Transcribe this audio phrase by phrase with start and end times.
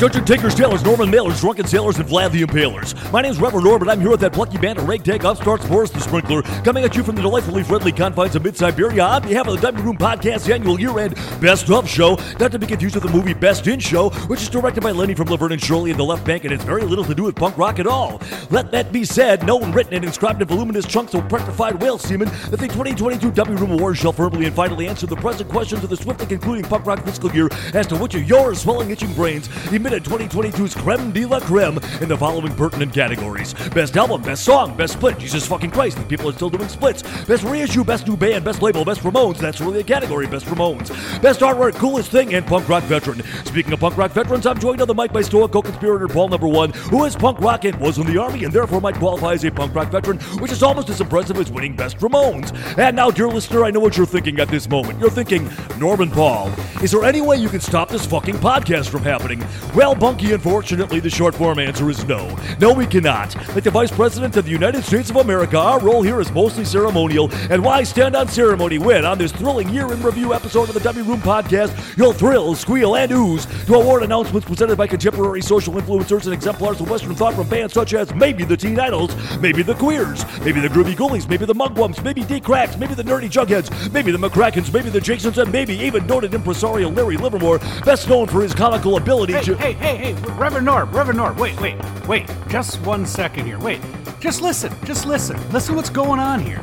[0.00, 3.12] Dungeon Takers, Tailors, Norman Mailers, Drunken Sailors, and Vlad the Impalers.
[3.12, 5.90] My name's Reverend Norb, and I'm here with that plucky band of ragtag upstarts, Boris
[5.90, 9.56] the Sprinkler, coming at you from the delightfully friendly confines of mid-Siberia on behalf of
[9.56, 13.10] the Dummy Room Podcast annual year-end Best Of Show, not to be confused with the
[13.10, 16.04] movie Best In Show, which is directed by Lenny from Laverne and Shirley in the
[16.04, 18.22] Left Bank, and has very little to do with punk rock at all.
[18.48, 22.30] Let that be said, known, written, and inscribed in voluminous chunks of petrified whale semen,
[22.48, 25.90] that the 2022 Dummy Room Awards shall firmly and finally answer the present questions of
[25.90, 29.50] the swiftly concluding punk rock fiscal year as to which of your swelling itching brains
[29.90, 34.76] emitted 2022's creme de la creme in the following pertinent categories Best Album, Best Song,
[34.76, 38.16] Best Split, Jesus fucking Christ, these people are still doing splits, Best Reissue, Best New
[38.16, 40.90] Band, Best Label, Best Ramones, that's really a category, Best Ramones,
[41.20, 43.22] Best Artwork, Coolest Thing, and Punk Rock Veteran.
[43.44, 46.46] Speaking of punk rock veterans, I'm joined on the mic by stoic co-conspirator Paul Number
[46.46, 49.44] One, who is punk rock and was in the Army and therefore might qualify as
[49.44, 52.54] a punk rock veteran, which is almost as impressive as winning Best Ramones.
[52.78, 55.00] And now, dear listener, I know what you're thinking at this moment.
[55.00, 56.48] You're thinking, Norman Paul,
[56.82, 59.42] is there any way you can stop this fucking podcast from happening?
[59.80, 62.36] Well, Bunky, unfortunately, the short form answer is no.
[62.60, 63.34] No, we cannot.
[63.54, 66.66] Like the Vice President of the United States of America, our role here is mostly
[66.66, 70.74] ceremonial, and why stand on ceremony when, on this thrilling year in review episode of
[70.74, 75.40] the Dummy Room Podcast, you'll thrill, squeal, and ooze to award announcements presented by contemporary
[75.40, 79.16] social influencers and exemplars of Western thought from bands such as maybe the Teen Idols,
[79.40, 83.02] maybe the Queers, maybe the Groovy Ghoulies, maybe the Mugwumps, maybe Dee Cracks, maybe the
[83.02, 87.60] Nerdy Jugheads, maybe the McRackins, maybe the Jasons, and maybe even noted impresario Larry Livermore,
[87.86, 89.56] best known for his comical ability Hey, to.
[89.56, 91.76] hey, hey, hey, hey, Reverend Norb, Reverend Norb, wait, wait,
[92.06, 93.80] wait, just one second here, wait.
[94.18, 95.38] Just listen, just listen.
[95.50, 96.62] Listen what's going on here.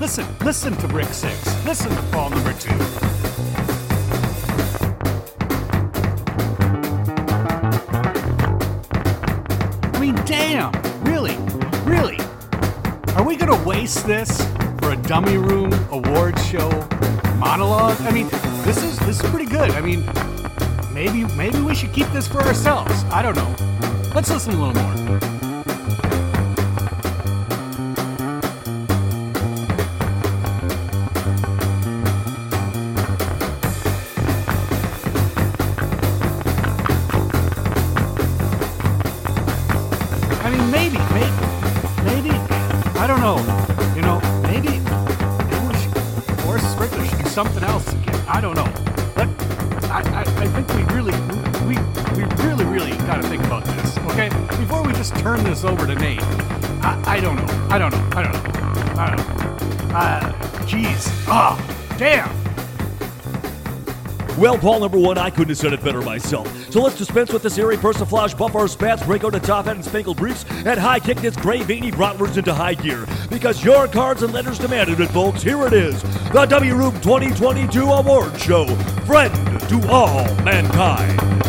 [0.00, 1.64] Listen, listen to Brick 6.
[1.64, 2.70] Listen to Paul number 2.
[9.92, 10.72] I mean, damn,
[11.04, 11.36] really,
[11.84, 12.18] really.
[13.14, 14.42] Are we gonna waste this
[14.80, 16.68] for a dummy room awards show
[17.36, 18.00] monologue?
[18.00, 18.28] I mean,
[18.64, 19.70] this is this is pretty good.
[19.72, 20.02] I mean,
[20.92, 23.04] maybe maybe we should keep this for ourselves.
[23.04, 23.54] I don't know.
[24.14, 25.41] Let's listen a little more.
[55.22, 56.20] Turn this over to Nate.
[56.82, 57.68] I, I don't know.
[57.70, 58.08] I don't know.
[58.12, 59.00] I don't know.
[59.00, 59.96] I don't know.
[59.96, 60.32] Uh,
[60.66, 61.08] jeez.
[61.28, 61.56] Oh,
[61.96, 62.28] damn.
[64.36, 66.48] Well, Paul number one, I couldn't have said it better myself.
[66.72, 69.76] So let's dispense with this airy persiflage, buff our spats, break out the top hat
[69.76, 73.06] and spangled briefs, and high kick this gray veiny bratwurst into high gear.
[73.30, 75.42] Because your cards and letters demanded it, folks.
[75.42, 78.66] Here it is the Dummy Room 2022 Award Show.
[79.04, 81.41] Friend to all mankind.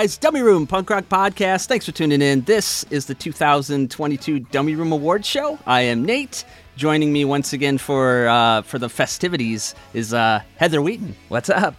[0.00, 0.16] Guys?
[0.16, 1.66] Dummy Room Punk Rock Podcast.
[1.66, 2.40] Thanks for tuning in.
[2.42, 5.58] This is the 2022 Dummy Room Awards Show.
[5.66, 6.46] I am Nate.
[6.74, 11.14] Joining me once again for uh, for the festivities is uh, Heather Wheaton.
[11.28, 11.74] What's up?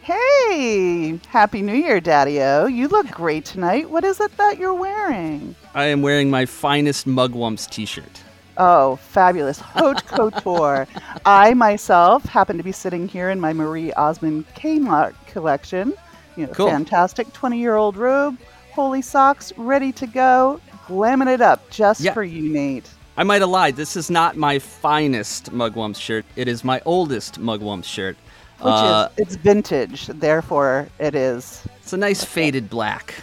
[0.00, 2.64] Hey, Happy New Year, Daddy O.
[2.68, 3.90] You look great tonight.
[3.90, 5.54] What is it that you're wearing?
[5.74, 8.22] I am wearing my finest Mugwumps T-shirt.
[8.56, 9.60] Oh, fabulous.
[9.60, 10.88] Haute Couture.
[11.26, 15.92] I myself happen to be sitting here in my Marie Osmond Kmart collection.
[16.38, 16.68] You know, Cool.
[16.70, 18.38] fantastic 20 year old robe,
[18.72, 22.12] holy socks, ready to go, glamming it up just Yeah.
[22.14, 22.88] for you, Nate.
[23.16, 23.74] I might have lied.
[23.74, 26.24] This is not my finest Mugwump shirt.
[26.36, 28.16] It is my oldest Mugwump shirt.
[28.60, 31.62] Which Uh, is, it's vintage, therefore it is.
[31.82, 33.14] it's a nice faded black.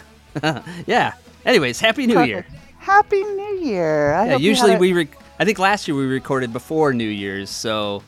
[0.86, 1.12] yeah.
[1.46, 2.44] Anyways, Happy New Year.
[2.78, 4.14] Happy New Year.
[4.14, 8.02] I Yeah, usually we rec- I think last year we recorded before New Year's, so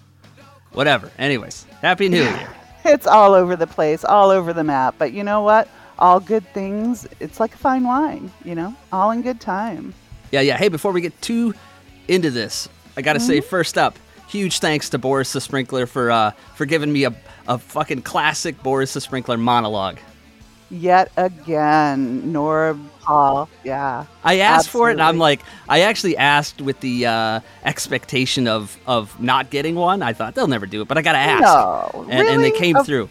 [0.73, 1.11] whatever.
[1.19, 2.49] Anyways, Happy New Year.
[2.85, 4.95] It's all over the place, all over the map.
[4.99, 5.69] But you know what?
[5.99, 7.07] all good things.
[7.21, 9.95] It's like a fine wine, you know, all in good time.
[10.31, 10.57] Yeah, yeah.
[10.57, 11.55] Hey, before we get too
[12.07, 13.49] into this, I gotta say Mm-hmm.
[13.49, 13.99] first up,
[14.29, 17.15] huge thanks to Boris the Sprinkler for uh, for giving me a,
[17.47, 19.99] a fucking classic Boris the Sprinkler monologue.
[20.71, 22.79] Yet again, Nora
[23.09, 23.49] Paul.
[23.65, 24.05] Yeah.
[24.23, 28.77] I asked for it, and I'm like, I actually asked with the uh, expectation of
[28.87, 30.03] of not getting one.
[30.03, 31.43] I thought they'll never do it, but I gotta ask.
[31.43, 33.09] No, and, and they came through.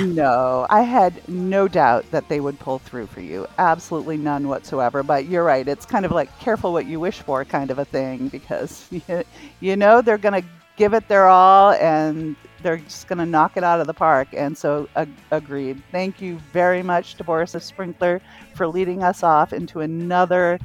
[0.00, 3.46] No, I had no doubt that they would pull through for you.
[3.56, 5.02] Absolutely none whatsoever.
[5.02, 5.66] But you're right.
[5.66, 9.24] It's kind of like careful what you wish for kind of a thing because you,
[9.60, 10.48] you know they're going to
[10.80, 14.28] give it their all and they're just going to knock it out of the park.
[14.32, 15.82] And so, ag- agreed.
[15.92, 18.18] Thank you very much to Boris the Sprinkler
[18.54, 20.58] for leading us off into another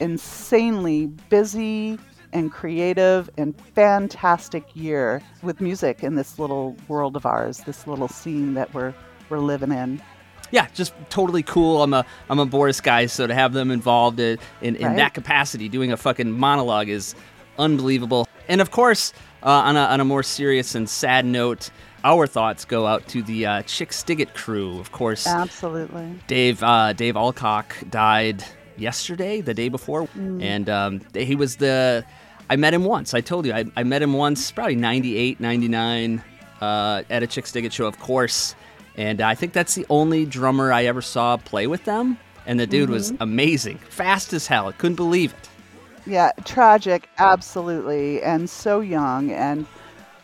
[0.00, 1.98] insanely busy
[2.32, 8.08] and creative and fantastic year with music in this little world of ours, this little
[8.08, 8.94] scene that we're
[9.28, 10.00] we're living in.
[10.52, 11.82] Yeah, just totally cool.
[11.82, 14.96] I'm a I'm a Boris guy, so to have them involved in in, in Right.
[14.96, 17.14] that capacity, doing a fucking monologue is
[17.58, 18.26] unbelievable.
[18.48, 19.12] And of course,
[19.42, 21.70] uh, on a on a more serious and sad note,
[22.04, 24.78] our thoughts go out to the uh, Chixdiggit crew.
[24.78, 26.18] Of course, Absolutely.
[26.26, 28.44] Dave uh, Dave Alcock died
[28.76, 30.08] yesterday, the day before,
[30.40, 32.04] and um, he was the.
[32.48, 33.14] I met him once.
[33.14, 36.20] I told you I, I met him once, probably 98, 99,
[36.60, 38.56] uh, at a Chixdiggit show, of course.
[38.96, 42.18] And I think that's the only drummer I ever saw play with them.
[42.46, 44.66] And the dude was amazing, fast as hell.
[44.66, 45.49] I couldn't believe it.
[46.10, 49.30] Yeah, tragic, absolutely, and so young.
[49.30, 49.64] And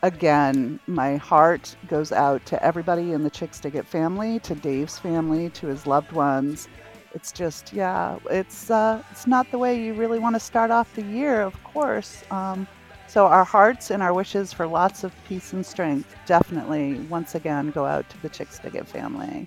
[0.02, 5.68] again, my heart goes out to everybody in the Chixdiggit family, to Dave's family, to
[5.68, 6.66] his loved ones.
[7.14, 10.92] It's just, yeah, it's uh, it's not the way you really want to start off
[10.96, 12.24] the year, of course.
[12.32, 12.66] Um,
[13.06, 17.70] so our hearts and our wishes for lots of peace and strength definitely, once again,
[17.70, 19.46] go out to the Chixdiggit family.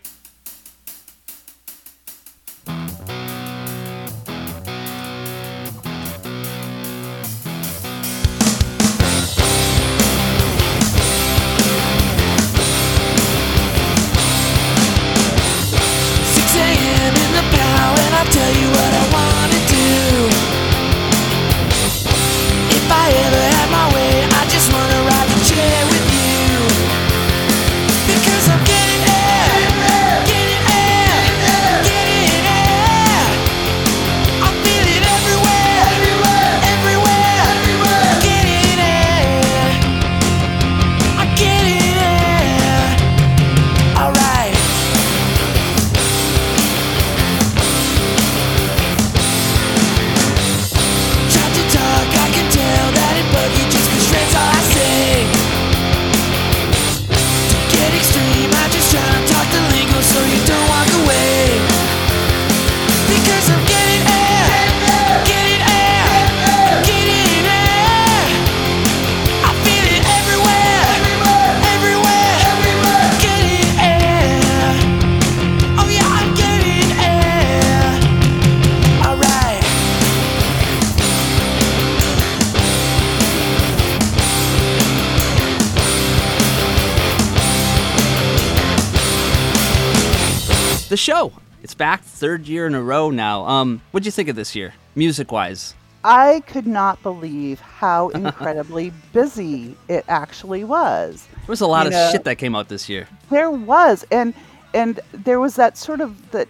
[92.29, 93.43] Third year in a row now.
[93.48, 95.74] Um, what'd you think of this year, music wise?
[96.03, 101.27] I could not believe how incredibly busy it actually was.
[101.31, 103.07] There was a lot You of know- shit that came out this year.
[103.31, 104.36] There was, and
[104.75, 106.48] and there was that sort of that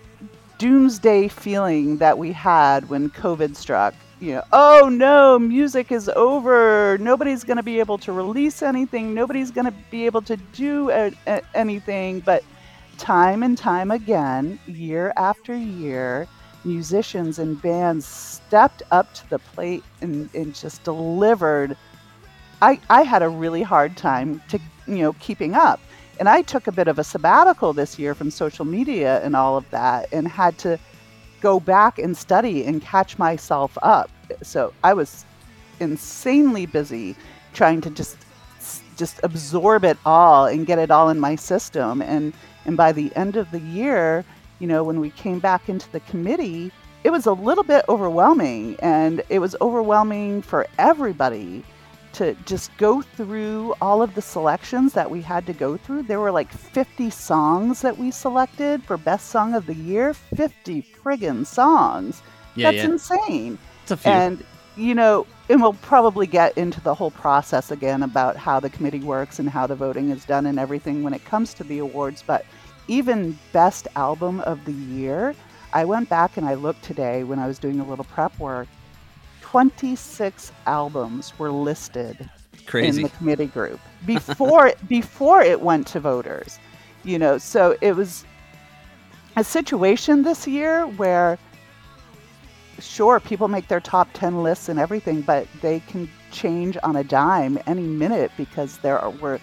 [0.57, 3.93] doomsday feeling that we had when COVID struck.
[4.19, 6.98] You know, oh no, music is over.
[7.00, 9.13] Nobody's going to be able to release anything.
[9.13, 12.19] Nobody's going to be able to do a, a- anything.
[12.19, 12.43] But
[13.00, 16.27] time and time again, year after year,
[16.63, 21.75] musicians and bands stepped up to the plate and, and just delivered.
[22.62, 25.79] I, I had a really hard time to you know keeping up.
[26.20, 29.56] And i took a bit of a sabbatical this year from social media and all
[29.56, 30.77] of that and had to
[31.39, 34.12] go back and study and catch myself up.
[34.44, 35.25] So i was
[35.79, 37.15] insanely busy
[37.53, 38.18] trying to just
[38.98, 42.01] just absorb it all and get it all in my system.
[42.01, 42.34] And
[42.69, 44.23] and by the end of the year
[44.59, 46.71] you know when we came back into the committee
[47.03, 51.63] it was a little bit overwhelming and it was overwhelming for everybody
[52.13, 56.03] to just go through all of the selections that we had to go through.
[56.03, 60.13] There were like 50 songs that we selected for best song of the year.
[60.13, 62.21] 50 friggin' songs.
[62.55, 62.91] Yeah, That's yeah.
[62.91, 63.57] insane.
[63.83, 64.11] It's a few.
[64.11, 64.43] And,
[64.75, 68.99] you know, and we'll probably get into the whole process again about how the committee
[68.99, 72.23] works and how the voting is done and everything when it comes to the awards.
[72.25, 72.45] But
[72.89, 75.36] even best album of the year,
[75.74, 78.67] I went back and I looked today when I was doing a little prep work.
[79.41, 82.29] 26 albums were listed
[82.65, 82.98] Crazy.
[82.98, 86.60] in the committee group before before it went to voters.
[87.03, 88.25] You know, so it was
[89.38, 91.38] a situation this year where
[92.79, 97.03] sure people make their top 10 lists and everything, but they can change on a
[97.03, 99.39] dime any minute because there were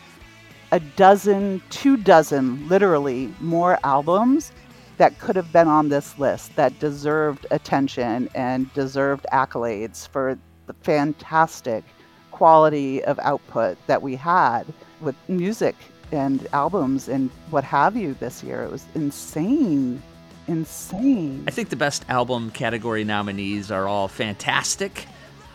[0.72, 4.52] a dozen, two dozen, literally more albums
[4.96, 10.72] that could have been on this list that deserved attention and deserved accolades for the
[10.74, 11.84] fantastic
[12.30, 14.64] quality of output that we had
[15.00, 15.74] with music
[16.12, 18.62] and albums and what have you this year.
[18.62, 20.02] It was insane.
[20.48, 21.44] Insane.
[21.48, 25.06] I think the best album category nominees are all fantastic,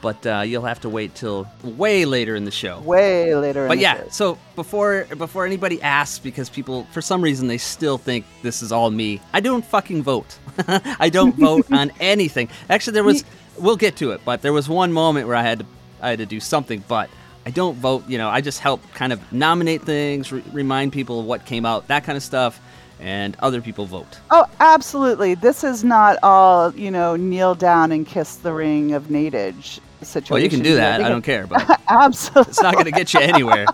[0.01, 2.79] but uh, you'll have to wait till way later in the show.
[2.81, 3.63] Way later.
[3.63, 7.97] in But yeah, so before before anybody asks, because people for some reason they still
[7.97, 9.21] think this is all me.
[9.33, 10.37] I don't fucking vote.
[10.67, 12.49] I don't vote on anything.
[12.69, 13.23] Actually, there was.
[13.59, 15.65] We'll get to it, but there was one moment where I had to
[16.01, 17.09] I had to do something, but
[17.45, 18.07] I don't vote.
[18.07, 21.65] You know, I just help kind of nominate things, re- remind people of what came
[21.65, 22.59] out, that kind of stuff,
[22.99, 24.19] and other people vote.
[24.31, 25.35] Oh, absolutely.
[25.35, 30.33] This is not all, you know, kneel down and kiss the ring of natage situation.
[30.33, 31.01] Well, you can do that.
[31.01, 32.51] I don't care, but Absolutely.
[32.51, 33.65] it's not going to get you anywhere.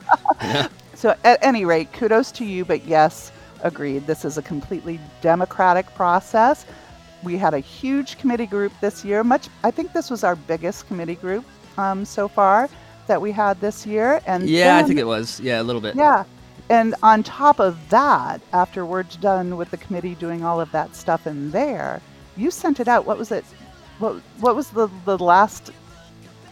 [0.97, 3.31] So, at any rate, kudos to you, but yes,
[3.61, 4.07] agreed.
[4.07, 6.65] This is a completely democratic process.
[7.21, 9.23] We had a huge committee group this year.
[9.23, 11.45] Much, I think this was our biggest committee group
[11.77, 12.67] um, so far
[13.05, 14.21] that we had this year.
[14.25, 15.39] And Yeah, I think it was.
[15.39, 15.95] Yeah, a little bit.
[15.95, 16.23] Yeah.
[16.69, 20.95] And on top of that, after we're done with the committee doing all of that
[20.95, 22.01] stuff in there,
[22.35, 23.05] you sent it out.
[23.05, 23.45] What was it?
[23.99, 25.71] What what was the the last?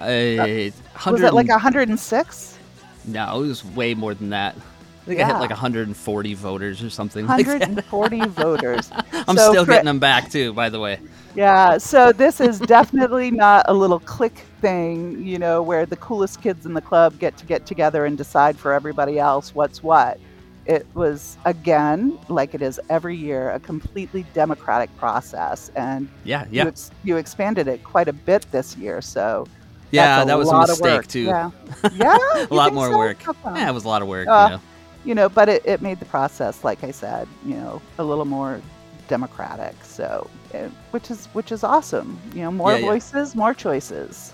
[0.06, 2.58] Uh, Was it like 106?
[3.06, 4.56] No, it was way more than that.
[4.56, 7.60] I think I hit like 140 voters or something like that.
[7.60, 8.90] 140 voters.
[9.28, 11.00] I'm So still for- getting them back too, by the way.
[11.36, 16.42] Yeah, so this is definitely not a little click thing, you know, where the coolest
[16.42, 20.18] kids in the club get to get together and decide for everybody else what's what.
[20.66, 25.70] It was, again, like it is every year, a completely democratic process.
[25.76, 29.02] And Yeah, you, yeah, ex- you expanded it quite a bit this year.
[29.02, 29.46] So
[29.92, 30.18] yeah.
[30.18, 31.08] that's a That was a lot of mistake work.
[31.08, 31.22] too.
[31.22, 31.52] Yeah,
[31.94, 32.18] yeah
[32.50, 32.98] a lot more so?
[32.98, 33.18] work.
[33.46, 34.28] Yeah, it was a lot of work.
[34.28, 34.62] Uh, you know.
[35.06, 38.26] you know, but it, it made the process, like I said, you know, a little
[38.26, 38.62] more
[39.08, 39.76] democratic.
[39.84, 42.20] So, eh, which is which is awesome.
[42.34, 42.86] You know, more Yeah, yeah.
[42.88, 44.34] voices, more choices.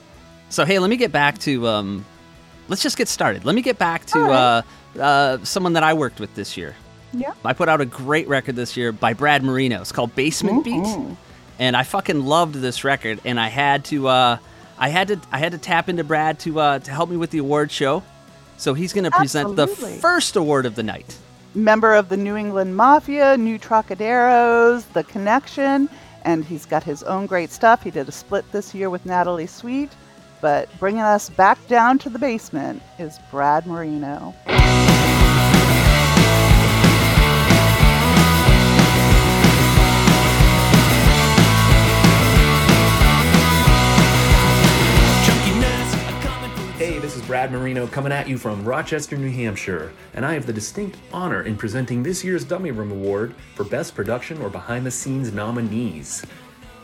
[0.50, 2.06] So hey, let me get back to um,
[2.68, 3.46] let's just get started.
[3.46, 4.64] Let me get back to All right.
[4.98, 6.76] uh, uh, someone that I worked with this year.
[7.14, 7.34] Yeah.
[7.44, 9.82] I put out a great record this year by Brad Marino.
[9.82, 11.18] It's called Basement Beat, Mhm.
[11.60, 13.20] and I fucking loved this record.
[13.26, 14.38] And I had to, uh,
[14.82, 17.30] I had to, I had to tap into Brad to uh, to help me with
[17.30, 18.02] the award show.
[18.58, 21.18] So he's going to present the first award of the night.
[21.54, 25.88] Member of the New England Mafia, New Trocaderos, The Connection,
[26.24, 27.84] and he's got his own great stuff.
[27.84, 29.92] He did a split this year with Natalie Sweet,
[30.42, 34.34] but bringing us back down to the basement is Brad Marino.
[47.32, 51.44] Brad Marino coming at you from Rochester, New Hampshire, and I have the distinct honor
[51.44, 56.26] in presenting this year's Dummy Room Award for Best Production or Behind the Scenes nominees.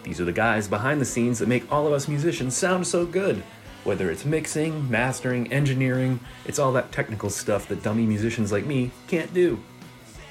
[0.04, 3.06] These are the guys behind the scenes that make all of us musicians sound so
[3.06, 3.44] good.
[3.84, 8.92] Whether it's mixing, mastering, engineering, it's all that technical stuff that dummy musicians like me
[9.10, 9.62] can't do.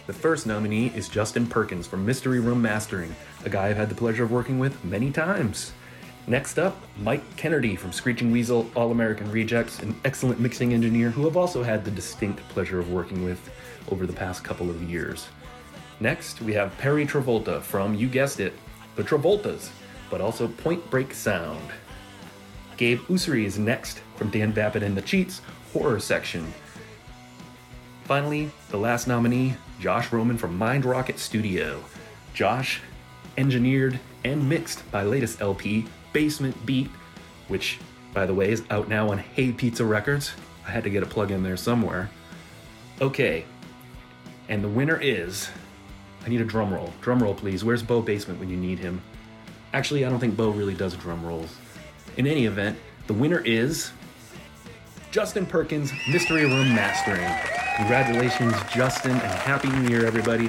[0.07, 3.95] The first nominee is Justin Perkins from Mystery Room Mastering, a guy I've had the
[3.95, 5.75] pleasure of working with many times.
[6.29, 11.29] Next up, Mike Kennedy from Screeching Weasel All American Rejects, an excellent mixing engineer who
[11.29, 13.49] I've also had the distinct pleasure of working with
[13.93, 15.29] over the past couple of years.
[16.01, 18.55] Next, we have Perry Travolta from, you guessed it,
[18.97, 19.71] the Travoltas,
[20.11, 21.71] but also Point Break Sound.
[22.77, 25.43] Gabe Usery is next from Dan Vapid and the Cheats
[25.73, 26.53] Horror Section.
[28.03, 31.85] Finally, the last nominee, Josh Roman from Mind Rocket Studio.
[32.35, 32.81] Josh
[33.39, 36.89] engineered and mixed my latest LP, Basement Beat,
[37.49, 37.79] which,
[38.15, 40.33] by the way, is out now on Hey Pizza Records.
[40.67, 42.09] I had to get a plug in there somewhere.
[43.03, 43.45] Okay,
[44.49, 45.51] and the winner is.
[46.25, 46.91] I need a drum roll.
[47.03, 47.65] Drum roll, please.
[47.65, 49.03] Where's Bo Basement when you need him?
[49.75, 51.55] Actually, I don't think Bo really does drum rolls.
[52.17, 53.93] In any event, the winner is.
[55.11, 57.31] Justin Perkins, Mystery Room Mastering.
[57.77, 60.49] Congratulations, Justin, and Happy New Year, everybody.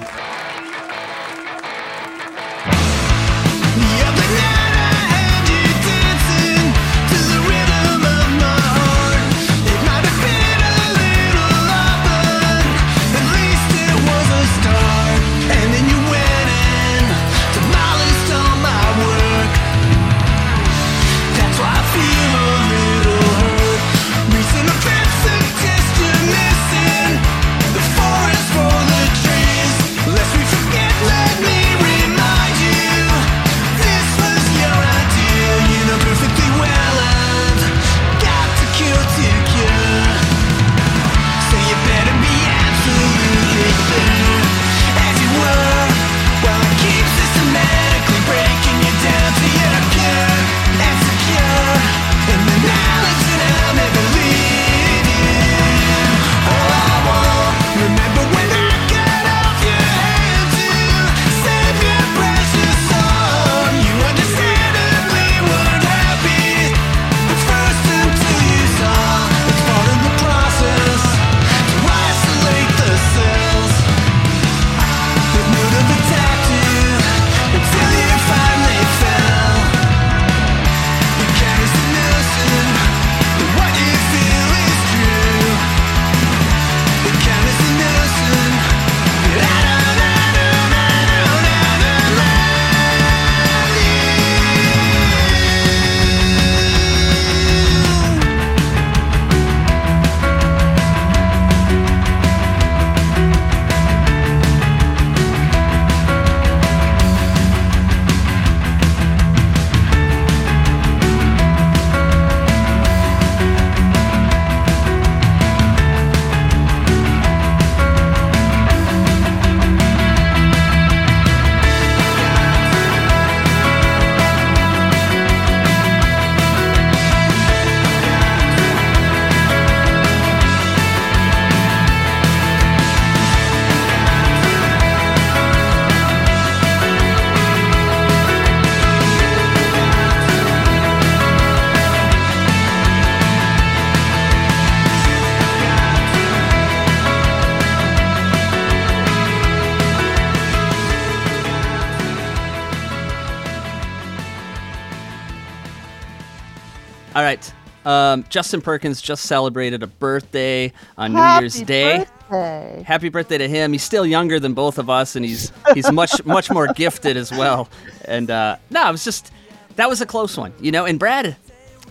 [158.08, 162.06] Um, Justin Perkins just celebrated a birthday on New Happy Year's Day.
[162.28, 162.82] birthday.
[162.86, 163.72] Happy birthday to him.
[163.72, 167.30] He's still younger than both of us, and he's he's much much more gifted as
[167.30, 167.68] well.
[168.04, 169.30] And uh, no, it was just
[169.76, 170.84] that was a close one, you know.
[170.84, 171.36] And Brad,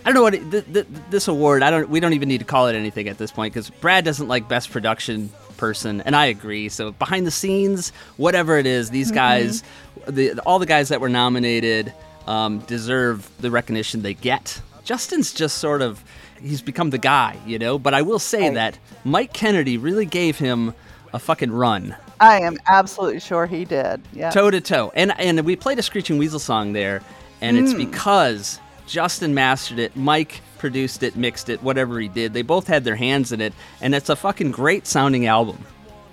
[0.04, 1.62] don't know what it, th- th- this award.
[1.62, 1.88] I don't.
[1.88, 4.48] We don't even need to call it anything at this point because Brad doesn't like
[4.48, 6.68] best production person, and I agree.
[6.68, 9.62] So behind the scenes, whatever it is, these guys,
[10.06, 11.92] the all the guys that were nominated,
[12.26, 14.60] um, deserve the recognition they get.
[14.88, 16.02] Justin's just sort of
[16.40, 17.78] he's become the guy, you know.
[17.78, 20.72] But I will say that Mike Kennedy really gave him
[21.12, 24.00] a fucking run, I am absolutely sure he did.
[24.14, 24.30] Yeah.
[24.30, 24.90] toe to toe.
[24.94, 27.02] And and we played a Screeching Weasel song there,
[27.42, 27.78] and it's Hmm.
[27.78, 32.32] because Justin mastered it, Mike produced it, mixed it, whatever he did.
[32.32, 35.58] They both had their hands in it, and it's a fucking great sounding album.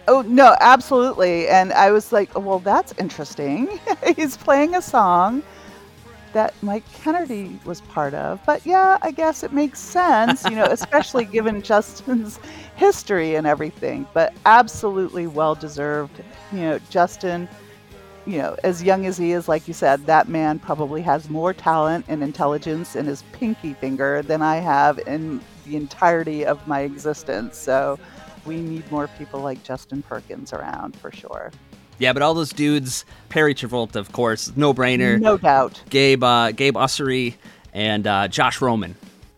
[0.10, 1.48] Oh no, absolutely.
[1.48, 3.80] And I was like, well, that's interesting.
[4.18, 5.44] He's playing a song
[6.36, 8.42] that Mike Kennedy was part of.
[8.46, 12.42] But yeah, I guess it makes sense, you know, especially given Justin's
[12.76, 14.06] history and everything.
[14.14, 16.22] But absolutely well deserved.
[16.52, 17.48] You know, Justin,
[18.26, 21.54] you know, as young as he is, like you said, that man probably has more
[21.54, 26.82] talent and intelligence in his pinky finger than I have in the entirety of my
[26.82, 27.58] existence.
[27.58, 27.98] So
[28.46, 31.52] we need more people like Justin Perkins around for sure.
[31.98, 35.20] Yeah, but all those dudes, Perry Travolta, of course, no brainer.
[35.20, 35.82] No doubt.
[35.90, 37.36] Gabe uh, Gabe Ussery
[37.74, 38.96] and uh, Josh Roman.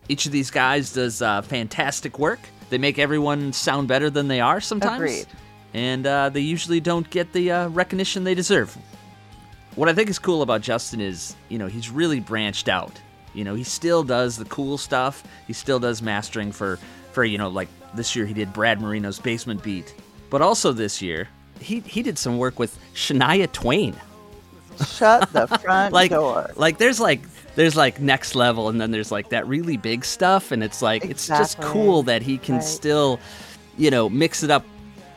[0.08, 2.40] Each of these guys does uh, fantastic work.
[2.70, 5.02] They make everyone sound better than they are sometimes.
[5.02, 5.26] Agreed.
[5.74, 8.76] And uh, they usually don't get the uh, recognition they deserve.
[9.76, 13.00] What I think is cool about Justin is, you know, he's really branched out.
[13.34, 15.22] You know, he still does the cool stuff.
[15.46, 16.78] He still does mastering for,
[17.12, 19.94] for you know, like this year he did Brad Marino's Basement Beat.
[20.30, 21.28] But also this year,
[21.60, 23.94] he, he did some work with Shania Twain
[24.86, 26.50] Shut the front like door.
[26.56, 27.20] like there's like
[27.56, 31.04] there's like next level and then there's like that really big stuff and it's like
[31.04, 32.64] it's just cool that he can Right.
[32.64, 33.18] still
[33.76, 34.64] you know mix it up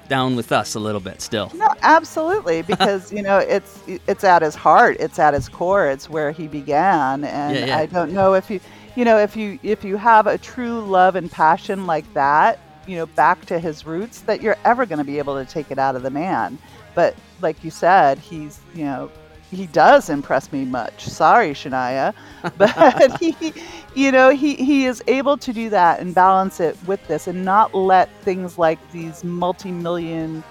[0.10, 4.42] down with us a little bit still No, absolutely, because you know it's it's at
[4.42, 7.78] his heart, it's at his core, it's where he began, and Yeah, yeah.
[7.78, 8.60] I don't know if you,
[8.98, 12.98] you know, if you if you have a true love and passion like that, you
[12.98, 15.80] know, back to his roots, that you're ever going to be able to take it
[15.80, 16.58] out of the man.
[16.96, 19.12] But like you said, he's you know
[19.52, 21.06] he does impress me much.
[21.06, 22.14] Sorry, Shania,
[22.58, 23.54] but he,
[23.96, 27.44] you know, he he is able to do that and balance it with this, and
[27.44, 30.44] not let things like these multi-million,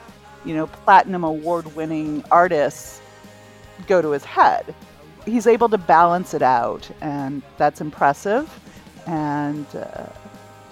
[0.45, 3.01] you know, platinum award-winning artists
[3.87, 4.75] go to his head.
[5.25, 8.49] He's able to balance it out, and that's impressive,
[9.07, 10.07] and uh,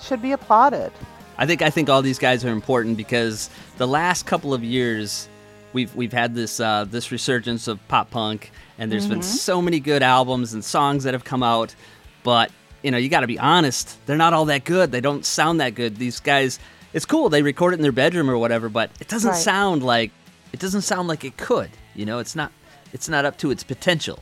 [0.01, 0.93] should be applauded.
[1.39, 3.49] I think i think all these guys are important because
[3.79, 5.29] the last couple of years
[5.73, 9.81] we've we've had this uh, this resurgence of pop punk and there's been so many
[9.81, 11.75] good albums and songs that have come out
[12.23, 12.51] but
[12.83, 14.93] you know you got to be honest they're not all that good.
[14.93, 15.97] They don't sound that good.
[15.97, 16.59] These guys
[16.93, 19.39] it's cool they record it in their bedroom or whatever but it doesn't Right.
[19.43, 20.11] sound like
[20.53, 22.19] it doesn't sound like it could you know?
[22.21, 22.53] It's not
[22.93, 24.21] it's not up to its potential.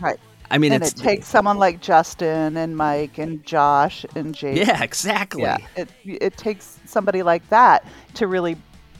[0.00, 0.18] Right.
[0.50, 4.58] I mean and it takes someone like Justin and Mike and Josh and Jake.
[4.66, 8.56] yeah exactly Yeah, it it takes somebody like that to really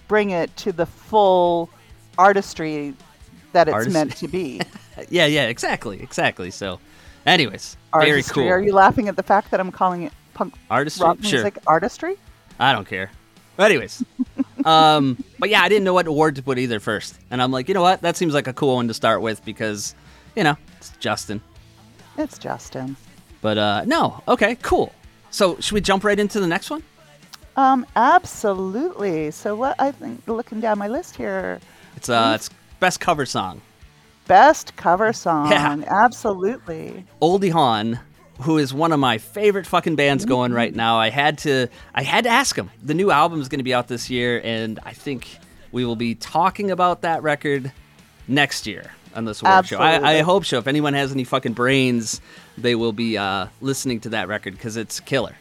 [0.09, 1.71] bring it to the full
[2.19, 2.95] artistry
[3.53, 3.93] that it's Artistry.
[3.93, 4.61] meant to be.
[5.11, 6.79] yeah yeah exactly exactly so
[7.27, 11.05] anyways very cool Are you laughing at the fact that I'm calling it punk artistry
[11.05, 12.17] rock sure music artistry?
[12.59, 13.11] I don't care.
[13.57, 14.03] But anyways,
[14.65, 17.69] um, but yeah, I didn't know what award to put either first, and I'm like,
[17.69, 18.03] you know what?
[18.03, 19.95] That seems like a cool one to start with because,
[20.37, 21.41] you know, it's Justin.
[22.19, 22.97] It's Justin.
[23.41, 24.93] But uh, no, okay, cool.
[25.31, 26.83] So should we jump right into the next one?
[27.57, 29.31] Um, absolutely.
[29.31, 31.61] So what I think looking down my list here,
[31.97, 33.61] It's uh, it's best cover song.
[34.27, 35.51] best cover song.
[35.51, 35.77] Yeah.
[35.89, 37.05] Absolutely.
[37.23, 37.99] Oldie Hawn,
[38.43, 40.97] who is one of my favorite fucking bands going right now.
[40.99, 42.71] I had to I had to ask him.
[42.83, 45.29] The new album is going to be out this year, and I think
[45.71, 47.71] we will be talking about that record
[48.27, 49.79] next year on this award show.
[49.79, 50.59] I, I hope so.
[50.59, 52.21] If anyone has any fucking brains,
[52.59, 55.37] they will be uh, listening to that record because it's killer.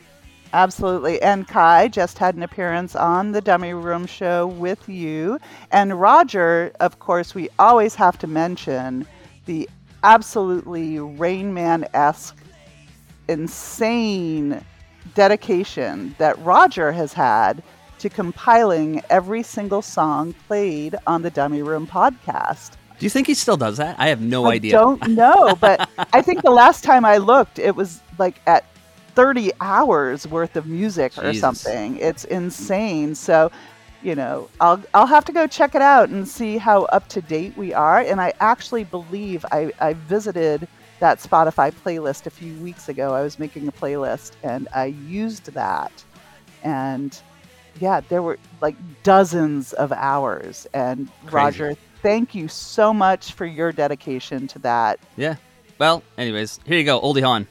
[0.54, 1.20] Absolutely.
[1.22, 5.40] And Kai just had an appearance on the Dummy Room show with you.
[5.72, 9.08] And Roger, of course, we always have to mention
[9.48, 9.68] the
[10.04, 12.38] absolutely Rain Man esque,
[13.28, 14.64] insane
[15.16, 17.64] dedication that Roger has had
[17.98, 22.72] to compiling every single song played on the Dummy Room podcast.
[23.00, 24.00] Do you think he still does that?
[24.00, 24.78] I have no I idea.
[24.78, 28.66] I don't know, but I think the last time I looked, it was like at
[29.16, 31.42] 30 hours worth of music or Jesus.
[31.42, 31.98] something.
[31.98, 33.16] It's insane.
[33.16, 33.52] So,
[34.02, 37.22] you know, I'll I'll have to go check it out and see how up to
[37.22, 38.00] date we are.
[38.00, 40.68] And I actually believe I, I visited
[41.00, 43.14] that Spotify playlist a few weeks ago.
[43.14, 45.92] I was making a playlist and I used that.
[46.64, 47.20] And
[47.80, 50.68] yeah, there were like dozens of hours.
[50.74, 51.36] And Crazy.
[51.36, 55.00] Roger, thank you so much for your dedication to that.
[55.16, 55.38] Yeah.
[55.80, 57.48] Well, anyways, here you go, Oldie Hawn.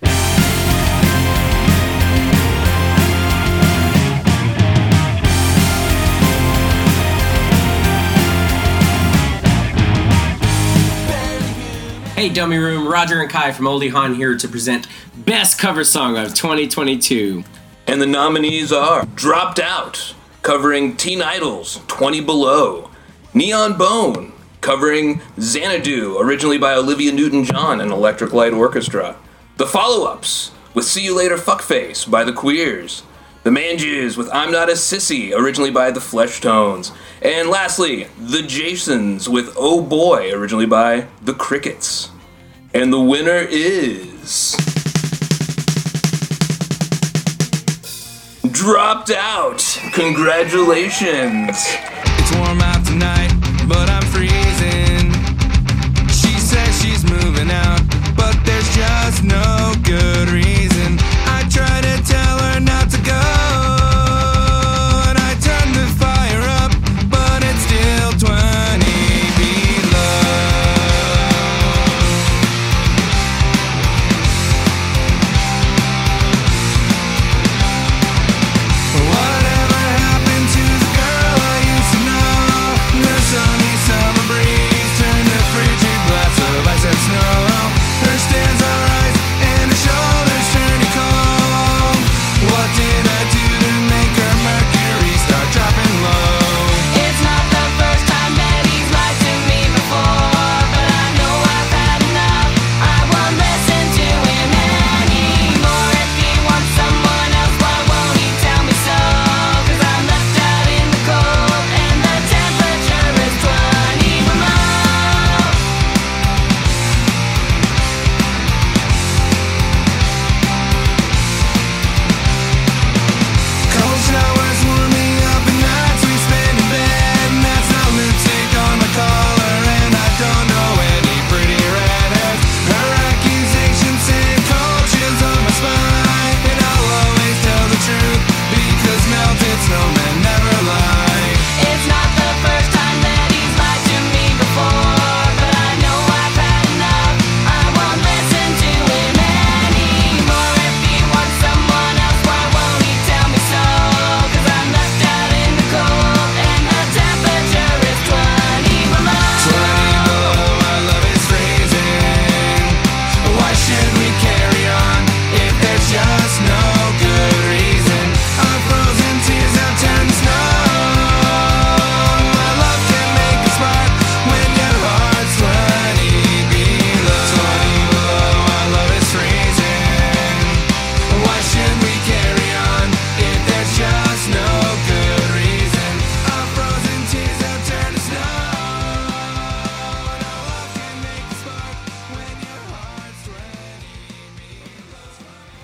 [12.14, 14.86] Hey, Dummy Room, Roger and Kai from Oldie Hawn here to present
[15.24, 17.42] Best Cover Song of 2022.
[17.88, 22.90] And the nominees are Dropped Out, covering Teen Idol's 20 Below,
[23.34, 24.31] Neon Bone,
[24.62, 29.16] covering Xanadu, originally by Olivia Newton John and Electric Light Orchestra,
[29.58, 33.02] The Follow Ups, with See You Later Fuckface by The Queers,
[33.42, 38.42] The Manges with I'm Not a Sissy, originally by The Flesh Tones, and lastly, The
[38.42, 42.10] Jasons with Oh Boy, originally by The Crickets.
[42.72, 44.56] And the winner is.
[48.62, 49.58] dropped out.
[49.92, 51.56] Congratulations.
[51.58, 53.31] It's warm out tonight,
[58.74, 60.61] just no good reason.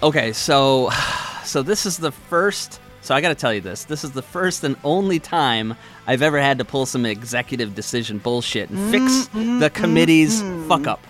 [0.09, 0.89] Okay, so
[1.45, 3.85] so this is the first so I got to tell you this.
[3.85, 8.19] This is the first and only time I've ever had to pull some executive decision
[8.19, 11.07] bullshit and fix mm, mm, the mm, committee's fuck up.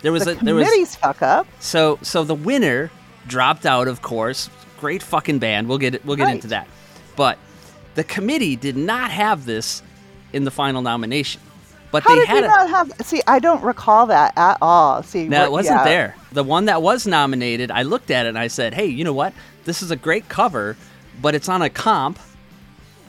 [0.00, 1.46] There was The a there was committee's fuck up.
[1.60, 2.90] so so the winner
[3.26, 4.48] dropped out, of course.
[4.80, 5.68] Great fucking band.
[5.68, 6.04] We'll get it.
[6.06, 6.36] We'll get Right.
[6.36, 6.68] into that.
[7.16, 7.38] But
[7.96, 9.82] the committee did not have this
[10.32, 11.42] in the final nomination.
[11.90, 12.92] But How they did had you a, not have?
[13.06, 15.02] See, I don't recall that at all.
[15.02, 15.84] See, no, it wasn't yeah.
[15.84, 16.16] there.
[16.32, 19.14] The one that was nominated, I looked at it and I said, "Hey, you know
[19.14, 19.32] what?
[19.64, 20.76] This is a great cover,
[21.22, 22.18] but it's on a comp,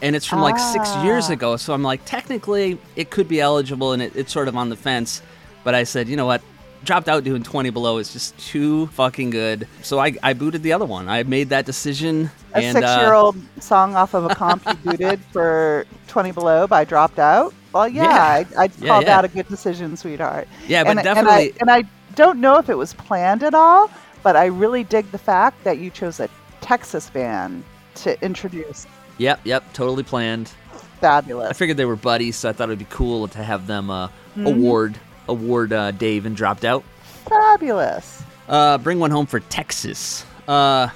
[0.02, 1.34] and it's from like six years Ah.
[1.34, 1.58] ago.
[1.58, 4.78] So I'm like, technically, it could be eligible, and it, it's sort of on the
[4.78, 5.22] fence.
[5.66, 6.42] But I said, you know what?
[6.86, 9.68] Dropped out doing 20 below is just too fucking good.
[9.82, 11.10] So I, I booted the other one.
[11.10, 12.32] I made that decision.
[12.54, 16.86] A and, uh, six-year-old song off of a comp you booted for 20 Below by
[16.86, 17.54] Dropped Out.
[17.74, 18.46] Well, yeah, Yeah.
[18.58, 19.06] I, I'd Yeah, call yeah.
[19.22, 20.48] that a good decision, sweetheart.
[20.68, 23.54] Yeah, but and, definitely- And I, and I don't know if it was planned at
[23.54, 23.90] all,
[24.24, 26.30] but I really dig the fact that you chose a
[26.62, 27.64] Texas band
[27.96, 28.86] to introduce.
[29.18, 30.52] Yep, yep, totally planned.
[31.00, 31.50] Fabulous.
[31.50, 34.08] I figured they were buddies, so I thought it'd be cool to have them uh,
[34.36, 34.46] Mm-hmm.
[34.48, 34.96] award
[35.28, 36.84] award uh, Dave and dropped out.
[37.28, 38.22] Fabulous.
[38.48, 40.26] Uh, bring one home for Texas.
[40.48, 40.90] Uh,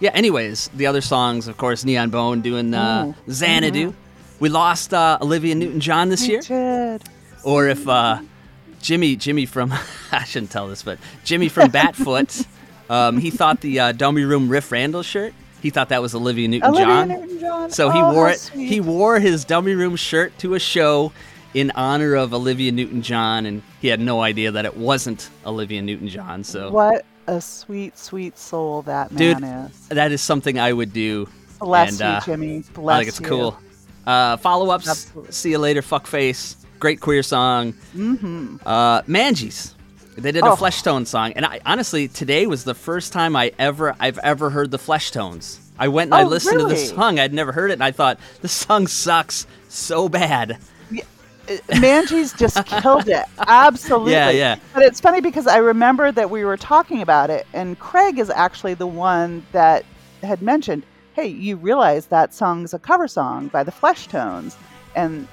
[0.00, 0.10] yeah.
[0.14, 3.94] Anyways, the other songs, of course, Neon Bone doing uh, Xanadu.
[4.40, 7.02] We lost uh, Olivia Newton-John this year, did.
[7.44, 8.20] or if uh,
[8.80, 9.72] Jimmy, Jimmy from
[10.12, 12.46] I shouldn't tell this, but Jimmy from Batfoot,
[12.90, 15.32] um, he thought the uh, Dummy Room Riff Randall shirt.
[15.62, 17.10] He thought that was Olivia Newton-John.
[17.10, 17.70] Olivia Newton-John.
[17.70, 18.38] So he Oh, wore it.
[18.38, 18.66] sweet.
[18.68, 21.10] He wore his Dummy Room shirt to a show
[21.54, 26.44] in honor of Olivia Newton-John, and he had no idea that it wasn't Olivia Newton-John.
[26.44, 29.88] So What a sweet, sweet soul that Dude, man is.
[29.88, 31.28] that is something I would do.
[31.60, 32.64] Bless and, you, uh, Jimmy.
[32.74, 33.26] Bless I think it's you.
[33.26, 33.58] cool.
[34.06, 34.88] Uh, follow ups.
[34.88, 35.32] Absolutely.
[35.32, 35.82] See you later.
[35.82, 36.56] Fuck face.
[36.78, 37.72] Great queer song.
[37.96, 38.56] Mm-hmm.
[38.66, 39.74] Uh, Manges.
[40.16, 40.56] They did a Oh.
[40.56, 44.50] Flesh Tone song, and I honestly today was the first time I ever I've ever
[44.50, 45.60] heard the Flesh Tones.
[45.78, 47.18] I went and I Oh, listened to the song.
[47.18, 50.58] I'd never heard it, and I thought this song sucks so bad.
[51.80, 53.24] Manges just killed it.
[53.38, 54.12] Absolutely.
[54.12, 54.56] Yeah, yeah.
[54.72, 58.30] But it's funny because I remember that we were talking about it, and Craig is
[58.30, 59.84] actually the one that
[60.22, 60.84] had mentioned,
[61.14, 64.56] hey, you realize that song's a cover song by the Flesh Tones.
[64.94, 65.26] And,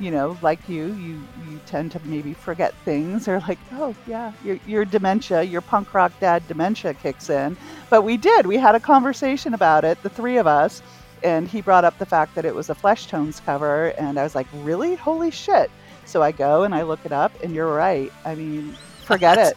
[0.00, 4.32] you know, like you, you, you tend to maybe forget things or like, oh, yeah,
[4.44, 7.56] your, your dementia, your punk rock dad dementia kicks in.
[7.90, 8.46] But we did.
[8.46, 10.82] We had a conversation about it, the three of us
[11.22, 14.22] and he brought up the fact that it was a Flesh Tones cover, and I
[14.22, 14.94] was like, "Really?
[14.96, 15.70] Holy shit!"
[16.04, 18.12] So I go and I look it up, and you're right.
[18.24, 18.72] I mean,
[19.04, 19.56] forget it.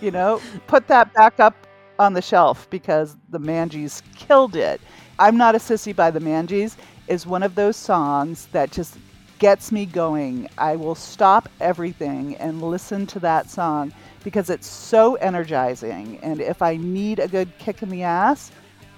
[0.00, 1.54] You know, put that back up
[1.98, 4.80] on the shelf because the Manges killed it.
[5.18, 6.76] I'm not a sissy by the Manges
[7.08, 8.98] is one of those songs that just
[9.38, 10.48] gets me going.
[10.58, 13.92] I will stop everything and listen to that song
[14.24, 16.18] because it's so energizing.
[16.22, 18.50] And if I need a good kick in the ass,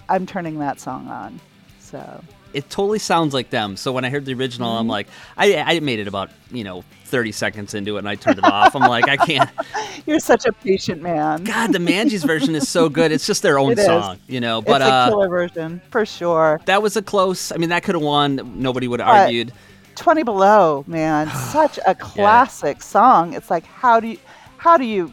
[0.09, 1.41] I'm turning that song on.
[1.79, 3.77] So It totally sounds like them.
[3.77, 5.07] So when I heard the original, I'm like,
[5.37, 8.45] I, I made it about you know 30 seconds into it, and I turned it
[8.45, 8.75] off.
[8.75, 9.51] I'm like, I can't.
[10.07, 11.45] you're such a patient man.
[11.45, 13.13] God, the Manges version is so good.
[13.13, 13.87] It's just their own It is.
[13.87, 14.63] song, you know.
[14.63, 16.61] But it's a uh, killer version for sure.
[16.67, 17.53] that was a close.
[17.53, 18.61] I mean, that could have won.
[18.61, 19.53] Nobody would have argued.
[19.97, 23.35] 20 Below, man, such a classic song.
[23.35, 24.19] It's like how do you
[24.57, 25.13] how do you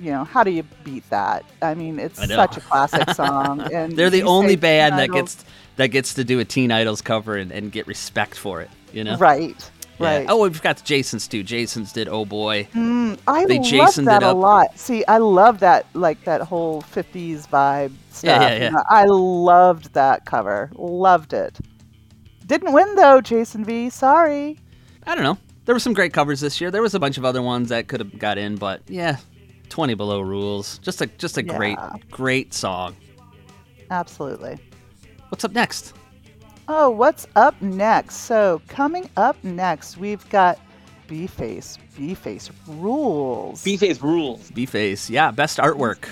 [0.00, 1.44] you know, how do you beat that?
[1.62, 5.44] I mean, it's I such a classic song and They're the only band that gets
[5.76, 8.70] that gets to do a Teen Idols cover and, and get respect for it.
[8.92, 9.70] You know, right.
[9.98, 10.06] Yeah.
[10.06, 10.26] Right.
[10.28, 11.42] Oh, we've got Jason's too.
[11.42, 12.08] Jason's did.
[12.08, 12.68] Oh boy.
[12.74, 14.76] Mm, I they love Jasoned that a lot.
[14.78, 18.24] See, I love that like that whole 50s vibe stuff.
[18.24, 20.70] Yeah, yeah, you know, I loved that cover.
[20.74, 21.58] Loved it.
[22.46, 23.88] Didn't win though, Jason V.
[23.88, 24.58] Sorry.
[25.06, 25.38] I don't know.
[25.64, 26.70] There were some great covers this year.
[26.70, 29.18] There was a bunch of other ones that could have got in, but yeah,
[29.68, 30.78] Twenty Below rules.
[30.78, 31.78] Just a just a great
[32.10, 32.96] great song.
[33.90, 34.58] Absolutely.
[35.34, 35.94] What's up next?
[36.68, 38.18] Oh, what's up next?
[38.18, 40.60] So, coming up next, we've got
[41.08, 41.76] B Face.
[41.96, 43.64] B Face rules.
[43.64, 44.52] B-Face rules.
[44.52, 45.10] B Face.
[45.10, 46.06] Yeah, best artwork.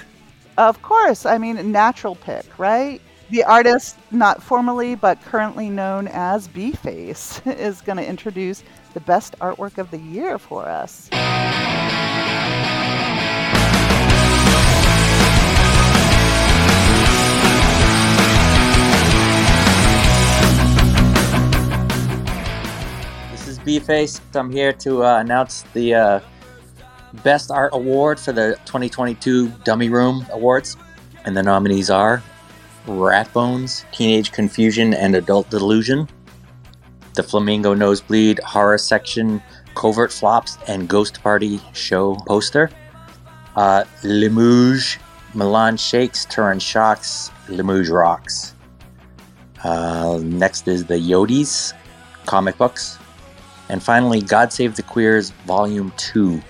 [0.58, 1.24] Of course.
[1.24, 3.00] I mean, natural pick, right?
[3.30, 9.00] The artist, not formally but currently known as B Face, is going to introduce the
[9.00, 11.08] best artwork of the year for us.
[23.64, 24.20] B-Face.
[24.34, 26.20] I'm here to uh, announce the uh,
[27.22, 30.76] Best Art Award for the 2022 Dummy Room Awards.
[31.24, 32.22] And the nominees are
[32.86, 36.08] Rat Bones, Teenage Confusion and Adult Delusion,
[37.14, 39.42] The Flamingo Nosebleed Horror Section
[39.74, 42.70] Covert Flops and Ghost Party Show Poster,
[43.56, 43.84] uh,
[45.34, 48.54] Milan Shakes, Turin Shocks, Limouge Rocks.
[49.64, 51.72] Uh, next is the Yodis
[52.26, 52.98] comic books.
[53.72, 56.42] And finally, God Save the Queers Volume 2.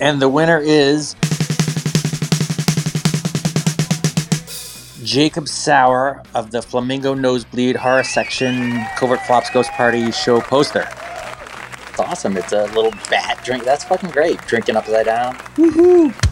[0.00, 1.14] And the winner is
[5.04, 10.88] Jacob Sauer of the Flamingo Nosebleed Horror Section Covert Flops Ghost Party Show poster.
[11.90, 12.38] It's awesome.
[12.38, 13.64] It's a little bat drink.
[13.64, 14.40] That's fucking great.
[14.46, 15.34] Drinking upside down.
[15.56, 16.27] Woohoo!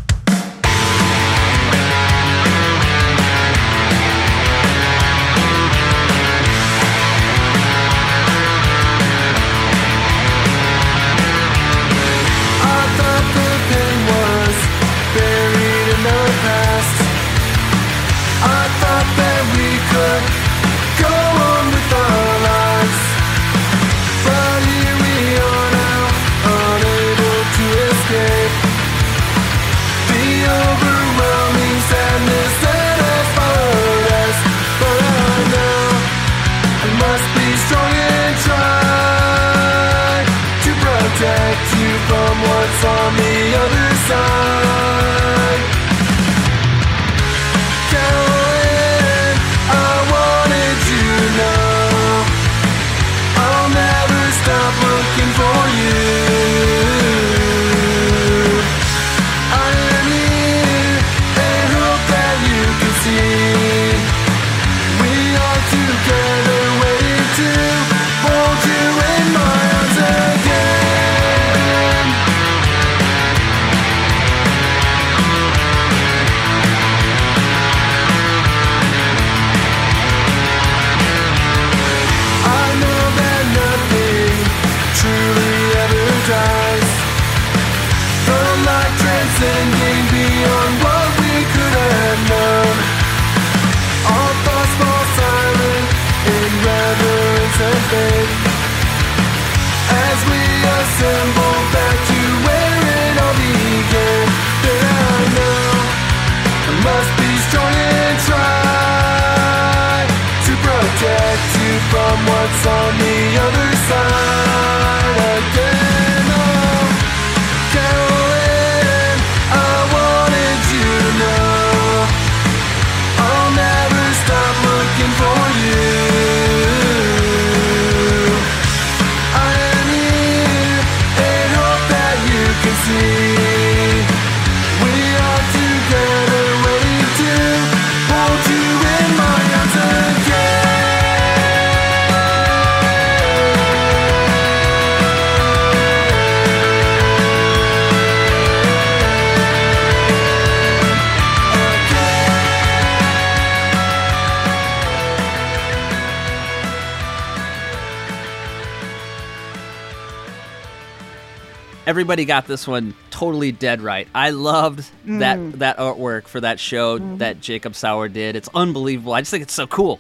[161.97, 164.07] Everybody got this one totally dead right.
[164.14, 165.53] I loved that Mm.
[165.61, 167.16] that artwork for that show Mhm.
[167.20, 168.36] that Jacob Sauer did.
[168.36, 169.14] It's unbelievable.
[169.14, 169.99] I just think it's so cool,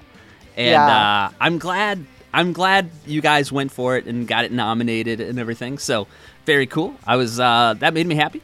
[0.58, 0.86] and Yeah.
[0.86, 2.04] uh, I'm glad.
[2.34, 5.78] I'm glad you guys went for it and got it nominated and everything.
[5.78, 6.06] So
[6.44, 6.92] very cool.
[7.06, 8.42] I was uh, that made me happy.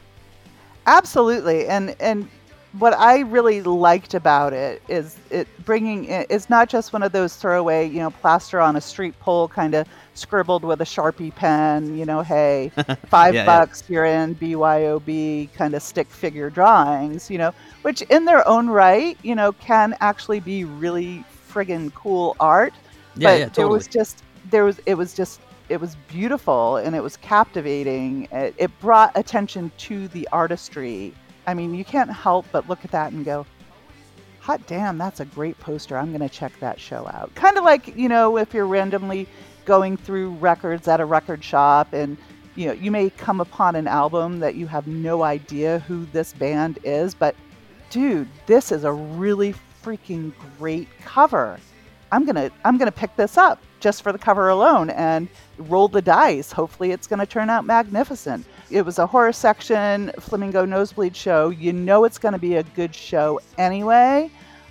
[0.87, 2.27] Absolutely, and and
[2.79, 7.11] what I really liked about it is it bringing it, it's not just one of
[7.11, 11.33] those throwaway, you know, plaster on a street pole kind of scribbled with a sharpie
[11.33, 12.71] pen, you know, hey,
[13.07, 13.45] five Yeah, yeah.
[13.45, 18.67] bucks, you're in BYOB kind of stick figure drawings, you know, which in their own
[18.69, 22.73] right, you know, can actually be really friggin' cool art.
[23.15, 25.39] Yeah, but yeah, there was just there was it was just
[25.69, 28.27] it was beautiful and it was captivating.
[28.31, 31.13] It, it brought attention to the artistry.
[31.47, 33.45] I mean, you can't help but look at that and go,
[34.39, 35.97] hot damn, that's a great poster.
[35.97, 37.33] I'm going to check that show out.
[37.35, 39.27] Kind of like, you know, if you're randomly
[39.65, 42.17] going through records at a record shop and,
[42.55, 46.33] you know, you may come upon an album that you have no idea who this
[46.33, 47.35] band is, but
[47.89, 49.53] dude, this is a really
[49.83, 51.59] freaking great cover.
[52.11, 56.01] I'm to I'm to pick this up just for the cover alone and roll the
[56.01, 56.51] dice.
[56.51, 58.45] Hopefully it's to turn out magnificent.
[58.69, 61.49] It was a horror section Flamingo Nosebleed show.
[61.49, 64.29] You know it's to be a good show anyway.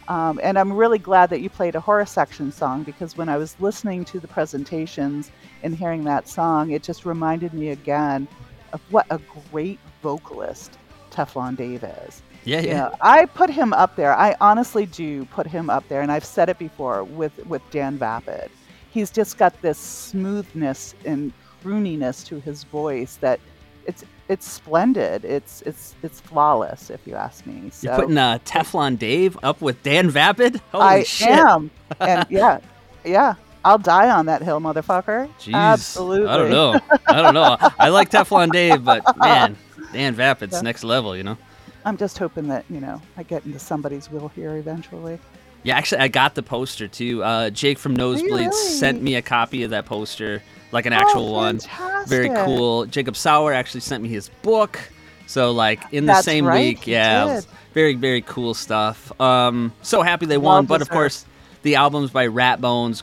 [0.09, 3.37] Um, and I'm really glad that you played a horror section song because when I
[3.37, 5.31] was listening to the presentations
[5.63, 8.27] and hearing that song, it just reminded me again
[8.73, 10.79] of what a great vocalist
[11.11, 12.23] Teflon Dave is.
[12.45, 12.77] Yeah, You yeah.
[12.79, 14.15] know, I put him up there.
[14.15, 17.99] I honestly do put him up there, and I've said it before with with Dan
[17.99, 18.51] Vapid.
[18.91, 21.33] He's just got this smoothness and
[21.63, 23.39] crooniness to his voice that
[23.87, 25.25] it's it's splendid.
[25.25, 27.71] It's it's it's flawless, if you ask me.
[27.71, 30.61] So You're putting uh, Teflon Dave up with Dan Vapid.
[30.73, 31.29] Holy I shit!
[31.29, 31.71] am,
[32.01, 32.61] and yeah,
[33.05, 35.29] yeah, I'll die on that hill, motherfucker.
[35.39, 35.55] Jeez.
[35.55, 36.27] Absolutely.
[36.29, 36.81] I don't know.
[37.07, 37.57] I don't know.
[37.79, 39.57] I like Teflon Dave, but man,
[39.93, 40.61] Dan Vapid's Yeah.
[40.63, 41.17] next level.
[41.17, 41.39] You know.
[41.85, 45.19] I'm just hoping that you know I get into somebody's will here eventually.
[45.65, 47.23] Yeah, actually, I got the poster too.
[47.23, 48.51] Uh, Jake from Nosebleeds really?
[48.53, 50.43] sent me a copy of that poster,
[50.73, 51.61] like an Oh, actual one.
[52.07, 52.87] Very cool.
[52.87, 54.79] Jacob Sauer actually sent me his book.
[55.27, 57.41] So, like in the That's same right, week, yeah,
[57.75, 59.19] very very cool stuff.
[59.21, 61.25] Um, so happy they won, but of course,
[61.63, 63.03] the albums by Rat Bones,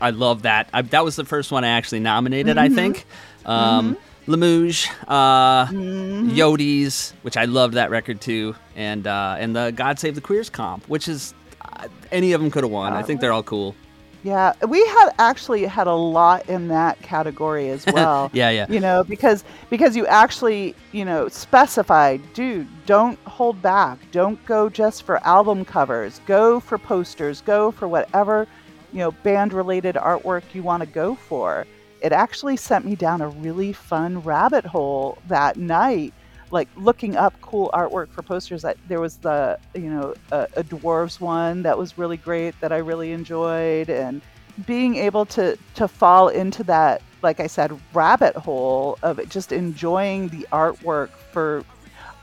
[0.00, 0.68] I love that.
[0.72, 2.74] I, that was the first one I actually nominated, I Mhm.
[2.74, 3.04] think.
[3.44, 3.96] Um,
[4.26, 6.30] Lamouge, uh, Mm-hmm.
[6.30, 10.50] Yodi's, which I loved that record too, and uh, and the God Save the Queers
[10.50, 11.32] comp, which is
[12.10, 12.92] any of them could have won.
[12.92, 13.74] I think they're all cool.
[14.24, 18.30] Yeah, we had actually had a lot in that category as well.
[18.32, 18.66] Yeah, yeah.
[18.68, 23.98] You know, because because you actually, you know, specified, dude, don't hold back.
[24.10, 26.20] Don't go just for album covers.
[26.26, 27.40] Go for posters.
[27.42, 28.46] Go for whatever,
[28.92, 31.66] you know, band related artwork you want to go for.
[32.00, 36.12] It actually sent me down a really fun rabbit hole that night
[36.50, 40.64] like looking up cool artwork for posters that there was the you know a, a
[40.64, 44.22] dwarves one that was really great that i really enjoyed and
[44.66, 50.28] being able to to fall into that like i said rabbit hole of just enjoying
[50.28, 51.64] the artwork for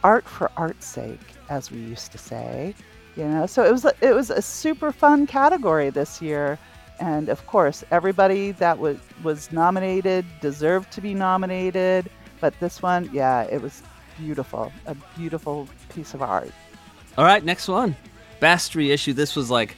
[0.04, 1.20] art for art's sake
[1.50, 2.74] as we used to say
[3.16, 3.46] you know?
[3.46, 6.60] So it was it was a super fun category this year
[7.00, 12.10] and of course everybody that was was nominated deserved to be nominated
[12.40, 13.84] but this one yeah it was
[14.18, 16.52] beautiful a beautiful piece of art
[17.18, 17.96] All right, next one.
[18.40, 19.14] Best reissue.
[19.14, 19.76] This was like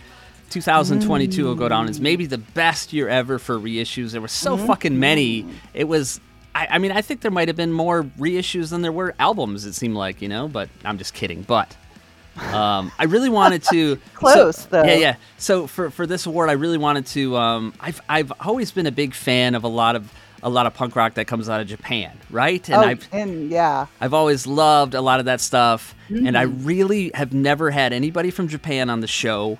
[0.49, 4.11] 2022 will go down as maybe the best year ever for reissues.
[4.11, 5.45] There were so fucking many.
[5.73, 6.19] It was.
[6.55, 9.65] I, I mean, I think there might have been more reissues than there were albums.
[9.65, 11.43] It seemed like, you know, but I'm just kidding.
[11.43, 11.75] But
[12.51, 14.83] um, I really wanted to Close, so- though.
[14.83, 15.15] Yeah, yeah.
[15.38, 17.35] So for for this award, I really wanted to.
[17.38, 20.11] Um, I've I've always been a big fan of a lot of
[20.43, 22.67] a lot of punk rock that comes out of Japan, right?
[22.69, 26.45] And oh, I've and yeah I've always loved a lot of that stuff, and I
[26.45, 26.65] Mhm.
[26.65, 29.57] really have never had anybody from Japan on the show,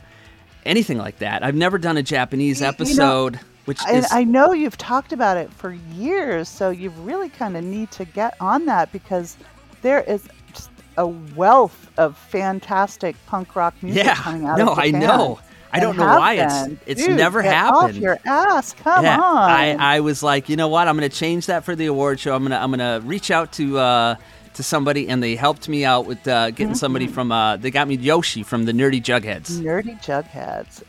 [0.66, 1.44] anything like that.
[1.44, 5.12] I've never done a Japanese you know, episode, which and is I know you've talked
[5.14, 9.36] about it for years, so you really kind of need to get on that because
[9.82, 10.24] there is
[10.54, 14.96] just a wealth of fantastic punk rock music Yeah, coming out no, of Japan.
[14.96, 15.40] I know.
[15.72, 16.80] I don't know why it's- been.
[16.86, 17.96] it's Dude, never get happened.
[17.98, 19.50] Off your ass, come yeah, on.
[19.50, 20.88] I, I was like, you know what?
[20.88, 22.36] I'm gonna change that for the award show.
[22.36, 24.16] I'm gonna I'm gonna reach out to uh,
[24.54, 27.32] to somebody, and they helped me out with uh, getting somebody from.
[27.32, 29.60] Uh, they got me Yoshi from the Nerdy Jugheads.
[29.62, 30.84] Nerdy Jugheads.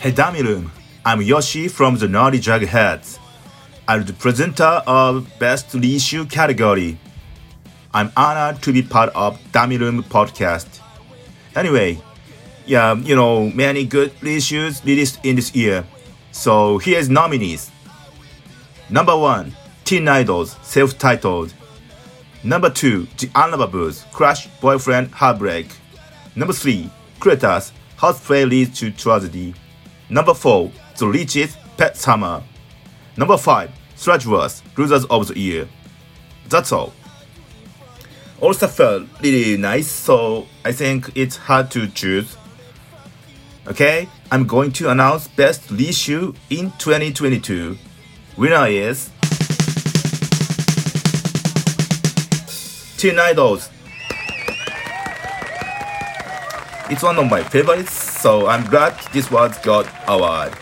[0.00, 0.68] Hey Damirum,
[1.06, 3.18] I'm Yoshi from the Nerdy Jugheads.
[3.86, 6.96] I'm the presenter of Best Reissue category.
[7.92, 10.80] I'm honored to be part of Dummy Room podcast.
[11.54, 11.98] Anyway,
[12.64, 15.84] yeah, you know, many good reissues released in this year.
[16.32, 17.70] So here's nominees.
[18.88, 21.52] Number 1, Teen Idols, self-titled.
[22.42, 25.68] Number 2, The Unlovables, Crush Boyfriend Heartbreak.
[26.34, 26.90] Number 3,
[27.20, 29.54] Cletus, Hot Play Leads to Tragedy.
[30.08, 32.42] Number 4, to Leech's Pet Summer.
[33.16, 33.70] Number 5.
[33.96, 35.68] Sludgeworth, Cruisers of the Year.
[36.48, 36.92] That's all.
[38.40, 42.36] All stuff felt really nice, so I think it's hard to choose.
[43.66, 47.78] Okay, I'm going to announce best reissue in 2022.
[48.36, 49.10] Winner is
[52.98, 53.70] Teen Idols.
[56.90, 60.52] It's one of my favorites, so I'm glad this was got award.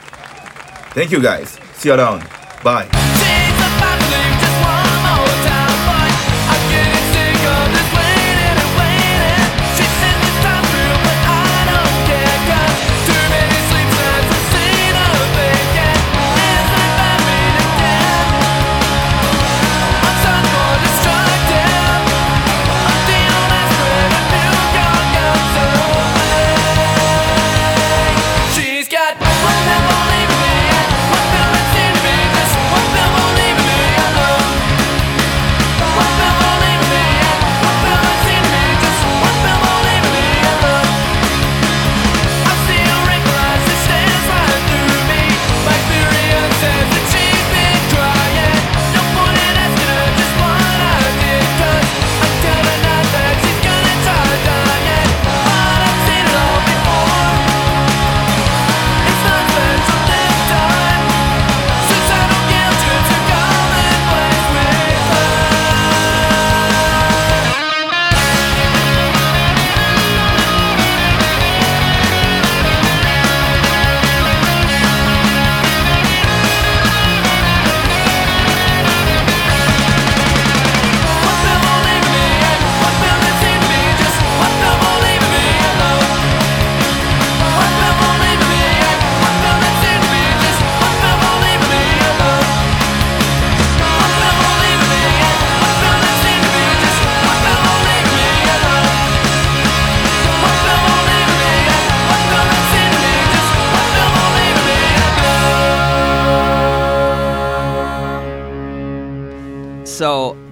[0.94, 1.58] Thank you guys.
[1.74, 2.28] See you around.
[2.62, 3.01] Bye.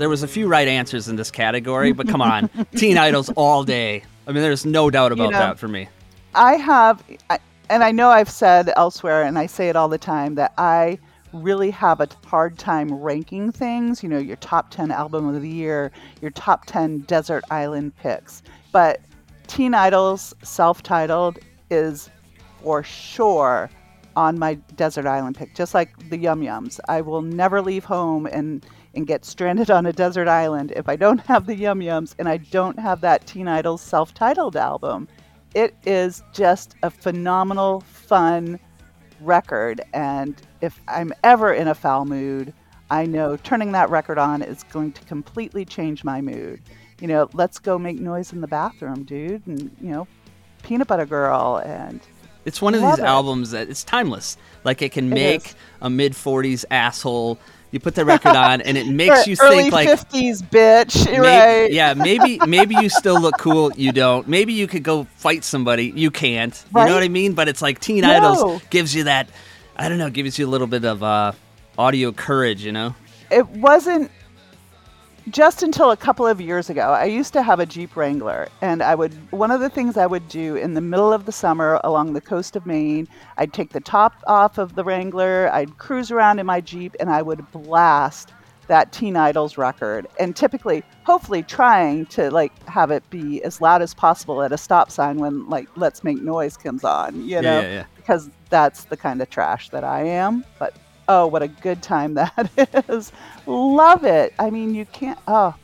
[0.01, 3.65] There was a few right answers in this category, but come on, Teen Idols all
[3.65, 4.03] day.
[4.27, 5.89] I mean, there's no doubt about know, that for me.
[6.35, 7.05] I have,
[7.69, 10.99] and I know I've said elsewhere, and I say it all the time, that I
[11.33, 14.03] really have a hard time ranking things.
[14.03, 15.93] You know, your top 10 album of the year,
[16.23, 18.43] your top 10 desert island picks.
[18.73, 19.01] But
[19.49, 21.39] Teen Idols self titled
[21.71, 22.09] is
[22.63, 23.71] for sure
[24.17, 26.81] on my desert island pick, just like the Yum Yums.
[26.89, 30.97] I will never leave home and, and get stranded on a desert island if I
[30.97, 35.09] don't have the Yum Yums and I don't have that Teen Idols self titled album.
[35.55, 38.59] It is just a phenomenal, fun
[39.21, 39.81] record.
[39.93, 42.53] And if I'm ever in a foul mood,
[42.91, 46.61] I know turning that record on is going to completely change my mood.
[47.01, 49.47] You know, let's go make noise in the bathroom, dude.
[49.47, 50.07] And, you know,
[50.63, 52.01] Peanut Butter Girl and
[52.45, 53.07] It's one of Love these it.
[53.09, 54.37] albums that it's timeless.
[54.65, 55.55] Like it can It make is.
[55.81, 57.39] a mid 40s asshole.
[57.73, 61.07] You put the record on, and it makes you early think like 50s, bitch.
[61.21, 61.71] Right?
[61.71, 63.73] Yeah, maybe maybe you still look cool.
[63.75, 64.27] You don't.
[64.27, 65.93] Maybe you could go fight somebody.
[65.95, 66.65] You can't.
[66.75, 67.35] You know what I mean?
[67.35, 68.11] But it's like Teen No.
[68.11, 69.29] Idols gives you that.
[69.77, 70.11] I don't know.
[70.11, 71.33] Gives you a little bit of uh,
[71.79, 72.65] audio courage.
[72.65, 72.95] You know.
[73.31, 74.11] it wasn't
[75.29, 76.91] just until a couple of years ago.
[76.91, 80.07] I used to have a Jeep Wrangler, and I would one of the things I
[80.07, 83.07] would do in the middle of the summer along the coast of Maine,
[83.37, 87.11] I'd take the top off of the Wrangler, I'd cruise around in my Jeep, and
[87.11, 88.33] I would blast
[88.71, 93.83] that Teen Idols record, and typically, hopefully, trying to like have it be as loud
[93.83, 97.61] as possible at a stop sign when like "Let's Make Noise" comes on, you know,
[97.61, 97.85] yeah, yeah.
[97.97, 100.45] because that's the kind of trash that I am.
[100.61, 100.77] But
[101.09, 103.11] oh, what a good time that is!
[103.51, 104.33] Love it.
[104.39, 105.19] I mean, you can't.
[105.27, 105.55] Oh,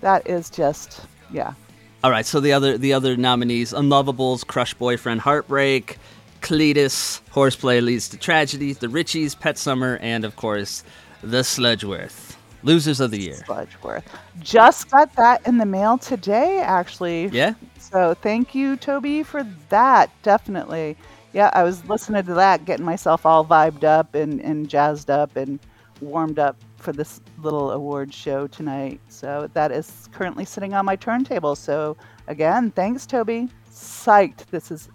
[0.00, 1.54] that is just yeah.
[2.02, 2.26] All right.
[2.26, 5.98] So the other the other nominees: Unlovables, Crush Boyfriend, Heartbreak,
[6.40, 10.82] Cletus, Horseplay Leads to Tragedy, The Richies, Pet Summer, and of course,
[11.22, 12.36] The Sludgeworth.
[12.64, 13.42] Losers of the year.
[13.46, 14.04] Sludgeworth.
[14.40, 17.26] Just got that in the mail today, actually.
[17.28, 17.54] Yeah.
[17.78, 20.10] So thank you, Toby, for that.
[20.22, 20.96] Definitely.
[21.32, 25.36] Yeah, I was listening to that, getting myself all vibed up and, and jazzed up
[25.36, 25.58] and
[26.00, 29.00] warmed up for this little award show tonight.
[29.08, 31.54] So that is currently sitting on my turntable.
[31.54, 33.48] So again, thanks, Toby.
[33.70, 34.46] Psyched.
[34.50, 34.88] This has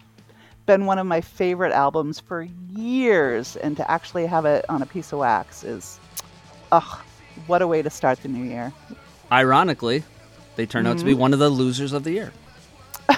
[0.66, 4.86] been one of my favorite albums for years, and to actually have it on a
[4.86, 6.00] piece of wax is,
[6.74, 7.00] ugh,
[7.48, 8.74] what a way to start the new year.
[9.32, 10.04] Ironically,
[10.58, 11.20] they turn out to be Mhm.
[11.20, 12.34] one of the losers of the year.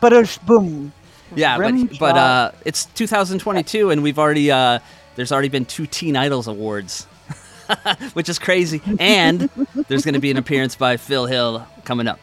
[0.00, 0.92] But boom.
[1.34, 4.80] Yeah, but but uh, it's 2022, and we've already uh,
[5.16, 7.04] there's already been two Teen Idols awards,
[8.14, 8.80] which is crazy.
[8.98, 9.48] And
[9.88, 12.20] there's going to be an appearance by Phil Hill coming up.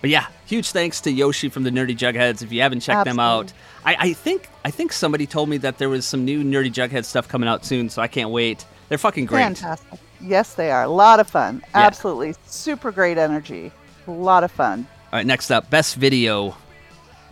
[0.00, 2.42] But yeah, huge thanks to Yoshi from the Nerdy Jugheads.
[2.42, 3.52] If you haven't checked them out,
[3.84, 7.04] I, I think I think somebody told me that there was some new Nerdy Jughead
[7.04, 8.64] stuff coming out soon, so I can't wait.
[8.88, 9.42] They're fucking great.
[9.42, 9.98] Fantastic.
[10.20, 10.84] Yes, they are.
[10.84, 11.62] A lot of fun.
[11.74, 12.34] Absolutely.
[12.46, 13.72] Super great energy.
[14.06, 14.86] A lot of fun.
[15.12, 16.56] All right, next up, best video.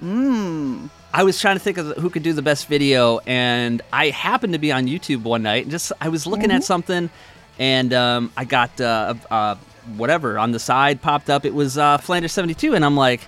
[0.03, 0.91] Mmm.
[1.17, 4.53] I was trying to think of who could do the best video, and I happened
[4.53, 6.57] to be on YouTube one night, and just I was looking Mhm.
[6.57, 7.09] at something,
[7.59, 9.55] and um, I got uh, uh,
[9.97, 11.47] whatever on the side popped up.
[11.47, 13.23] It was uh, Flanders seventy two, and I'm like,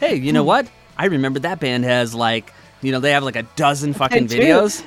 [0.00, 0.48] hey, you know Hmm.
[0.48, 0.66] what?
[0.98, 2.52] I remember that band has like,
[2.82, 4.82] you know, they have like a dozen fucking videos.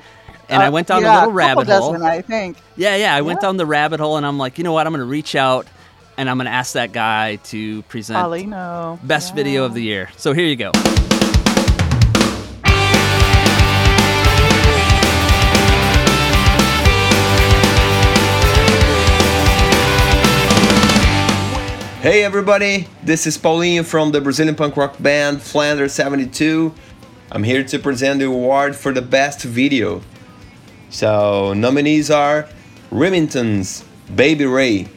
[0.47, 1.91] And I went down yeah, a little couple rabbit hole.
[1.93, 2.57] dozen, I think.
[2.77, 3.15] Yeah, yeah.
[3.15, 4.85] I went down the rabbit hole, and I'm like, you know what?
[4.85, 5.65] I'm going to reach out,
[6.17, 8.99] and I'm going to ask that guy to present Paulinho.
[9.05, 10.09] best video of the year.
[10.17, 10.71] So here you go.
[21.99, 26.71] Hey everybody, this is Paulinho from the Brazilian punk rock band Flanders 72.
[27.31, 30.03] I'm here to present the award for the best video.
[30.91, 32.47] So, nominees are
[32.91, 33.83] Remingtons,
[34.15, 34.89] Baby Ray,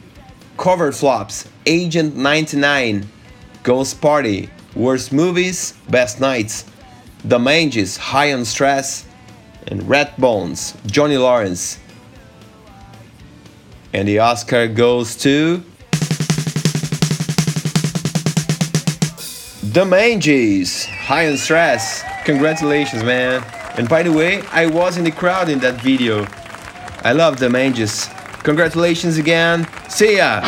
[0.57, 3.09] Covert Flops, Agent 99,
[3.63, 6.65] Ghost Party, Worst Movies, Best Nights,
[7.25, 9.07] The Manges, High on Stress,
[9.65, 11.79] and Rat Bones, Johnny Lawrence.
[13.91, 15.63] And the Oscar goes to.
[19.71, 22.03] The Manges, High on Stress.
[22.25, 23.41] Congratulations, man.
[23.77, 26.27] And by the way, I was in the crowd in that video.
[27.05, 28.09] I love The Manges.
[28.43, 29.65] Congratulations again.
[29.87, 30.41] See ya.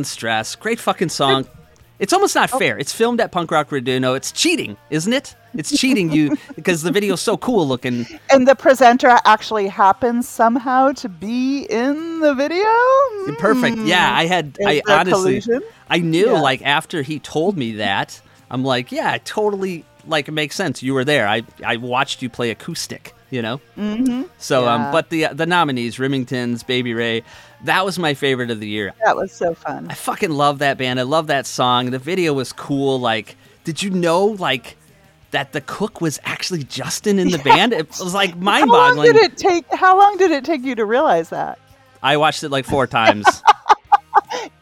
[0.00, 0.56] On stress.
[0.56, 1.46] Great fucking song.
[1.98, 2.78] It's almost not fair.
[2.78, 4.16] It's filmed at Punk Rock Raduno.
[4.16, 5.36] It's cheating, isn't it?
[5.52, 8.06] It's cheating you because the video's so cool looking.
[8.30, 12.64] And the presenter actually happens somehow to be in the video.
[13.38, 13.76] Perfect.
[13.78, 14.56] Yeah, I had.
[14.58, 15.60] Is I honestly, collusion?
[15.90, 16.40] I knew Yeah.
[16.40, 18.18] like after he told me that,
[18.50, 20.82] I'm like, yeah, it totally like it makes sense.
[20.82, 21.28] You were there.
[21.28, 23.14] I I watched you play acoustic.
[23.28, 23.60] You know.
[23.76, 24.22] Mm-hmm.
[24.38, 27.22] So, um, but the the nominees, Remingtons, Baby Ray,
[27.64, 28.92] that was my favorite of the year.
[29.04, 29.86] That was so fun.
[29.90, 30.98] I fucking love that band.
[31.00, 31.90] I love that song.
[31.90, 33.00] The video was cool.
[33.00, 34.76] Like, did you know like
[35.30, 37.72] that the cook was actually Justin in the band?
[37.72, 38.96] It was like mind boggling.
[38.96, 39.64] How long did it take?
[39.74, 41.58] How long did it take you to realize that?
[42.02, 43.26] I watched it like four times.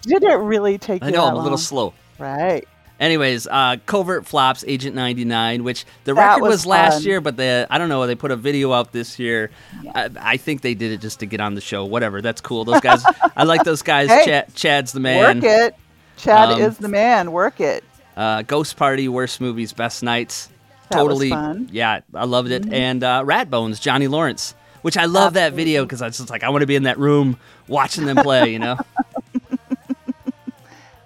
[0.03, 1.95] Did it really take I know that I'm a little slow.
[2.19, 2.67] Right.
[3.01, 7.37] Anyways, uh, covert flops, Agent 99, which the That record was, was last year, but
[7.37, 8.07] the I don't know.
[8.07, 9.51] They put a video out this year.
[9.95, 11.85] I, I think they did it just to get on the show.
[11.85, 12.65] Whatever, that's cool.
[12.65, 13.05] Those guys,
[13.37, 14.09] I like those guys.
[14.09, 15.41] Hey, Chad, Chad's the man.
[15.41, 15.75] Work it.
[16.17, 17.31] Chad Um, is the man.
[17.31, 17.85] Work it.
[18.17, 20.49] Uh, Ghost Party, worst movies, best nights.
[20.91, 21.29] That totally,
[21.71, 22.63] yeah, I loved it.
[22.65, 22.73] Mhm.
[22.73, 26.31] And uh, Rat Bones, Johnny Lawrence, which I love that video because I was just
[26.31, 27.39] like, I want to be in that room
[27.69, 28.51] watching them play.
[28.53, 28.77] You know.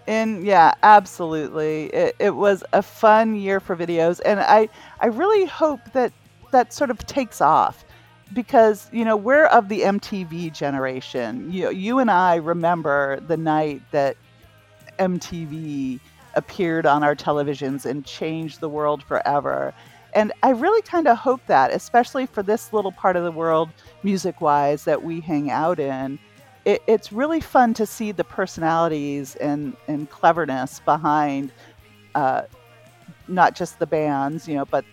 [0.07, 1.87] And yeah, absolutely.
[1.87, 4.69] It, it was a fun year for videos, and I
[5.01, 6.13] I really hope that
[6.51, 7.85] that sort of takes off
[8.33, 11.53] because you know we're of the MTV generation.
[11.53, 14.17] You you and I remember the night that
[14.99, 16.01] MTV
[16.35, 19.75] appeared on our televisions and changed the world forever.
[20.15, 23.71] And I really kind of hope that, especially for this little part of the world,
[24.03, 26.19] music wise, that we hang out in,
[26.65, 31.53] it, it's really fun to see the personalities and, and cleverness behind
[32.15, 32.43] uh,
[33.29, 34.85] not just the bands, you know, but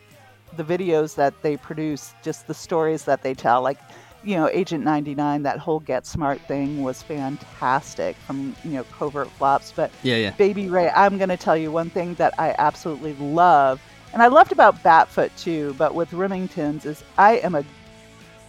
[0.58, 3.62] the videos that they produce, just the stories that they tell.
[3.62, 3.78] Like,
[4.24, 9.30] you know, Agent 99, that whole Get Smart thing was fantastic from, you know, Covert
[9.32, 9.72] Flops.
[9.76, 10.32] But Yeah, yeah.
[10.32, 14.28] Baby Ray, I'm going to tell you one thing that I absolutely love, and I
[14.28, 17.64] loved about Batfoot too, but with Remingtons, is I am a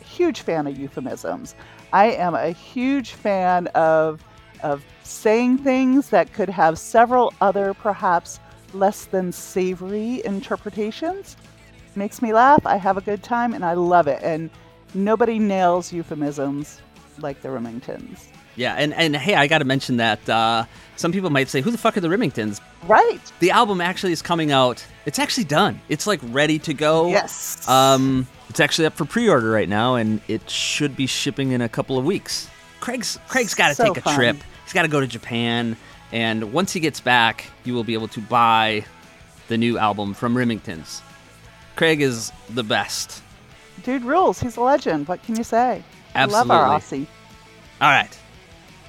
[0.02, 1.54] huge fan of euphemisms.
[1.92, 4.24] I am a huge fan of
[4.62, 8.38] of saying things that could have several other, perhaps
[8.74, 11.36] less than savory interpretations.
[11.96, 12.64] Makes me laugh.
[12.66, 14.22] I have a good time, and I love it.
[14.22, 14.50] And
[14.94, 16.80] nobody nails euphemisms
[17.18, 18.26] like the Remingtons.
[18.56, 20.64] Yeah, and, and hey, I got to mention that uh,
[20.96, 23.20] some people might say, "Who the fuck are the Remingtons?" Right.
[23.40, 24.84] The album actually is coming out.
[25.06, 25.80] It's actually done.
[25.88, 27.08] It's like ready to go.
[27.08, 27.66] Yes.
[27.68, 31.68] Um, it's actually up for pre-order right now, and it should be shipping in a
[31.68, 32.48] couple of weeks.
[32.80, 34.14] Craig's Craig's got to So take a fun.
[34.16, 34.36] trip.
[34.64, 35.76] He's got to go to Japan,
[36.12, 38.84] and once he gets back, you will be able to buy
[39.48, 41.00] the new album from Remingtons.
[41.76, 43.22] Craig is the best.
[43.84, 44.40] Dude rules.
[44.40, 45.08] He's a legend.
[45.08, 45.82] What can you say?
[46.14, 47.06] I Love our Aussie.
[47.80, 48.18] All right,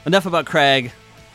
[0.06, 0.92] enough about Craig.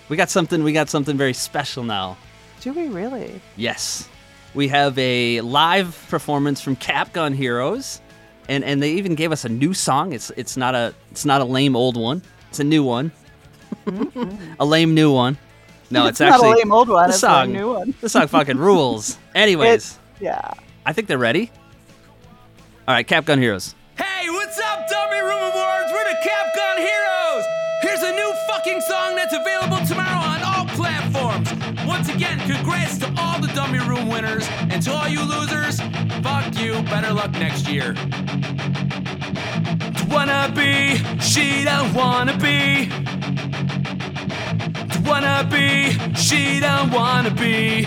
[0.09, 0.63] We got something.
[0.65, 2.17] We got something very special now.
[2.61, 3.41] Do we really?
[3.57, 4.09] Yes.
[4.55, 8.01] We have a live performance from Capgun Heroes.
[8.49, 10.13] And and they even gave us a new song.
[10.13, 12.23] It's it's not a it's not a lame old one.
[12.51, 13.11] It's a new one.
[13.87, 14.53] Mm-hmm.
[14.61, 15.37] a lame new one.
[15.91, 17.95] No, it's, It's not a actually lame old one, The it's a song, new one.
[18.01, 19.19] the song fucking rules.
[19.35, 20.51] Anyways, Yeah.
[20.85, 21.51] I think they're ready.
[22.89, 23.75] All right, Capgun Heroes.
[23.97, 25.91] Hey, what's up, Dummy Room Awards?
[25.93, 27.45] We're the Capgun Heroes.
[27.83, 31.51] Here's a new fucking song that's available tomorrow on all platforms.
[31.87, 35.66] Once again, congrats to all the Dummy Room winners, and to all you losers,
[36.27, 36.73] fuck you.
[36.93, 37.95] Better luck next year.
[40.13, 42.89] Wanna be, she don't wanna be.
[45.09, 45.69] Wanna be,
[46.27, 47.87] she don't wanna be.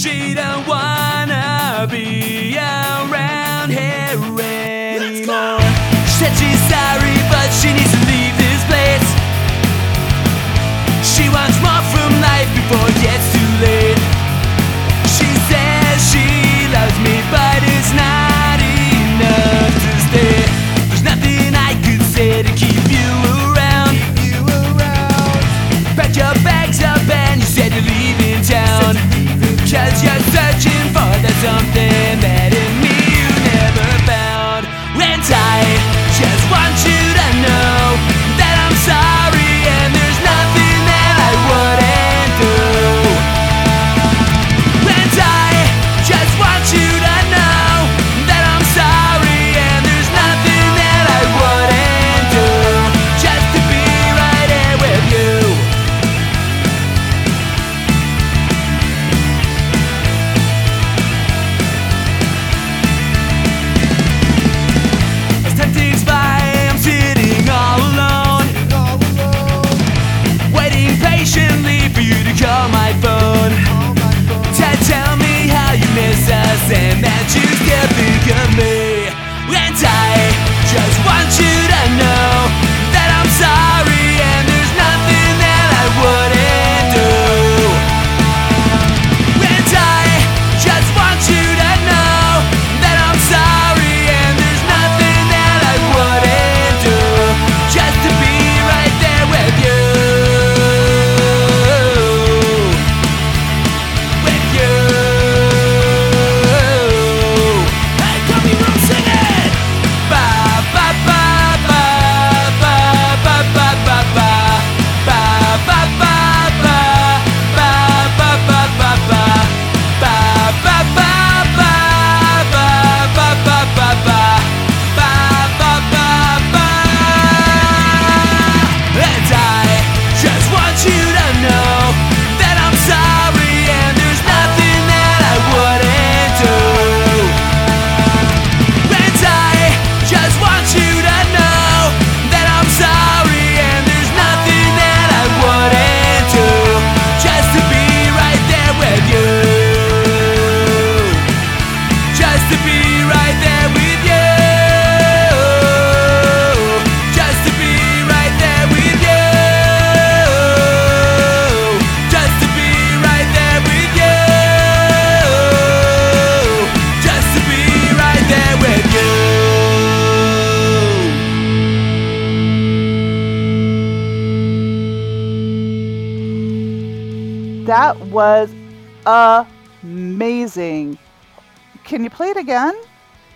[0.00, 4.16] She don't wanna be around here
[4.96, 5.60] anymore.
[6.08, 9.08] She said she's sorry, but she needs to leave this place.
[11.12, 14.01] She wants more from life before it gets too late.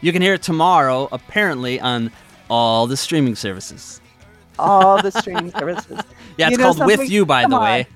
[0.01, 2.11] You can hear it tomorrow, apparently, on
[2.51, 4.01] all the streaming services.
[4.59, 6.01] All the streaming services.
[6.39, 7.09] Yeah, it's You know called With?
[7.09, 7.63] You, by Come the on.
[7.63, 7.87] way.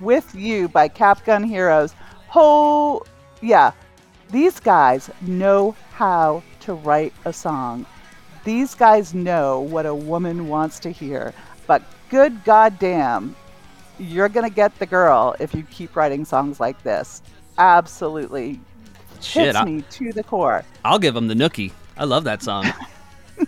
[0.00, 1.94] With You by Capgun Heroes.
[2.34, 3.04] Oh,
[3.40, 3.70] yeah.
[4.32, 7.86] These guys know how to write a song.
[8.42, 11.32] These guys know what a woman wants to hear.
[11.68, 13.36] But good goddamn,
[14.00, 17.22] you're going to get the girl if you keep writing songs like this.
[17.58, 18.60] Absolutely.
[19.24, 20.64] Shit, Hits I- me to the core.
[20.84, 21.72] I'll give them the nookie.
[21.96, 22.64] I love that song.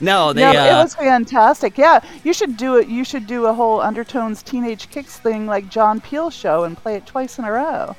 [0.00, 0.40] no, they.
[0.40, 1.76] no, uh, it was fantastic.
[1.78, 2.88] Yeah, you should do it.
[2.88, 6.94] You should do a whole Undertones Teenage Kicks thing like John Peel show and play
[6.96, 7.96] it twice in a row.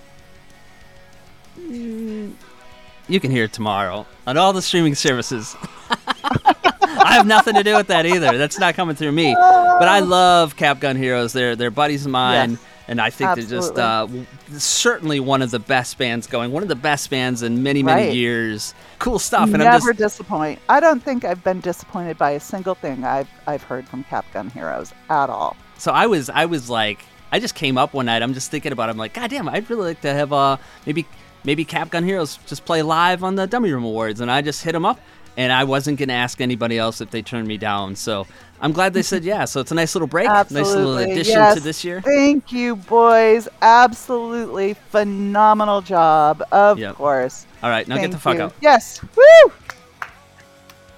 [3.09, 5.55] You can hear it tomorrow on all the streaming services.
[5.89, 8.37] I have nothing to do with that either.
[8.37, 9.33] That's not coming through me.
[9.33, 11.33] But I love Capgun Heroes.
[11.33, 12.59] They're they're buddies of mine, Yes.
[12.89, 14.07] and I think they're just uh,
[14.51, 16.51] certainly one of the best bands going.
[16.51, 18.13] One of the best bands in many many Right.
[18.15, 18.73] years.
[18.99, 19.53] Cool stuff.
[19.53, 20.59] And I'm Never just disappoint.
[20.69, 24.51] I don't think I've been disappointed by a single thing I've I've heard from Capgun
[24.51, 25.55] Heroes at all.
[25.77, 28.21] so I was I was like I just came up one night.
[28.23, 28.87] I'm just thinking about.
[28.87, 28.91] it.
[28.91, 31.05] I'm like, God damn, I'd really like to have uh maybe
[31.43, 34.71] maybe Capgun Heroes just play live on the Dummy Room Awards, and I just hit
[34.73, 34.99] them up.
[35.37, 37.95] And I wasn't gonna ask anybody else if they turned me down.
[37.95, 38.25] So
[38.59, 39.45] I'm glad they said yeah.
[39.45, 40.67] So it's a nice little break, Absolutely.
[40.69, 41.53] nice little addition yes.
[41.55, 42.01] to this year.
[42.01, 43.47] Thank you, boys.
[43.61, 46.43] Absolutely phenomenal job.
[46.51, 46.95] Of Yep.
[46.95, 47.45] course.
[47.61, 48.41] All right, now get the fuck you.
[48.43, 48.53] out.
[48.61, 48.99] Yes.
[49.15, 49.51] Woo!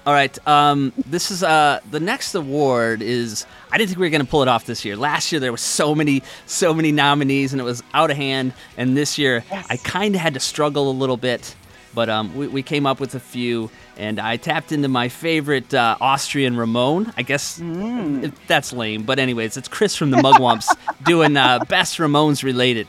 [0.06, 0.36] All right.
[0.48, 4.40] Um, this is uh the next award is I didn't think we were gonna pull
[4.42, 4.96] it off this year.
[4.96, 8.54] Last year there were so many so many nominees and it was out of hand.
[8.78, 11.54] And this year I kind of had to struggle a little bit,
[11.94, 15.74] but um we, we came up with a few and I tapped into my favorite
[15.74, 17.12] uh, Austrian Ramon.
[17.16, 20.68] I guess if that's lame, but anyways, it's Chris from the Mugwumps
[21.04, 22.86] doing uh, best Ramones related.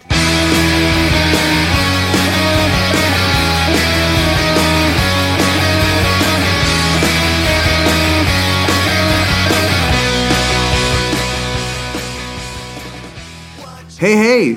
[14.01, 14.53] Hey, hey!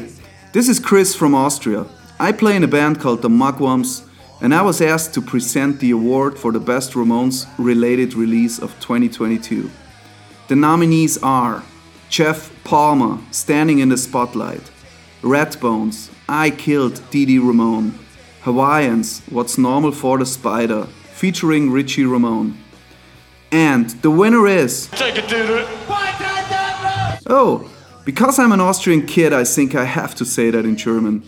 [0.53, 1.85] This is Chris from Austria.
[2.19, 4.09] I play in a band called the Mugwumps,
[4.45, 8.79] and I was asked to present the award for the Best Ramones related release of
[8.79, 9.71] 2022.
[10.49, 11.63] The nominees are
[12.11, 14.71] Jeff Palmer, Standing in the Spotlight,
[15.23, 17.99] Ratbones, I Killed Dee Dee Ramone,
[18.43, 22.59] Hawaiians, What's Normal for the Spider, featuring Richie Ramone.
[23.51, 24.89] And the winner is.
[24.89, 25.67] Take it, dude.
[27.27, 27.71] Oh,
[28.05, 31.23] because I'm an Austrian kid, I think I have to say that in German.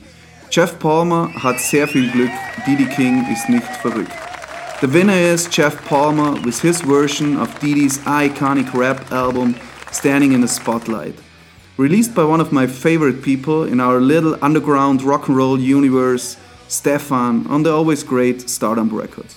[0.51, 2.31] Jeff Palmer hat sehr viel Glück,
[2.67, 4.13] Dee Dee King ist nicht verrückt.
[4.81, 9.55] The winner is Jeff Palmer with his version of Dee Dee's iconic rap album
[9.91, 11.15] Standing in the Spotlight.
[11.79, 16.37] Released by one of my favorite people in our little underground rock and roll universe,
[16.69, 19.35] Stefan, on the always great Stardumb Records.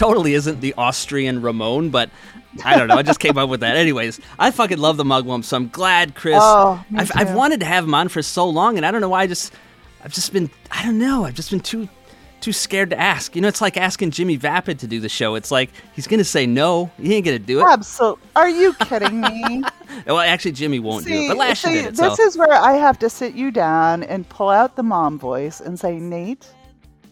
[0.00, 2.10] Totally isn't the Austrian Ramon, but
[2.64, 2.96] I don't know.
[2.96, 3.76] I just came up with that.
[3.76, 6.38] Anyways, I fucking love the Mugwump, so I'm glad Chris.
[6.40, 9.10] Oh, I've, I've wanted to have him on for so long, and I don't know
[9.10, 9.22] why.
[9.22, 9.52] I just,
[10.02, 11.26] I've just been, I don't know.
[11.26, 11.86] I've just been too,
[12.40, 13.36] too scared to ask.
[13.36, 15.34] You know, it's like asking Jimmy Vapid to do the show.
[15.34, 16.90] It's like he's gonna say no.
[16.96, 17.66] He ain't gonna do it.
[17.66, 18.22] Absolutely.
[18.36, 19.62] Are you kidding me?
[20.06, 21.96] Well, actually, Jimmy won't do it, but last year see, it.
[21.96, 22.22] this so.
[22.22, 25.78] is where I have to sit you down and pull out the mom voice and
[25.78, 26.48] say, Nate,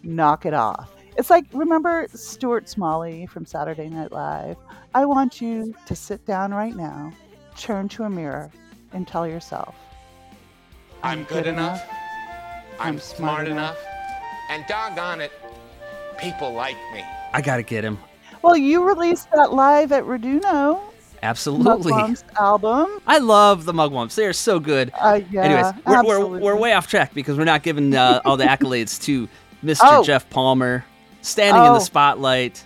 [0.05, 0.89] knock it off.
[1.19, 4.57] It's like, remember Stuart Smalley from Saturday Night Live?
[4.95, 7.13] I want you to sit down right now,
[7.57, 8.53] turn to a mirror,
[8.93, 9.75] and tell yourself,
[11.03, 11.85] I'm good enough.
[12.79, 13.77] I'm smart enough.
[14.49, 15.33] And doggone it,
[16.19, 17.05] people like me.
[17.33, 17.99] I gotta get him.
[18.43, 20.81] Well, you released that live at Raduno.
[21.21, 21.91] Absolutely.
[21.91, 23.01] Mugwump's album.
[23.09, 24.15] I love the Mugwumps.
[24.15, 24.93] They are so good.
[24.95, 28.37] Uh, yeah, Anyways, we're, we're, we're way off track because we're not giving uh, all
[28.37, 29.29] the accolades to
[29.65, 29.81] Mr.
[29.83, 30.05] Oh.
[30.05, 30.85] Jeff Palmer,
[31.23, 31.75] standing in Oh.
[31.75, 32.65] the spotlight.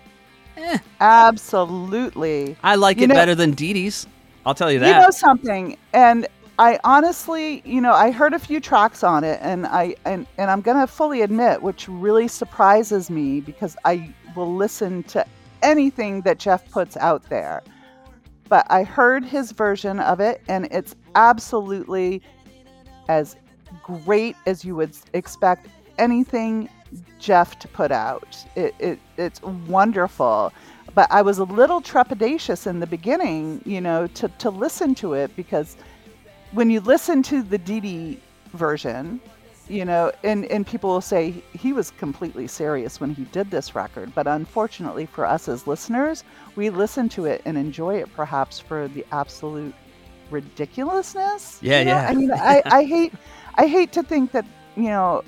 [0.56, 0.78] Eh.
[1.00, 2.56] Absolutely.
[2.62, 4.06] I like You it know- better than Dee Dee's.
[4.44, 4.96] I'll tell you that.
[4.96, 6.26] You know something, and
[6.58, 10.50] I honestly, you know, I heard a few tracks on it, and I and and
[10.50, 15.24] I'm gonna fully admit, which really surprises me because I will listen to
[15.62, 17.62] anything that Jeff puts out there.
[18.48, 22.20] But I heard his version of it, and it's absolutely
[23.08, 23.36] as
[23.82, 26.68] great as you would expect anything
[27.18, 28.36] Jeff to put out.
[28.56, 30.52] It, it it's wonderful.
[30.94, 35.14] But I was a little trepidatious in the beginning, you know, to, to listen to
[35.14, 35.76] it because
[36.52, 38.20] when you listen to the Dee
[38.52, 39.20] version,
[39.68, 43.74] you know, and, and people will say he was completely serious when he did this
[43.74, 44.14] record.
[44.14, 46.24] But unfortunately for us as listeners,
[46.56, 49.74] we listen to it and enjoy it perhaps for the absolute
[50.30, 51.58] ridiculousness.
[51.62, 51.90] Yeah, you know?
[51.92, 52.08] yeah.
[52.08, 53.14] I mean, I, I hate
[53.54, 54.44] I hate to think that,
[54.76, 55.22] you know,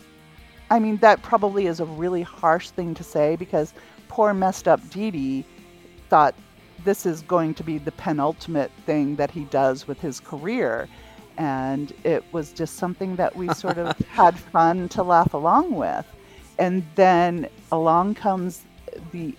[0.71, 3.75] I mean, that probably is a really harsh thing to say because
[4.09, 5.45] poor messed up Dee Dee
[6.09, 6.35] thought
[6.85, 10.89] this is going to be the penultimate thing that he does with his career.
[11.37, 16.07] And it was just something that we sort of had fun to laugh along with.
[16.59, 18.65] And then along comes
[19.13, 19.35] the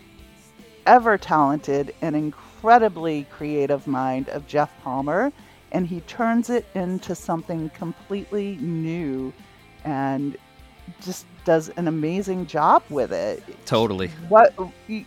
[0.86, 5.32] ever talented and incredibly creative mind of Jeff Palmer,
[5.72, 9.34] and he turns it into something completely new
[9.84, 10.38] and
[11.02, 13.44] just does an amazing job with it.
[13.66, 14.10] Totally.
[14.30, 14.54] What
[14.88, 15.06] you,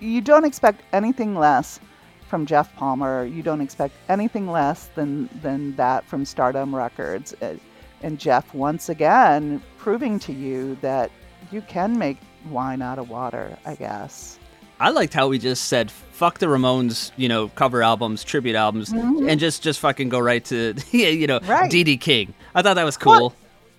[0.00, 1.80] you don't expect anything less
[2.28, 3.24] from Jeff Palmer.
[3.24, 7.34] You don't expect anything less than than that from Stardumb Records.
[7.42, 7.54] Uh,
[8.02, 11.10] And Jeff once again proving to you that
[11.50, 12.18] you can make
[12.48, 14.38] wine out of water, I guess.
[14.78, 18.90] I liked how we just said fuck the Ramones, you know, cover albums, tribute albums,
[18.92, 19.28] Mhm.
[19.28, 21.68] and just just fucking go right to yeah, you know, Right.
[21.70, 22.34] Dee King.
[22.54, 23.34] I thought that was cool.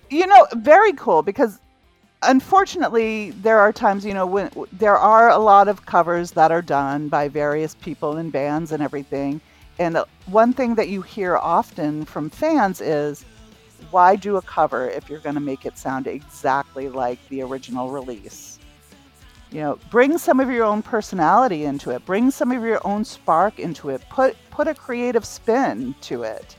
[0.09, 1.59] You know very cool because
[2.23, 6.61] unfortunately there are times you know when there are a lot of covers that are
[6.61, 9.41] done by various people and bands and everything.
[9.77, 13.23] And one thing that you hear often from fans is
[13.91, 17.89] why do a cover if you're going to make it sound exactly like the original
[17.89, 18.59] release?
[19.51, 23.05] You know bring some of your own personality into it bring some of your own
[23.05, 26.55] spark into it put put a creative spin to it.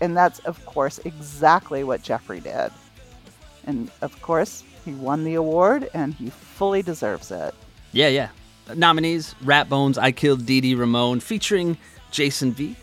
[0.00, 2.72] And that's of course exactly what jeffrey did
[3.66, 7.54] and of course, he won the award and he fully deserves it.
[7.92, 8.28] Yeah, yeah.
[8.74, 11.76] Nominees: Rat Bones, I Killed Dee Dee Ramone, featuring
[12.10, 12.76] Jason V.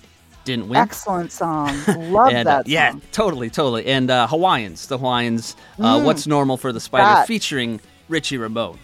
[0.44, 0.78] Didn't win.
[0.80, 1.68] Excellent song.
[2.12, 2.72] Love and, uh, that song.
[2.72, 3.86] Yeah, totally, totally.
[3.86, 5.56] And uh, Hawaiians, the Hawaiians.
[5.80, 7.28] Uh, Mm, What's normal for the spider, that.
[7.28, 7.80] featuring
[8.10, 8.80] Richie Ramone.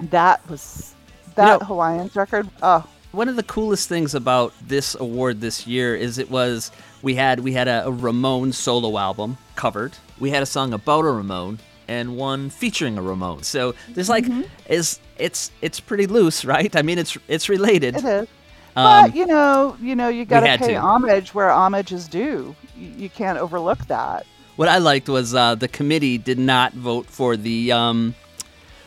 [0.00, 0.94] That was
[1.34, 2.48] that Hawaiians record.
[2.62, 6.70] Oh, One of the coolest things about this award this year is it was
[7.02, 9.94] we had we had a, a Ramone solo album covered.
[10.20, 11.58] We had a song about a Ramone
[11.88, 13.42] and one featuring a Ramone.
[13.42, 14.42] So there's like Mm-hmm.
[14.72, 16.76] is it's it's pretty loose, right?
[16.76, 17.96] I mean it's it's related.
[17.96, 18.28] it is.
[18.76, 22.54] Um, but you know, you know, you got to pay homage where homage is due.
[22.76, 24.26] You, you can't overlook that.
[24.56, 28.14] What I liked was uh, the committee did not vote for the um,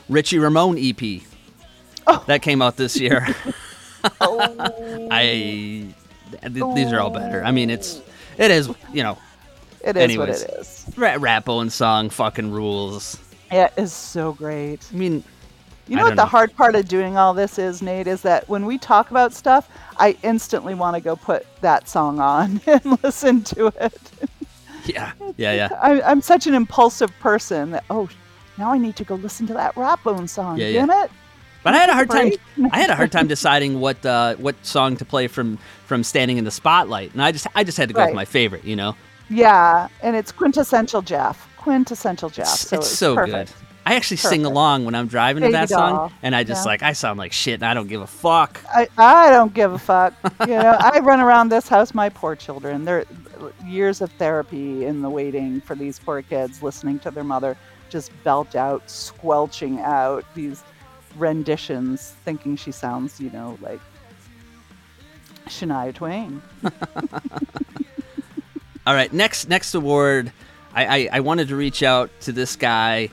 [0.07, 1.23] Richie Ramone EP
[2.05, 2.23] Oh.
[2.27, 3.27] that came out this year.
[4.22, 5.08] Oh.
[5.12, 5.86] I
[6.41, 7.43] th- these are all better.
[7.43, 8.02] I mean, it's
[8.38, 9.18] it is you know.
[9.82, 10.86] It is what anyways, it is.
[10.97, 13.18] Rat Rappo and song fucking rules.
[13.52, 14.86] It is so great.
[14.93, 15.24] I mean,
[15.88, 16.30] You know what don't the know.
[16.30, 19.70] hard part of doing all this is, Nate, is that when we talk about stuff,
[19.97, 24.12] I instantly want to go put that song on and listen to it.
[24.86, 25.70] Yeah, yeah, yeah.
[25.84, 28.10] I, I'm such an impulsive person that oh,
[28.58, 30.58] now I need to go listen to that Ratbone song.
[30.58, 30.86] Yeah, yeah.
[30.86, 31.12] Damn it!
[31.64, 32.32] But I had a hard time.
[32.72, 36.38] I had a hard time deciding what uh, what song to play from from standing
[36.38, 38.64] in the spotlight, and I just I just had to go with my favorite.
[38.64, 38.95] You know,
[39.30, 41.47] Yeah, and it's quintessential Jeff.
[41.57, 42.47] Quintessential Jeff.
[42.47, 43.49] it's, So it's so perfect.
[43.49, 43.55] good.
[43.86, 46.72] I actually sing along when I'm driving to Baby that song, and I just Yeah.
[46.72, 48.62] like I sound like shit, and I don't give a fuck.
[48.74, 50.14] I, I don't give a fuck.
[50.41, 52.86] you know, I run around this house, my poor children.
[52.86, 53.05] They're
[53.66, 57.57] years of therapy in the waiting for these poor kids listening to their mother
[57.89, 60.64] just belt out, squelching out these
[61.20, 63.80] renditions, thinking she sounds, you know, like
[65.47, 66.41] Shania Twain.
[68.88, 70.32] All right, next next award,
[70.74, 73.09] I, I, I wanted to reach out to this guy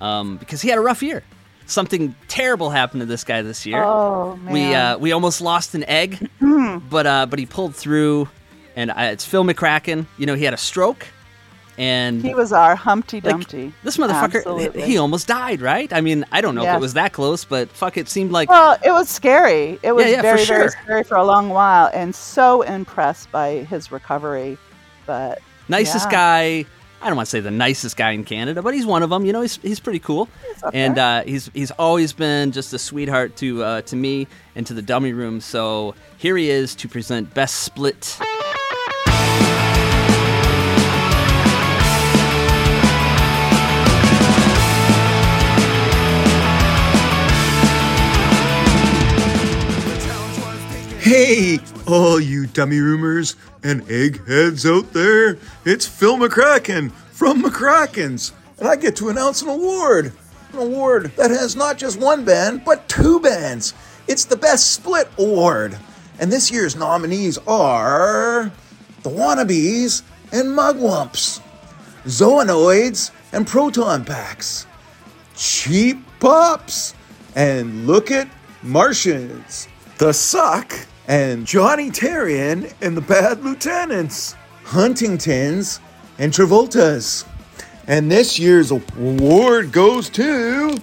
[0.00, 1.22] um, because he had a rough year.
[1.66, 3.80] Something terrible happened to this guy this year.
[3.82, 6.28] Oh, We uh, we almost lost an egg,
[6.90, 8.28] but uh, but he pulled through,
[8.74, 10.06] and uh, it's Fil McRackin.
[10.18, 11.06] You know, he had a stroke,
[11.80, 13.72] and He was our Humpty like, Dumpty.
[13.82, 14.82] this motherfucker, Absolutely.
[14.82, 15.90] he almost died, right?
[15.94, 18.50] I mean, I don't know if it was that close, but fuck, it seemed like
[18.50, 19.78] Well, it was scary.
[19.82, 23.64] It was Yeah, yeah, very, very scary for a long while, and so impressed by
[23.64, 24.58] his recovery.
[25.06, 26.66] But nicest guy.
[27.02, 29.24] I don't want to say the nicest guy in Canada, but he's one of them.
[29.24, 30.28] You know, he's he's pretty cool,
[30.62, 34.66] up and uh, he's he's always been just a sweetheart to uh, to me and
[34.66, 35.40] to the dummy room.
[35.40, 38.18] So here he is to present best split.
[51.00, 58.68] Hey, all you dummy roomers and eggheads out there, it's Fil McRackin from McRackins, and
[58.68, 60.12] I get to announce an award.
[60.52, 63.72] An award that has not just one band, but two bands.
[64.08, 65.78] It's the Best Split Award.
[66.18, 68.52] And this year's nominees are
[69.02, 70.02] the Wannabes
[70.32, 71.40] and Mugwumps,
[72.04, 74.66] Zoanoids and Proton Packs,
[75.34, 76.92] Cheap Pops,
[77.34, 78.28] and Look at
[78.62, 79.66] Martians,
[79.96, 80.74] The Suck,
[81.10, 85.80] and Johnny Terrian and the Bad Lieutenants, Huntingtons
[86.20, 87.26] and Travoltas.
[87.88, 90.76] And this year's award goes to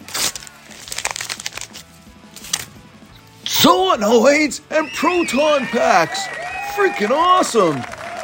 [3.46, 6.28] Zoanoids and Proton Packs.
[6.76, 7.76] Freaking awesome!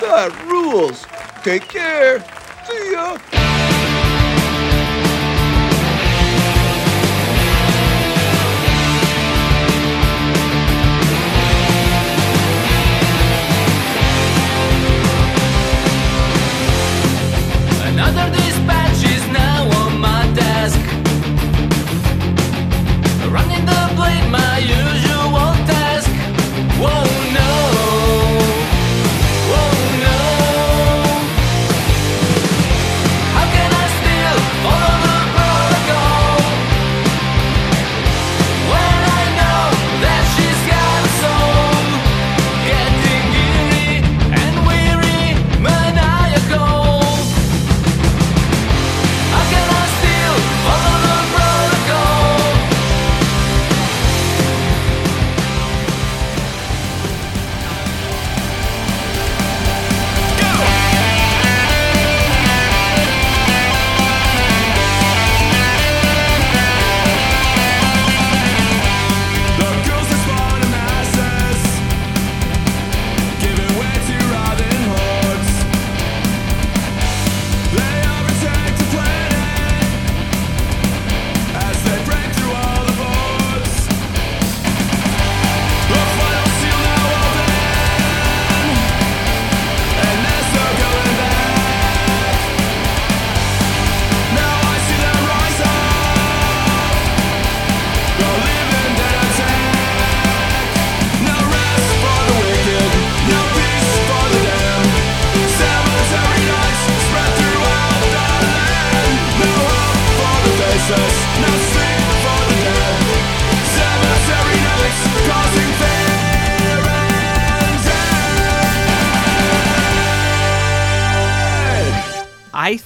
[0.01, 1.05] That rules.
[1.41, 2.19] Take care.
[2.67, 3.42] See ya.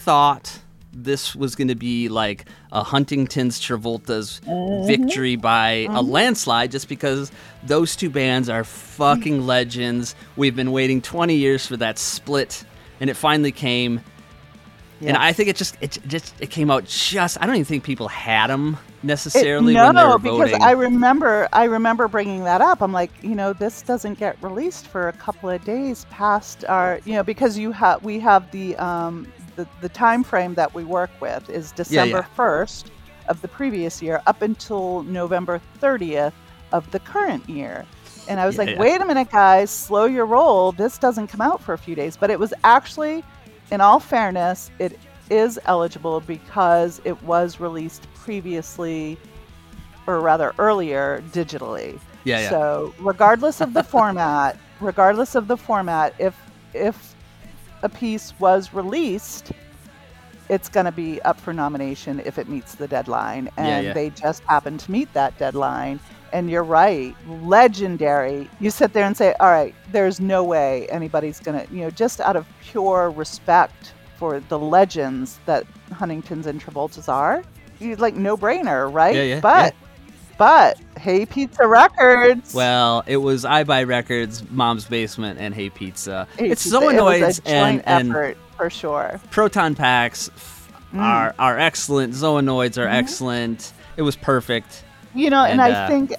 [0.07, 0.59] Thought
[0.93, 4.88] this was going to be like a Huntington's Travolta's Mhm.
[4.88, 6.09] victory by a Mhm.
[6.09, 7.29] landslide just because
[7.61, 10.15] those two bands are fucking legends.
[10.38, 12.63] We've been waiting 20 years for that split
[13.01, 13.99] and it finally came.
[15.01, 17.84] And I think it just it just it came out just I don't even think
[17.84, 20.63] people had them It- necessarily no, when they were because voting.
[20.63, 22.81] I remember I remember bringing that up.
[22.81, 26.99] I'm like, you know, this doesn't get released for a couple of days past our,
[27.05, 29.27] you know, because you have we have the um
[29.57, 32.35] the the time frame that we work with is December yeah.
[32.38, 32.91] 1st
[33.29, 36.34] of the previous year up until November 30th
[36.73, 37.88] of the current year.
[38.29, 38.79] And I was Yeah, like, yeah.
[38.79, 40.73] wait a minute, guys, slow your roll.
[40.73, 42.17] This doesn't come out for a few days.
[42.17, 43.25] But it was actually,
[43.71, 49.19] in all fairness, it is eligible because it was released previously,
[50.07, 51.99] or rather earlier, digitally.
[52.25, 52.49] Yeah, yeah.
[52.49, 56.35] So regardless of the format, regardless of the format, if
[56.73, 57.15] if
[57.83, 59.51] a piece was released,
[60.49, 63.93] it's going to be up for nomination if it meets the deadline, and yeah.
[63.93, 65.99] they just happen to meet that deadline.
[66.33, 68.49] And you're right, legendary.
[68.59, 71.89] You sit there and say, "All right, there's no way anybody's going to," you know,
[71.89, 77.43] just out of pure respect for the legends that Huntingtons and Travoltas are,
[77.79, 79.15] you like no brainer, right?
[79.15, 79.75] Yeah, yeah, But
[80.38, 82.53] but Hey Pizza Records.
[82.53, 86.27] Well, it was I Buy Records, Mom's Basement, and Hey Pizza.
[86.38, 89.19] Hey it's Pizza, Zoanoids it was a and, joint and effort for sure.
[89.31, 90.30] Proton Packs
[90.93, 90.99] Mm.
[91.01, 92.14] are are excellent.
[92.14, 92.93] Zoanoids are Mhm.
[92.93, 93.73] excellent.
[93.97, 94.84] It was perfect.
[95.14, 96.14] You know, and, And, I uh, think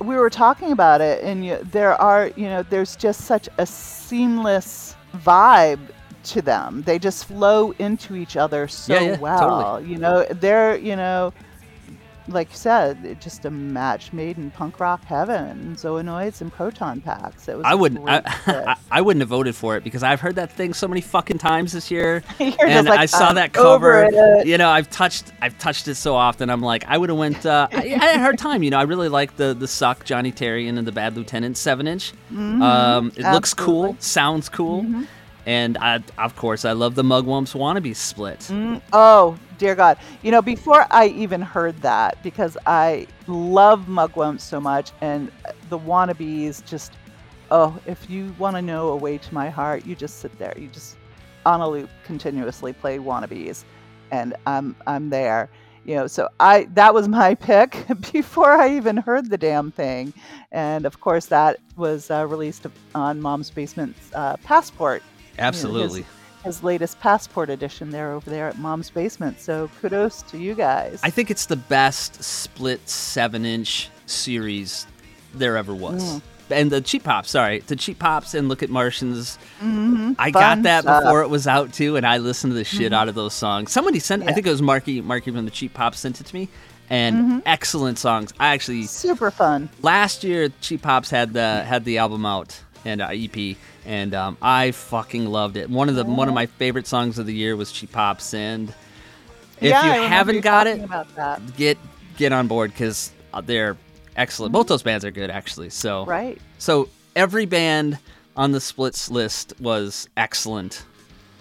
[0.00, 3.66] we were talking about it, and you, there are, you know, there's just such a
[3.66, 5.78] seamless vibe
[6.24, 6.82] to them.
[6.86, 9.38] They just flow into each other so Yeah, yeah, well.
[9.76, 9.92] totally.
[9.92, 11.32] You know, they're, you know,
[12.28, 15.76] like you said, it- just a match made in punk rock heaven.
[15.78, 17.48] Zoanoids and proton packs.
[17.48, 17.64] It was.
[17.66, 18.08] I wouldn't.
[18.08, 18.22] I.
[18.46, 21.38] I, I wouldn't have voted for it because I've heard that thing so many fucking
[21.38, 24.08] times this year, and like, I saw "I'm that cover.
[24.44, 26.48] You know, I've touched, I've touched it so often.
[26.50, 27.44] I'm like, I would have went.
[27.44, 28.62] Uh, I, I had a hard time.
[28.62, 31.86] You know, I really like the the suck Johnny Terry and the Bad Lieutenant seven
[31.86, 32.12] inch.
[32.32, 35.06] Mhm, Um, it looks cool, sounds cool, Mhm.
[35.46, 38.40] and I, of course, I love the Mugwumps wannabe split.
[38.50, 39.98] Mm, oh, dear God.
[40.22, 45.30] You know, before I even heard that, because I love Mugwumps so much, and
[45.68, 46.92] the wannabes just,
[47.50, 50.54] oh, if you want to know a way to my heart, you just sit there.
[50.58, 50.96] You just,
[51.46, 53.64] on a loop, continuously play wannabes,
[54.10, 55.48] and I'm, I'm there.
[55.84, 60.14] You know, so I that was my pick before I even heard the damn thing,
[60.50, 65.02] and of course that was uh, released on Mom's Basement's uh, Passport.
[65.36, 66.06] you Absolutely.
[66.44, 71.00] His latest passport edition there over there at mom's basement so kudos to you guys
[71.02, 74.86] I think it's the best split seven inch series
[75.34, 76.02] there ever was.
[76.04, 76.22] Mm.
[76.50, 79.38] And the cheap pops, sorry, the cheap pops and look at Martians.
[79.62, 81.02] Mhm, I fun got that stuff.
[81.02, 82.96] before it was out too, and I listened to the shit Mhm.
[82.96, 83.72] out of those songs.
[83.72, 86.34] Somebody sent, I think it was Marky, Marky from the Cheap Pops sent it to
[86.34, 86.48] me,
[86.90, 87.42] and Mhm.
[87.46, 88.32] excellent songs.
[88.38, 89.70] I actually super fun.
[89.80, 93.56] last year Cheap Pops had the had the album out and uh, EP,
[93.86, 95.70] and um, I fucking loved it.
[95.70, 98.68] One of the one of my favorite songs of the year was Cheap Pops, and
[99.60, 100.80] if Yeah, you haven't you got it,
[101.56, 101.78] get
[102.16, 103.12] get on board because
[103.44, 103.76] they're
[104.16, 104.52] excellent.
[104.52, 105.70] Both those bands are good, actually.
[105.70, 106.38] So Right.
[106.58, 107.98] So every band
[108.36, 110.84] on the splits list was excellent.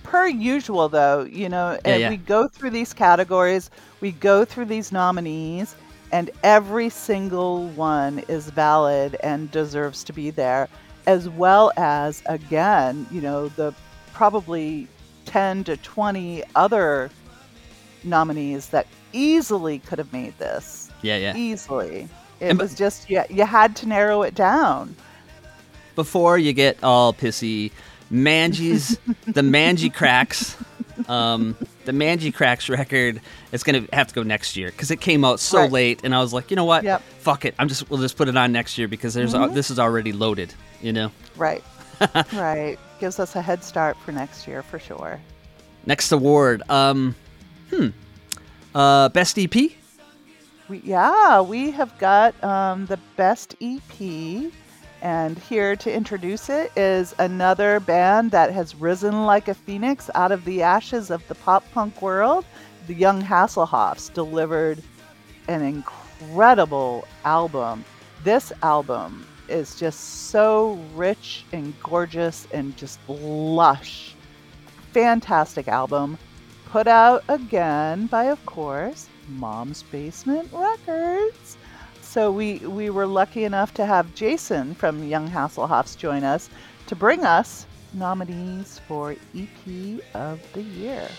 [0.04, 2.10] per usual though you know Yeah, yeah.
[2.10, 3.72] we go through these categories
[4.02, 5.76] we go through these nominees
[6.12, 10.68] and every single one is valid and deserves to be there
[11.06, 13.74] as well as again you know the
[14.14, 14.88] probably
[15.26, 17.10] 10 to 20 other
[18.04, 20.90] nominees that easily could have made this.
[21.02, 21.36] Yeah, yeah.
[21.36, 22.08] easily.
[22.40, 24.96] It And- was just yeah you had to narrow it down.
[25.96, 27.72] Before you get all pissy,
[28.10, 28.98] Manges,
[29.28, 30.56] the Mangie Cracks,
[31.08, 31.56] um,
[31.86, 35.40] the Mangy Cracks record is gonna have to go next year because it came out
[35.40, 35.72] so Right.
[35.72, 36.84] late, and I was like, you know what?
[36.84, 37.02] Yep.
[37.20, 37.56] Fuck it.
[37.60, 39.54] I'm just we'll just put it on next year because there's Mhm.
[39.54, 40.54] this is already loaded.
[40.82, 41.12] You know.
[41.38, 41.64] right
[42.34, 45.20] right gives us a head start for next year for sure
[45.86, 46.62] Next award.
[46.70, 47.14] Um,
[47.70, 47.88] hmm.
[48.74, 49.54] Uh, best EP.
[50.70, 54.50] We, yeah, we have got um, the best EP,
[55.04, 60.32] and here to introduce it is another band that has risen like a phoenix out
[60.32, 62.46] of the ashes of the pop punk world.
[62.88, 64.82] The Young Hasselhoffs delivered
[65.50, 67.84] an incredible album.
[68.24, 74.16] This album is just so rich and gorgeous and just lush.
[74.94, 76.18] Fantastic album.
[76.68, 81.58] Put out again by, of course, Mom's Basement Records.
[82.14, 86.48] So we we were lucky enough to have Jason from Young Hasselhoffs join us
[86.86, 91.10] to bring us nominees for EP of the year.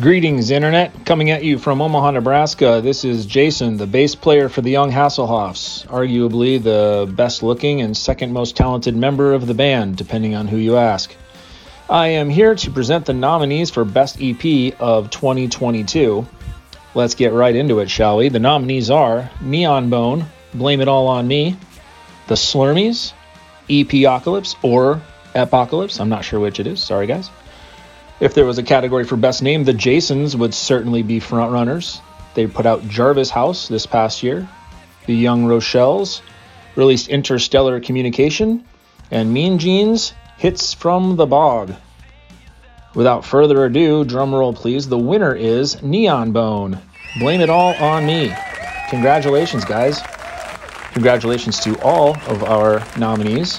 [0.00, 1.04] Greetings, Internet.
[1.04, 2.80] Coming at you from Omaha, Nebraska.
[2.82, 7.94] This is Jason, the bass player for the Young Hasselhoffs, arguably the best looking and
[7.94, 11.14] second most talented member of the band, depending on who you ask.
[11.90, 16.26] I am here to present the nominees for Best EP of 2022.
[16.94, 18.30] Let's get right into it, shall we?
[18.30, 20.24] The nominees are Neon Bone,
[20.54, 21.54] Blame It All on Me,
[22.28, 23.12] The Slurmies,
[23.68, 25.02] Epocalypse or
[25.34, 27.28] Apocalypse, I'm not sure which it is, sorry guys.
[28.22, 32.00] If there was a category for best name, the Jasons would certainly be frontrunners.
[32.34, 34.48] They put out Jarvis House this past year.
[35.06, 36.20] The Young Rochelles
[36.76, 38.64] released Interstellar Communication,
[39.10, 41.74] and Mean Jeans Hits from the Bog.
[42.94, 46.78] Without further ado, drumroll please, the winner is Neon Bone.
[47.18, 48.32] Blame it all on me.
[48.88, 50.00] Congratulations, guys.
[50.92, 53.58] Congratulations to all of our nominees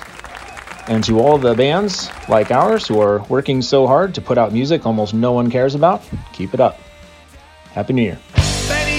[0.87, 4.51] and to all the bands like ours who are working so hard to put out
[4.51, 6.03] music almost no one cares about.
[6.33, 6.79] Keep it up.
[7.71, 8.19] Happy New Year.
[8.67, 8.93] Baby,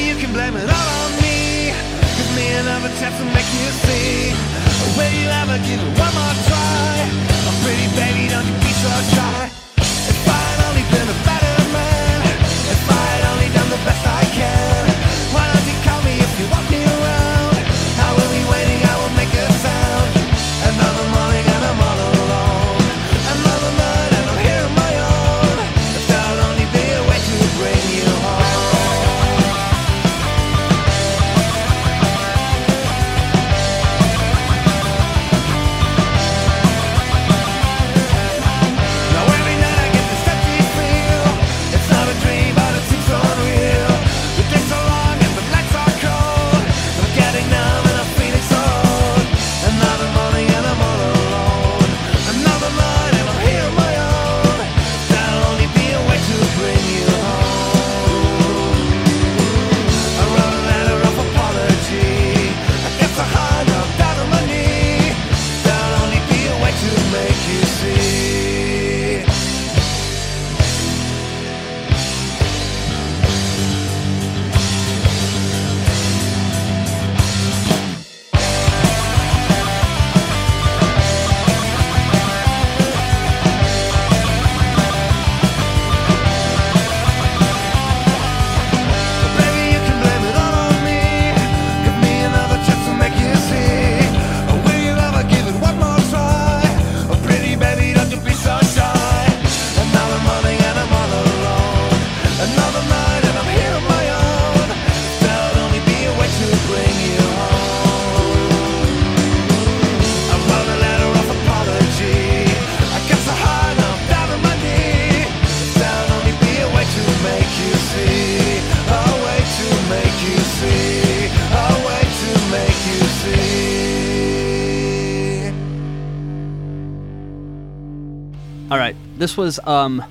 [129.24, 130.04] this was um,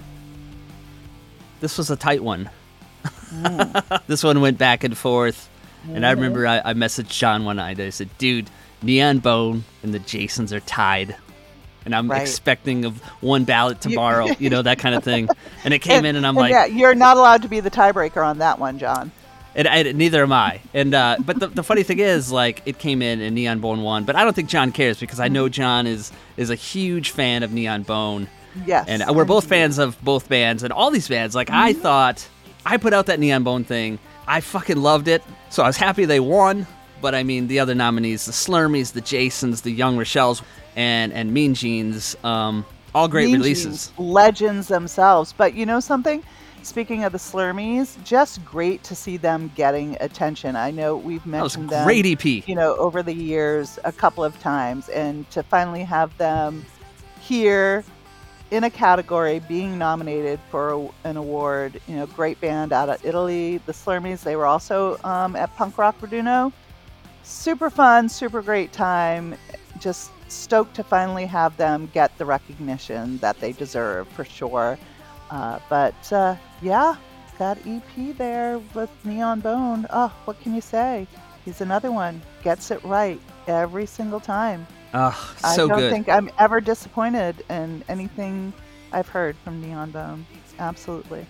[1.60, 2.49] this was a tight one.
[4.07, 5.52] this one went back and forth,
[5.88, 7.80] and I remember I, I messaged John one night.
[7.80, 8.49] I said, "Dude,
[8.81, 11.15] Neon Bone and the Jasons are tied."
[11.85, 12.22] And I'm Right.
[12.22, 15.27] expecting of one ballot tomorrow, you know that kind of thing.
[15.64, 18.26] And it came in, and I'm like, yeah, you're not allowed to be the tiebreaker
[18.26, 19.11] on that one, John.
[19.53, 20.61] And, and neither am I.
[20.73, 23.84] And uh, but the, the funny thing is, like, it came in and Neon Bone
[23.84, 24.06] won.
[24.06, 27.44] But I don't think John cares because I know John is is a huge fan
[27.44, 28.27] of Neon Bone.
[28.65, 31.35] Yes, And we're both fans of both bands and all these bands.
[31.35, 32.27] Like I thought,
[32.65, 33.99] I put out that Neon Bone thing.
[34.27, 35.23] I fucking loved it.
[35.49, 36.65] So I was happy they won.
[37.01, 40.41] But I mean, the other nominees, the Slurmies, the Jasons, the Young Rochelles,
[40.75, 42.65] and and Mean Jeans, um,
[42.95, 43.88] all great Mean releases.
[43.88, 45.34] Jeans, legends themselves.
[45.34, 46.23] But you know something?
[46.61, 50.55] Speaking of the Slurmies, just great to see them getting attention.
[50.55, 52.47] I know we've That mentioned them, great E EP.
[52.47, 56.65] you know, over the years a couple of times, and to finally have them
[57.19, 57.84] here
[58.53, 63.03] in a category being nominated for a, an award, you know, great band out of
[63.03, 64.21] Italy, the Slurmies.
[64.21, 66.53] They were also um, at Punk Rock Raduno.
[67.23, 69.35] Super fun, super great time.
[69.80, 74.77] Just stoked to finally have them get the recognition that they deserve for sure.
[75.31, 76.95] Uh, but uh, yeah,
[77.39, 79.88] that EP there with Neon Bone.
[79.89, 81.07] Oh, what can you say?
[81.43, 82.21] He's another one.
[82.43, 84.67] Gets it right every single time.
[84.93, 85.91] Oh, I don't good.
[85.91, 88.53] think I'm ever disappointed in anything
[88.91, 90.25] I've heard from Neon Bone.
[90.59, 91.25] Absolutely.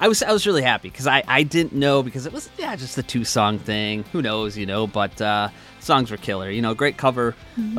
[0.00, 2.74] I was I was really happy because I, I didn't know because it was yeah
[2.76, 4.04] just a two song thing.
[4.12, 4.86] Who knows, you know?
[4.86, 5.48] But uh,
[5.80, 6.50] songs were killer.
[6.50, 7.34] You know, great cover, of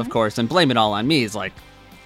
[0.08, 0.10] Mhm.
[0.10, 0.38] course.
[0.38, 1.54] And blame it all on me is like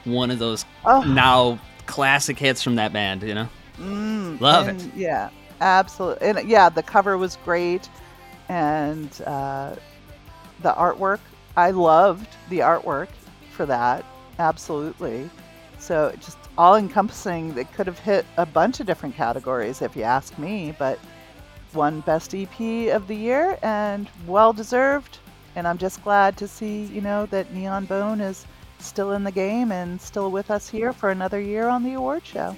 [0.05, 1.01] one of those Oh.
[1.01, 3.23] now classic hits from that band.
[3.23, 4.91] You know, Mm, Love and it.
[4.95, 5.29] Yeah,
[5.59, 6.27] absolutely.
[6.27, 7.89] And yeah, the cover was great,
[8.49, 9.75] and uh,
[10.61, 11.19] the artwork.
[11.57, 13.07] I loved the artwork
[13.52, 14.06] for that.
[14.40, 15.30] Absolutely.
[15.80, 17.53] So just all encompassing.
[17.53, 20.99] They could have hit a bunch of different categories if you ask me, but
[21.73, 22.60] one best EP
[22.94, 25.19] of the year and well deserved.
[25.56, 28.45] And I'm just glad to see, you know, that Neon Bone is
[28.80, 32.26] still in the game and still with us here for another year on the award
[32.26, 32.56] show.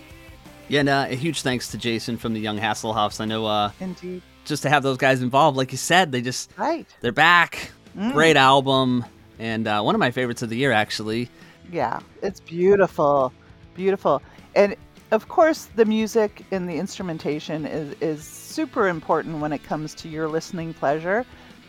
[0.68, 3.22] Yeah, and uh, a huge thanks to Jason from the Young Hasselhoffs.
[3.22, 4.22] I know uh, Indeed.
[4.46, 6.86] just to have those guys involved, like you said, they just Right.
[7.02, 7.72] they're back.
[7.98, 8.14] Mm.
[8.14, 9.04] Great album,
[9.40, 11.30] and uh, one of my favorites of the year, actually.
[11.72, 13.34] Yeah, it's beautiful,
[13.76, 14.22] beautiful,
[14.56, 14.76] and
[15.12, 20.10] of course the music and the instrumentation is is super important when it comes to
[20.10, 21.26] your listening pleasure.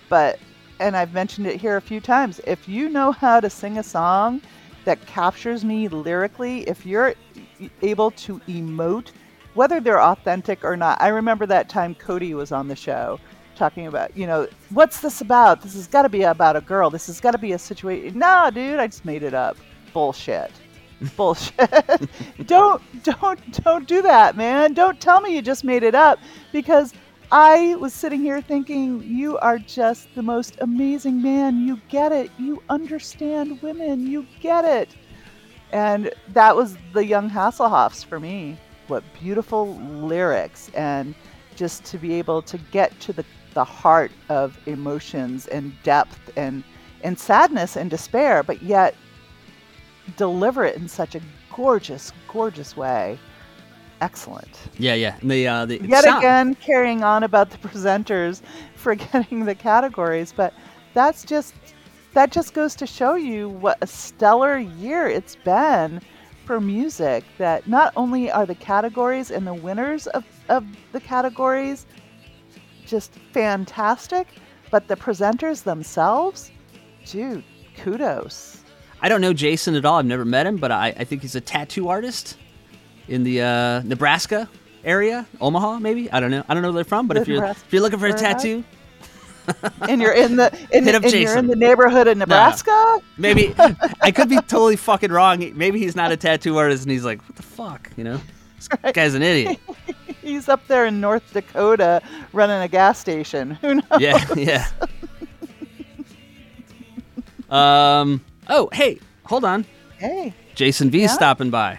[0.08, 0.38] But
[0.80, 2.40] and I've mentioned it here a few times.
[2.46, 4.42] If you know how to sing a song
[4.84, 7.14] that captures me lyrically, if you're
[7.82, 9.10] able to emote,
[9.54, 11.00] whether they're authentic or not.
[11.00, 13.18] I remember that time Cody was on the show
[13.58, 15.60] talking about, you know, what's this about?
[15.60, 16.88] This has got to be about a girl.
[16.88, 18.18] This has got to be a situation.
[18.18, 19.56] No, dude, I just made it up.
[19.92, 20.52] Bullshit.
[21.16, 22.08] Bullshit.
[22.46, 24.74] don't don't don't do that, man.
[24.74, 26.18] Don't tell me you just made it up
[26.52, 26.94] because
[27.30, 31.66] I was sitting here thinking you are just the most amazing man.
[31.66, 32.30] You get it.
[32.38, 34.06] You understand women.
[34.06, 34.88] You get it.
[35.72, 38.56] And that was the young Hasselhoffs for me.
[38.86, 41.14] What beautiful lyrics and
[41.54, 46.62] just to be able to get to the, the heart of emotions and depth and
[47.04, 48.94] and sadness and despair, but yet
[50.16, 51.20] deliver it in such a
[51.54, 53.18] gorgeous, gorgeous way.
[54.00, 54.48] Excellent.
[54.78, 55.16] Yeah, yeah.
[55.22, 58.42] The uh, the Yet sound- again, carrying on about the presenters
[58.76, 60.54] forgetting the categories, but
[60.94, 61.54] that's just
[62.14, 66.00] that just goes to show you what a stellar year it's been
[66.44, 67.24] for music.
[67.38, 71.86] That not only are the categories and the winners of, of the categories
[72.88, 74.26] just fantastic,
[74.70, 76.50] but the presenters themselves,
[77.06, 77.44] dude,
[77.76, 78.62] kudos.
[79.00, 79.98] I don't know Jason at all.
[79.98, 82.36] I've never met him, but I, I think he's a tattoo artist
[83.06, 84.48] in the uh, Nebraska
[84.84, 86.10] area, Omaha, maybe.
[86.10, 86.44] I don't know.
[86.48, 88.06] I don't know where they're from, but The if you're Nebraska if you're looking for
[88.06, 88.64] a tattoo,
[89.88, 93.00] And you're in the in, Hit up and you're in the neighborhood of Nebraska.
[93.16, 93.54] maybe
[94.00, 95.52] I could be totally fucking wrong.
[95.56, 98.20] Maybe he's not a tattoo artist, and he's like, "What the fuck?" You know,
[98.56, 99.58] this guy's an idiot.
[100.28, 102.02] He's up there in North Dakota
[102.34, 103.52] running a gas station.
[103.62, 103.84] Who knows?
[103.98, 104.66] Yeah, yeah.
[107.50, 108.22] Um.
[108.48, 109.64] Oh, hey, hold on.
[109.96, 110.34] Hey.
[110.54, 111.06] Jason V's Yeah?
[111.08, 111.78] stopping by.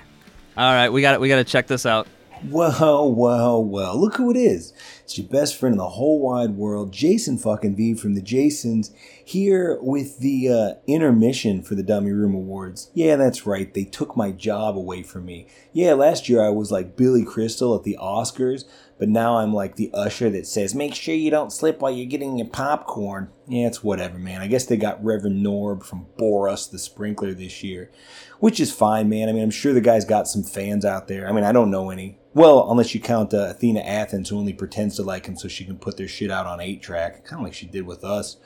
[0.58, 2.08] All right, we got We got to check this out.
[2.48, 3.99] Well, well, well.
[3.99, 4.72] Look who it is.
[5.03, 8.91] It's your best friend in the whole wide world, Jason fucking V from the Jasons,
[9.26, 12.91] here with the uh, intermission for the Dummy Room Awards.
[12.94, 13.74] Yeah, that's right.
[13.74, 15.48] They took my job away from me.
[15.74, 18.64] Yeah, last year I was like Billy Crystal at the Oscars,
[18.98, 22.06] but now I'm like the usher that says, make sure you don't slip while you're
[22.06, 23.32] getting your popcorn.
[23.48, 24.41] Yeah, it's whatever, man.
[24.41, 27.91] I guess they got Reverend Norb from Boris the Sprinkler this year,
[28.40, 29.28] which is fine, man.
[29.28, 31.28] I mean, I'm sure the guy's got some fans out there.
[31.28, 32.20] I mean, I don't know any.
[32.34, 35.66] Well, unless you count uh, Athena Athens, who only pretends to like him so she
[35.66, 38.38] can put their shit out on 8 track, kind of like she did with us.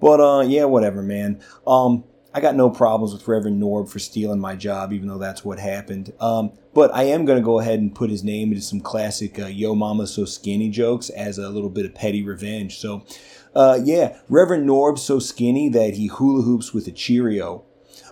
[0.00, 1.42] But uh, yeah, whatever, man.
[1.66, 2.04] Um,
[2.36, 5.58] I got no problems with Reverend Norb for stealing my job, even though that's what
[5.58, 6.12] happened.
[6.20, 9.38] Um, but I am going to go ahead and put his name into some classic
[9.38, 12.78] uh, Yo Mama So Skinny jokes as a little bit of petty revenge.
[12.78, 13.06] So,
[13.54, 17.64] uh, yeah, Reverend Norb's so skinny that he hula hoops with a Cheerio.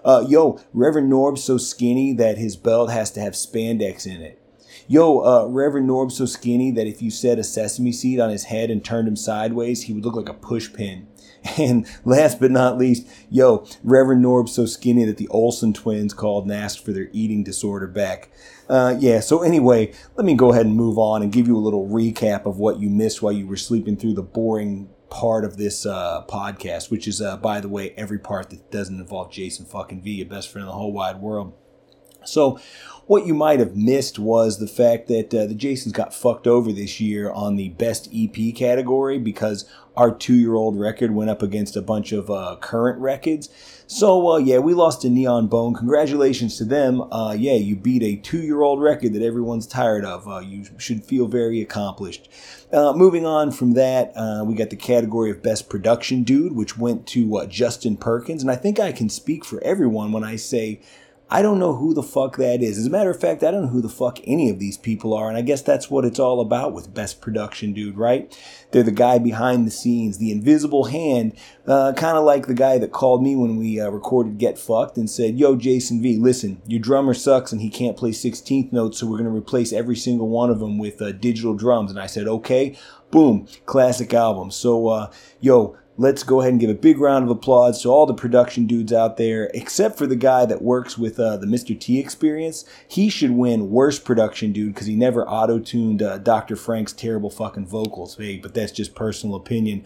[0.02, 4.40] Uh, yo, Reverend Norb's so skinny that his belt has to have spandex in it.
[4.86, 8.44] Yo, uh, Reverend Norb's so skinny that if you set a sesame seed on his
[8.44, 11.08] head and turned him sideways, he would look like a push pin.
[11.58, 16.44] And last but not least, yo, Reverend Norb's so skinny that the Olsen twins called
[16.44, 18.30] and asked for their eating disorder back.
[18.66, 21.60] Uh, yeah, so anyway, let me go ahead and move on and give you a
[21.60, 25.58] little recap of what you missed while you were sleeping through the boring part of
[25.58, 29.66] this uh, podcast, which is, uh, by the way, every part that doesn't involve Jason
[29.66, 31.52] fucking V, your best friend in the whole wide world.
[32.24, 32.58] So,
[33.06, 36.72] what you might have missed was the fact that uh, the Jasons got fucked over
[36.72, 41.42] this year on the best EP category because our two year old record went up
[41.42, 43.48] against a bunch of uh, current records.
[43.86, 45.74] So, uh, yeah, we lost to Neon Bone.
[45.74, 47.02] Congratulations to them.
[47.12, 50.26] Uh, yeah, you beat a two year old record that everyone's tired of.
[50.26, 52.28] Uh, you should feel very accomplished.
[52.72, 56.78] Uh, moving on from that, uh, we got the category of Best Production Dude, which
[56.78, 58.42] went to Justin Perkins.
[58.42, 60.80] And I think I can speak for everyone when I say
[61.30, 62.76] I don't know who the fuck that is.
[62.76, 65.14] As a matter of fact, I don't know who the fuck any of these people
[65.14, 68.36] are, and I guess that's what it's all about with Best Production Dude, right?
[68.70, 71.34] They're the guy behind the scenes, the invisible hand,
[71.66, 74.98] uh, kind of like the guy that called me when we uh, recorded Get Fucked
[74.98, 78.98] and said, Yo, Jason V, listen, your drummer sucks and he can't play 16th notes,
[78.98, 81.90] so we're going to replace every single one of them with uh, digital drums.
[81.90, 82.76] And I said, Okay,
[83.10, 84.50] boom, classic album.
[84.50, 85.10] So, uh,
[85.40, 88.66] yo, let's go ahead and give a big round of applause to all the production
[88.66, 91.78] dudes out there, except for the guy that works with uh, the Mr.
[91.78, 92.64] T experience.
[92.86, 96.56] He should win worst production dude because he never auto tuned uh, Dr.
[96.56, 98.16] Frank's terrible fucking vocals.
[98.16, 99.84] Hey, but that's just personal opinion.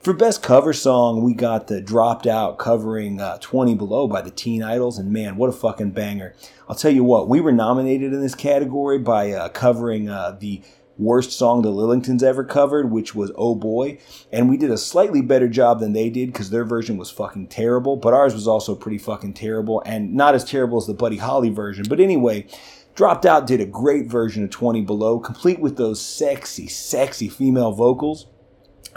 [0.00, 4.30] For best cover song, we got the Dropped Out covering uh, 20 Below by the
[4.30, 6.34] Teen Idols, and man, what a fucking banger.
[6.70, 10.62] I'll tell you what, we were nominated in this category by uh, covering uh, the
[10.98, 13.98] worst song the Lillingtons ever covered, which was Oh Boy.
[14.32, 17.48] And we did a slightly better job than they did because their version was fucking
[17.48, 21.16] terrible, but ours was also pretty fucking terrible and not as terrible as the Buddy
[21.16, 21.86] Holly version.
[21.88, 22.46] But anyway,
[22.94, 27.72] Dropped Out did a great version of 20 Below, complete with those sexy, sexy female
[27.72, 28.26] vocals.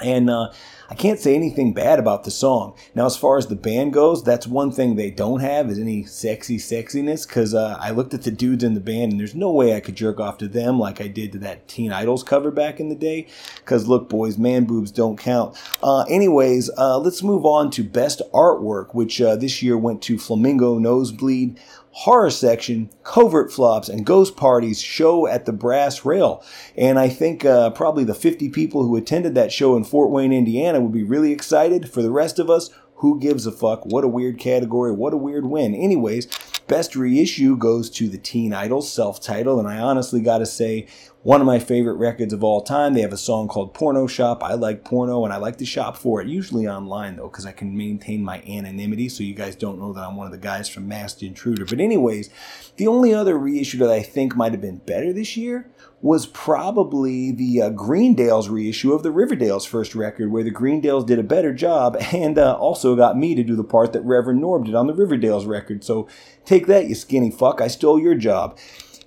[0.04, 0.52] And uh,
[0.94, 2.76] I can't say anything bad about the song.
[2.94, 6.04] Now, as far as the band goes, that's one thing they don't have is any
[6.04, 7.28] sexy sexiness.
[7.28, 9.80] Because uh, I looked at the dudes in the band, and there's no way I
[9.80, 12.90] could jerk off to them like I did to that Teen Idols cover back in
[12.90, 13.26] the day.
[13.56, 15.58] Because look, boys, man boobs don't count.
[15.82, 20.20] Uh, anyways, uh, let's move on to best artwork, which uh, this year went to
[20.20, 21.60] Flamingo Nosebleed
[21.94, 26.44] horror section, covert flops, and ghost parties show at the Brass Rail.
[26.76, 30.34] And I think uh, probably the 50 people who attended that show in Fort Wayne,
[30.34, 31.90] Indiana would be really excited.
[31.90, 33.86] For the rest of us, who gives a fuck?
[33.86, 34.92] What a weird category.
[34.92, 35.76] What a weird win.
[35.76, 36.28] Anyways,
[36.68, 39.60] best reissue goes to the Teen Idols self titled.
[39.60, 40.88] And I honestly got to say,
[41.24, 42.94] one of my favorite records of all time.
[42.94, 44.44] They have a song called Porno Shop.
[44.44, 47.54] I like porno and I like to shop for it, usually online though, because I
[47.54, 50.68] can maintain my anonymity so you guys don't know that I'm one of the guys
[50.68, 51.66] from Masked Intruder.
[51.66, 52.30] But, anyways,
[52.76, 55.70] the only other reissue that I think might have been better this year
[56.02, 61.18] was probably the uh, Greendales reissue of the Riverdale's first record, where the Greendales did
[61.18, 64.66] a better job and uh, also got me to do the part that Reverend Norb
[64.66, 65.86] did on the Riverdale's record.
[65.86, 66.10] So
[66.44, 67.62] take that, you skinny fuck.
[67.62, 68.60] I stole your job.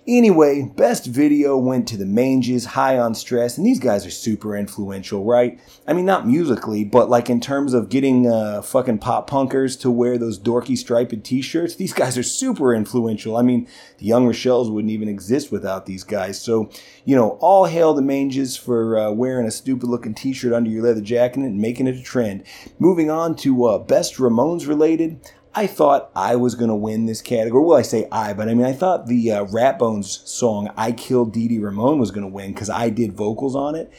[0.08, 4.56] Anyway, best video went to the Manges, High on Stress, and these guys are super
[4.56, 5.58] influential, right?
[5.84, 9.90] I mean, not musically, but like in terms of getting uh, fucking pop punkers to
[9.90, 13.36] wear those dorky striped t-shirts, these guys are super influential.
[13.36, 13.66] I mean,
[13.98, 16.40] the Young Rochelles wouldn't even exist without these guys.
[16.40, 16.70] So,
[17.04, 20.84] you know, all hail the Manges for uh, wearing a stupid looking t-shirt under your
[20.84, 22.44] leather jacket and making it a trend.
[22.78, 25.20] Moving on to uh, best Ramones related.
[25.58, 27.64] I thought I was going to win this category.
[27.64, 30.92] Well, I say I, but I mean, I thought the uh, Rat Bones song I
[30.92, 33.90] Killed Dee Dee Ramone was going to win because I did vocals on it.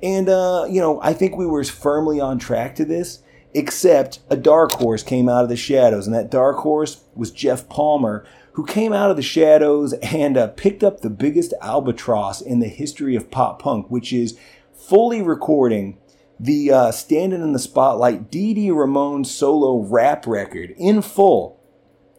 [0.00, 3.24] And, uh, you know, I think we were firmly on track to this,
[3.54, 6.06] except a dark horse came out of the shadows.
[6.06, 10.46] And that dark horse was Jeff Palmer, who came out of the shadows and uh,
[10.46, 14.38] picked up the biggest albatross in the history of pop punk, which is
[14.72, 15.98] fully recording
[16.40, 21.60] the uh, Standing in the Spotlight Dee Ramone solo rap record in full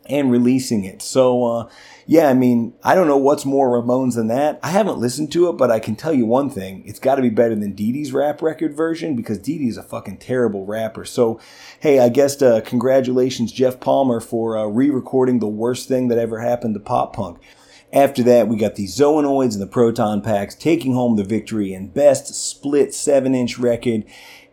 [0.05, 1.01] and releasing it.
[1.01, 1.69] So, uh,
[2.05, 4.59] yeah, I mean, I don't know what's more Ramones than that.
[4.61, 6.83] I haven't listened to it, but I can tell you one thing.
[6.85, 10.17] It's got to be better than Dee's rap record version because Dee Dee's a fucking
[10.17, 11.05] terrible rapper.
[11.05, 11.39] So,
[11.79, 16.17] hey, I guess uh, congratulations, Jeff Palmer, for uh, re recording the worst thing that
[16.17, 17.39] ever happened to pop punk.
[17.93, 21.89] After that, we got the Zoanoids and the Proton Packs taking home the victory in
[21.89, 24.05] best split 7 inch record.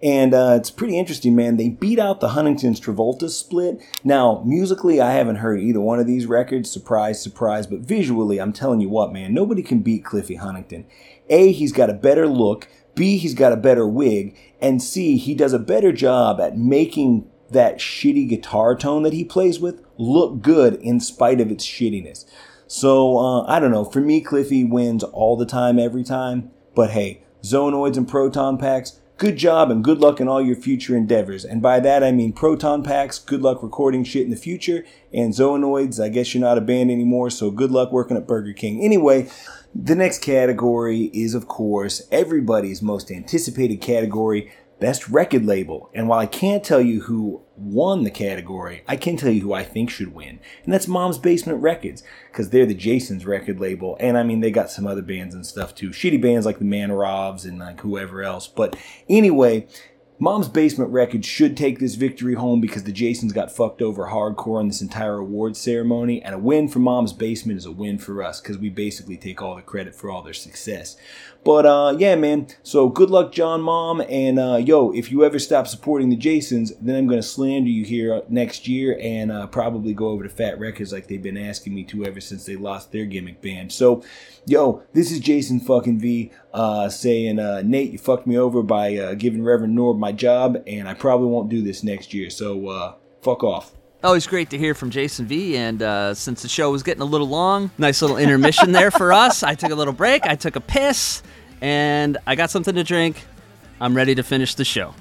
[0.03, 1.57] And uh, it's pretty interesting, man.
[1.57, 3.81] They beat out the Huntington's Travolta split.
[4.05, 6.71] Now, musically, I haven't heard either one of these records.
[6.71, 7.67] Surprise, surprise.
[7.67, 10.87] But visually, I'm telling you what, man, nobody can beat Cliffy Huntington.
[11.29, 12.69] A, he's got a better look.
[12.95, 14.37] B, he's got a better wig.
[14.61, 19.25] And C, he does a better job at making that shitty guitar tone that he
[19.25, 22.25] plays with look good in spite of its shittiness.
[22.69, 23.85] So uh, I don't know.
[23.85, 26.51] For me, Cliffy wins all the time, every time.
[26.75, 30.97] But hey, Zoanoids and Proton Packs, good job and good luck in all your future
[30.97, 31.45] endeavors.
[31.45, 34.85] And by that I mean Proton Packs, good luck recording shit in the future.
[35.13, 38.53] And Zoanoids, I guess you're not a band anymore, so good luck working at Burger
[38.53, 38.83] King.
[38.83, 39.29] Anyway,
[39.75, 45.91] the next category is, of course, everybody's most anticipated category, Best Record Label.
[45.95, 49.53] And while I can't tell you who won the category, I can tell you who
[49.53, 50.41] I think should win.
[50.65, 53.97] And that's Mom's Basement Records, because they're the Jason's record label.
[53.99, 55.91] And I mean, they got some other bands and stuff too.
[55.91, 58.47] Shitty bands like the Man Robs and like whoever else.
[58.47, 58.77] But
[59.09, 59.67] anyway,
[60.21, 64.61] Mom's Basement Records should take this victory home because the Jasons got fucked over hardcore
[64.61, 68.21] in this entire awards ceremony, and a win for Mom's Basement is a win for
[68.21, 70.97] us because we basically take all the credit for all their success.
[71.45, 72.49] But uh, yeah, man.
[72.63, 76.75] So good luck, John Mom, and uh, yo, if you ever stop supporting the Jasons,
[76.81, 80.59] then I'm gonna slander you here next year and uh, probably go over to Fat
[80.59, 83.73] Records like they've been asking me to ever since they lost their gimmick band.
[83.73, 84.03] So,
[84.47, 88.97] yo, this is Jason fucking V uh, saying, uh, Nate, you fucked me over by
[88.97, 92.31] uh, giving Reverend Norb my job, and I probably won't do this next year.
[92.31, 93.78] So, uh, fuck off.
[94.05, 95.57] Always great to hear from Jason V.
[95.57, 99.13] And uh, since the show was getting a little long, nice little intermission there for
[99.13, 99.43] us.
[99.43, 101.21] I took a little break, I took a piss,
[101.61, 103.25] and I got something to drink.
[103.81, 104.95] I'm ready to finish the show.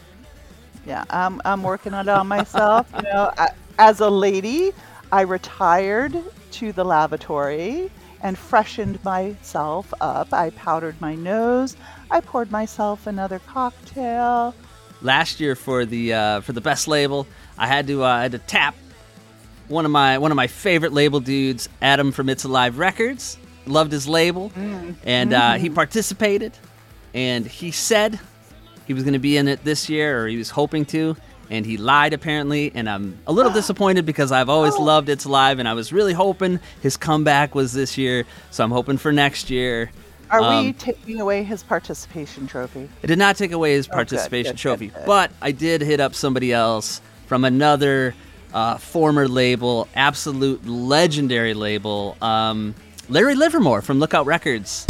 [0.86, 2.90] Yeah, I'm, I'm working on it on myself.
[2.96, 4.72] You know, I, as a lady,
[5.12, 6.20] I retired
[6.54, 7.92] to the lavatory
[8.24, 10.34] and freshened myself up.
[10.34, 11.78] I powdered my nose.
[12.10, 14.56] I poured myself another cocktail.
[15.04, 17.28] Last year for the uh, for the best label,
[17.60, 18.76] I had to uh, I had to tap
[19.68, 23.38] one of my one of my favorite label dudes, Adam from It's Alive Records.
[23.66, 24.50] Loved his label,
[25.04, 26.54] and uh, he participated.
[27.14, 28.18] And he said
[28.86, 31.18] he was going to be in it this year, or he was hoping to.
[31.50, 35.60] And he lied apparently, and I'm a little disappointed because I've always loved It's Alive,
[35.60, 38.24] and I was really hoping his comeback was this year.
[38.52, 39.92] So I'm hoping for next year.
[40.30, 42.90] Are we Um, taking away his participation trophy?
[43.02, 45.06] it did not take away his Oh, good, participation good, trophy, good.
[45.06, 48.14] but I did hit up somebody else from another
[48.54, 52.76] uh, former label, absolute legendary label, um,
[53.10, 54.86] Larry Livermore from Lookout Records.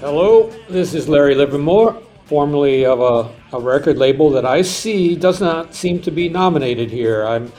[0.00, 5.40] Hello, this is Larry Livermore, formerly of a, a record label that I see does
[5.40, 7.24] not seem to be nominated here.
[7.24, 7.52] I'm,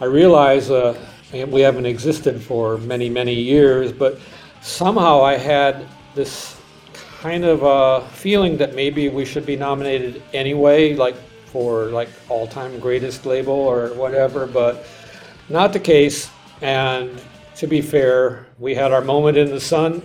[0.00, 0.98] I realize uh,
[1.32, 4.18] we haven't existed for many, many years, but
[4.62, 6.60] somehow I had this
[7.20, 11.16] kind of uh, feeling that maybe we should be nominated anyway, like
[11.46, 14.86] for like all-time greatest label or whatever, but
[15.48, 16.30] not the case.
[16.62, 17.20] And
[17.56, 20.02] to be fair, we had our moment in the sun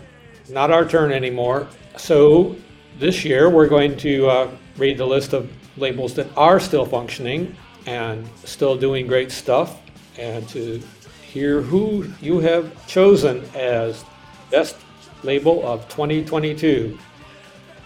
[0.49, 1.67] not our turn anymore.
[1.97, 2.55] So
[2.99, 7.55] this year we're going to uh, read the list of labels that are still functioning
[7.85, 9.81] and still doing great stuff,
[10.17, 10.81] and to
[11.25, 14.03] hear who you have chosen as
[14.49, 14.77] best
[15.23, 16.97] label of 2022.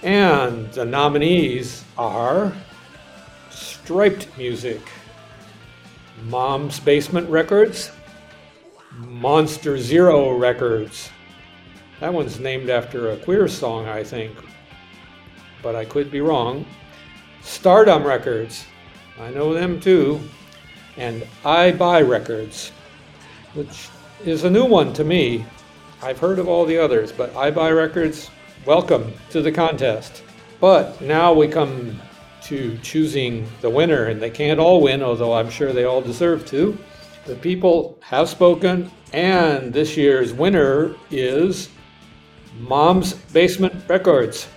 [0.04, 2.54] And the nominees are
[3.50, 4.82] Striped Music,
[6.26, 7.92] Mom's Basement Records,
[8.98, 11.10] Monster Zero Records.
[12.00, 14.32] That one's named after a queer song, I think,
[15.62, 16.66] but I could be wrong.
[17.42, 18.66] Stardumb Records,
[19.20, 20.22] I know them too,
[21.00, 22.72] and I Buy Records,
[23.54, 23.88] which
[24.26, 25.46] is a new one to me.
[26.04, 28.30] I've heard of all the others, but I Buy Records,
[28.66, 30.24] welcome to the contest.
[30.60, 32.02] But now we come
[32.44, 36.46] to choosing the winner, and they can't all win, although I'm sure they all deserve
[36.48, 36.78] to.
[37.26, 41.70] The people have spoken, and this year's winner is
[42.60, 44.50] Mom's Basement Records.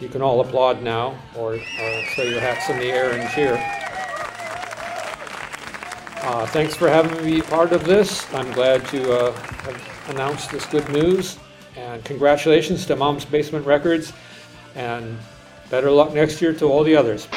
[0.00, 3.83] You can all applaud now, or, or throw your hats in the air and cheer.
[6.24, 8.32] Uh, thanks for having me be part of this.
[8.32, 11.38] I'm glad to uh, have announced this good news.
[11.76, 14.10] And congratulations to Mom's Basement Records.
[14.74, 15.18] And
[15.68, 17.28] better luck next year to all the others.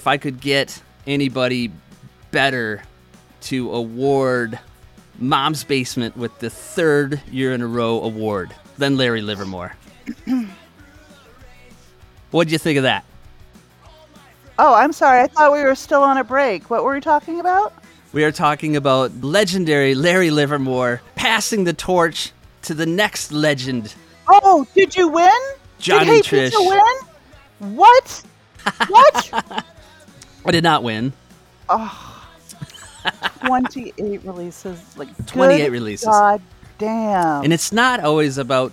[0.00, 1.70] If I could get anybody
[2.30, 2.82] better
[3.42, 4.58] to award
[5.18, 9.76] Mom's Basement with the third year in a row award than Larry Livermore.
[12.30, 13.04] What'd you think of that?
[14.58, 15.20] Oh, I'm sorry.
[15.20, 16.70] I thought we were still on a break.
[16.70, 17.74] What were we talking about?
[18.14, 22.32] We are talking about legendary Larry Livermore passing the torch
[22.62, 23.94] to the next legend.
[24.26, 25.30] Oh, did you win?
[25.78, 26.50] Johnny did Hey Trish.
[26.52, 27.76] Pizza win?
[27.76, 28.22] What?
[28.88, 29.64] what?
[30.44, 31.12] I did not win.
[31.68, 32.28] Oh,
[33.46, 34.96] 28 releases.
[34.96, 36.06] Like 28 good releases.
[36.06, 36.40] God
[36.78, 37.44] damn.
[37.44, 38.72] And it's not always about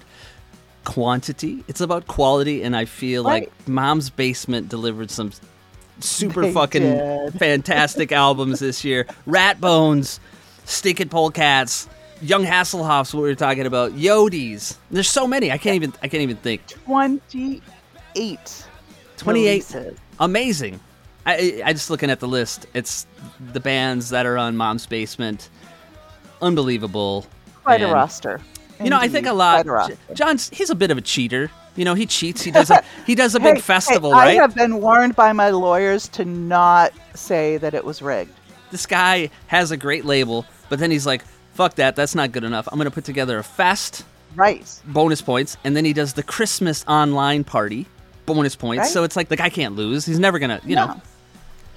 [0.84, 2.64] quantity, it's about quality.
[2.64, 5.32] And I feel like Mom's Basement delivered some
[6.00, 7.34] super They fucking did.
[7.34, 9.06] fantastic albums this year.
[9.26, 10.20] Rat Bones,
[10.66, 11.88] Stinking Polecats,
[12.22, 14.78] Young Hasselhoffs, what we were talking about, Yodis.
[14.90, 15.52] There's so many.
[15.52, 16.66] I can't even I can't even think.
[16.68, 17.62] 28.
[19.18, 19.98] 28 releases.
[20.20, 20.80] amazing
[21.28, 23.06] I, I I just looking at the list it's
[23.54, 25.50] the bands that are on mom's basement.
[26.42, 27.26] Unbelievable.
[27.64, 28.40] Quite a And, roster.
[28.82, 31.50] you know i think a lot a john's he's a bit of a cheater.
[31.76, 32.42] You know he cheats.
[32.42, 34.28] He does a he does a Hey, big festival hey, right?
[34.40, 38.32] I have been warned by my lawyers to not say that it was rigged.
[38.72, 41.24] this guy has a great label but then he's like
[41.54, 42.68] fuck that that's not good enough.
[42.72, 44.06] I'm gonna put together a fest
[44.36, 44.66] right.
[44.88, 47.86] bonus points and then he does the christmas online party
[48.26, 48.82] bonus points.
[48.84, 48.92] Right.
[48.92, 50.06] so it's like the guy can't lose.
[50.06, 51.02] He's never gonna you know No.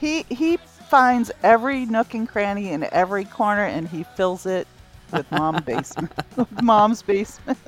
[0.00, 4.66] He he finds every nook and cranny in every corner and he fills it
[5.12, 6.12] with mom basement.
[6.62, 7.58] mom's basement.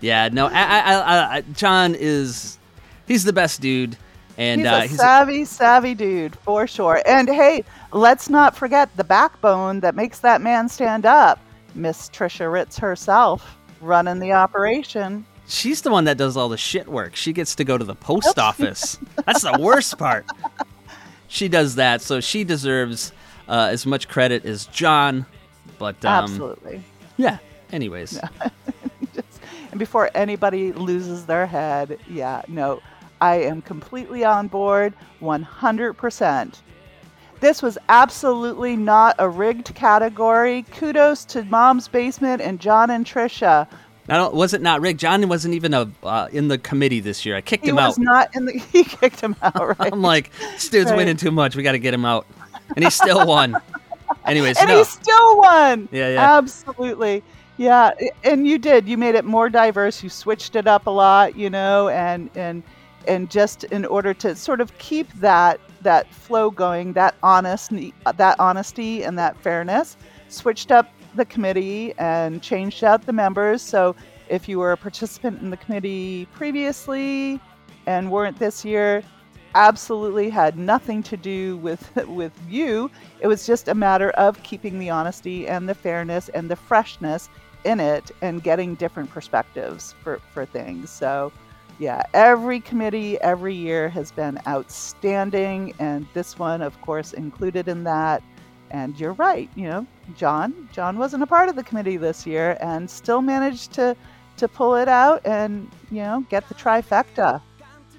[0.00, 2.58] Yeah, no, I, I, I, John is
[3.06, 3.96] he's the best dude,
[4.36, 7.02] and he's uh, a savvy, savvy dude for sure.
[7.06, 11.38] And hey, let's not forget the backbone that makes that man stand up.
[11.74, 15.24] Miss Trisha Ritz herself running the operation.
[15.46, 17.14] she's the one that does all the shit work.
[17.16, 18.98] She gets to go to the post office.
[19.24, 20.26] That's the worst part.
[21.28, 23.12] She does that, so she deserves
[23.48, 25.26] uh, as much credit as John.
[25.78, 26.82] But um, Absolutely.
[27.16, 27.38] yeah.
[27.72, 28.20] Anyways,
[29.76, 32.80] And before anybody loses their head, yeah, no,
[33.20, 36.60] I am completely on board 100%.
[37.40, 40.62] This was absolutely not a rigged category.
[40.72, 43.68] Kudos to Mom's Basement and John and Trisha.
[44.08, 44.98] I don't, was it not Rick?
[44.98, 47.36] John wasn't even a uh, in the committee this year.
[47.36, 47.82] I kicked He him out.
[47.82, 48.52] He was not in the.
[48.72, 49.92] He kicked him out, right?
[49.92, 50.96] I'm like, this dude's Right.
[50.98, 51.56] winning too much.
[51.56, 52.26] We got to get him out,
[52.74, 53.56] and he still won.
[54.24, 54.78] Anyways, and no.
[54.78, 55.88] he still won.
[55.90, 56.38] Yeah, yeah.
[56.38, 57.22] Absolutely.
[57.56, 57.92] Yeah,
[58.22, 58.86] and you did.
[58.86, 60.02] You made it more diverse.
[60.02, 62.62] You switched it up a lot, you know, and and
[63.08, 67.72] and just in order to sort of keep that that flow going, that honest
[68.16, 69.96] that honesty and that fairness,
[70.28, 73.62] switched up the committee and changed out the members.
[73.62, 73.96] So
[74.28, 77.40] if you were a participant in the committee previously
[77.86, 79.02] and weren't this year,
[79.54, 82.90] absolutely had nothing to do with with you.
[83.20, 87.28] It was just a matter of keeping the honesty and the fairness and the freshness
[87.64, 90.90] in it and getting different perspectives for, for things.
[90.90, 91.32] So
[91.78, 97.84] yeah, every committee every year has been outstanding and this one of course included in
[97.84, 98.22] that.
[98.70, 99.86] And you're right, you know,
[100.16, 103.96] John, John wasn't a part of the committee this year and still managed to
[104.38, 107.40] to pull it out and, you know, get the trifecta.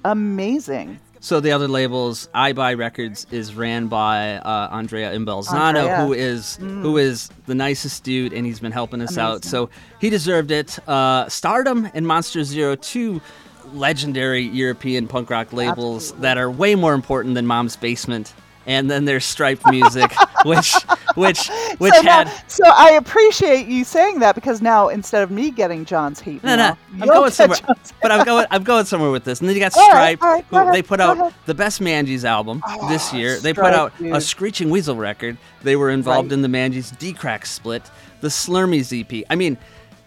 [0.06, 1.00] Amazing.
[1.20, 6.06] So the other labels, I Buy Records, is ran by uh, Andrea Imbelzano, Andrea.
[6.06, 6.82] who is Mm.
[6.84, 9.44] who is the nicest dude, and he's been helping us out.
[9.44, 9.70] So
[10.00, 10.78] he deserved it.
[10.88, 13.20] Uh, Stardumb and Monster Zero, two
[13.74, 18.34] legendary European punk rock labels that are way more important than Mom's Basement.
[18.68, 20.12] And then there's Stripe Music,
[20.46, 20.74] which
[21.16, 25.32] which which so, now- had so I appreciate you saying that because now instead of
[25.32, 27.58] me getting John's hate, No, mail, no, I'm going somewhere.
[27.60, 28.46] John's- But I'm going.
[28.52, 29.40] I'm going somewhere with this.
[29.40, 31.18] And then you got All right, Stripe, all right, go who ahead, they put out
[31.18, 31.34] ahead.
[31.46, 33.40] the best Manges album this year.
[33.40, 34.22] They put Stripe, out a.
[34.22, 35.38] Screeching Weasel record.
[35.64, 36.34] They were involved Right.
[36.34, 37.84] in the Manges D-Crack split,
[38.22, 39.24] the Slurmies EP.
[39.30, 39.58] I mean,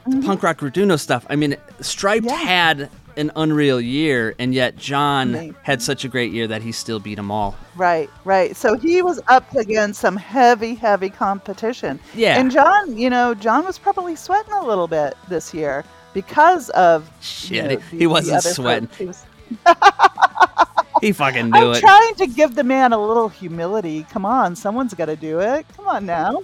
[0.09, 0.23] Mm-hmm.
[0.23, 1.27] punk rock Raduno stuff.
[1.29, 5.57] I mean, Stripe had an unreal year, and yet John Amazing.
[5.63, 7.57] had such a great year that he still beat them all.
[7.77, 8.55] Right, right.
[8.57, 11.99] So he was up against some heavy, heavy competition.
[12.15, 12.39] Yeah.
[12.39, 15.85] And John, you know, John was probably sweating a little bit this year
[16.15, 18.89] because of you Shit, know, he- the- he wasn't sweating.
[18.99, 19.25] He was-
[21.01, 21.81] He fucking knew I'm it.
[21.81, 24.05] trying to give the man a little humility.
[24.11, 25.65] Come on, someone's got to do it.
[25.75, 26.43] Come on now.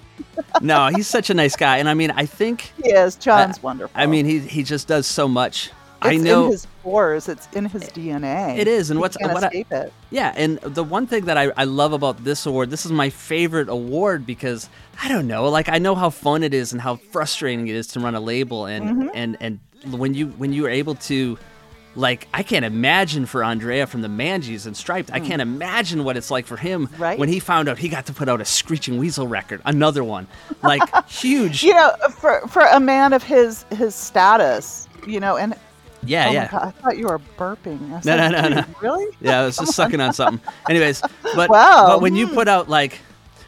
[0.62, 3.16] no, he's such a nice guy, and I mean, I think He is.
[3.16, 3.92] John's I- wonderful.
[4.00, 5.72] I mean, he he just does so much.
[6.08, 7.28] I know in his pores.
[7.28, 8.56] It's in his DNA.
[8.58, 9.92] It is, and You what's can't what I- it.
[10.10, 13.10] Yeah, and the one thing that I, I love about this award, this is my
[13.10, 14.68] favorite award because
[15.02, 17.86] I don't know, like I know how fun it is and how frustrating it is
[17.88, 19.10] to run a label, and Mhm.
[19.14, 19.58] and and
[19.98, 21.38] when you when you are able to.
[21.98, 25.10] Like I can't imagine for Andrea from the Manges and Striped.
[25.14, 25.26] I Mm.
[25.28, 27.18] can't imagine what it's like for him Right.
[27.18, 30.26] when he found out he got to put out a Screeching Weasel record, another one,
[30.62, 31.62] like huge.
[31.64, 35.54] You know, for for a man of his his status, you know, and
[36.06, 36.42] Yeah, oh yeah.
[36.52, 37.90] My God, I thought you were burping.
[37.92, 38.62] I was No, no, like, no, no.
[38.62, 39.16] "Dude, Really?
[39.20, 40.40] Yeah, I was just sucking on something.
[40.68, 41.02] Anyways,
[41.34, 41.86] but Wow.
[41.88, 42.34] but when you Hmm.
[42.34, 42.98] put out like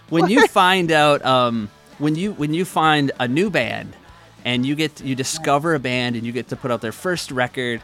[0.08, 3.94] when you find out um when you when you find a new band
[4.44, 7.30] and you get you discover a band and you get to put out their first
[7.30, 7.80] record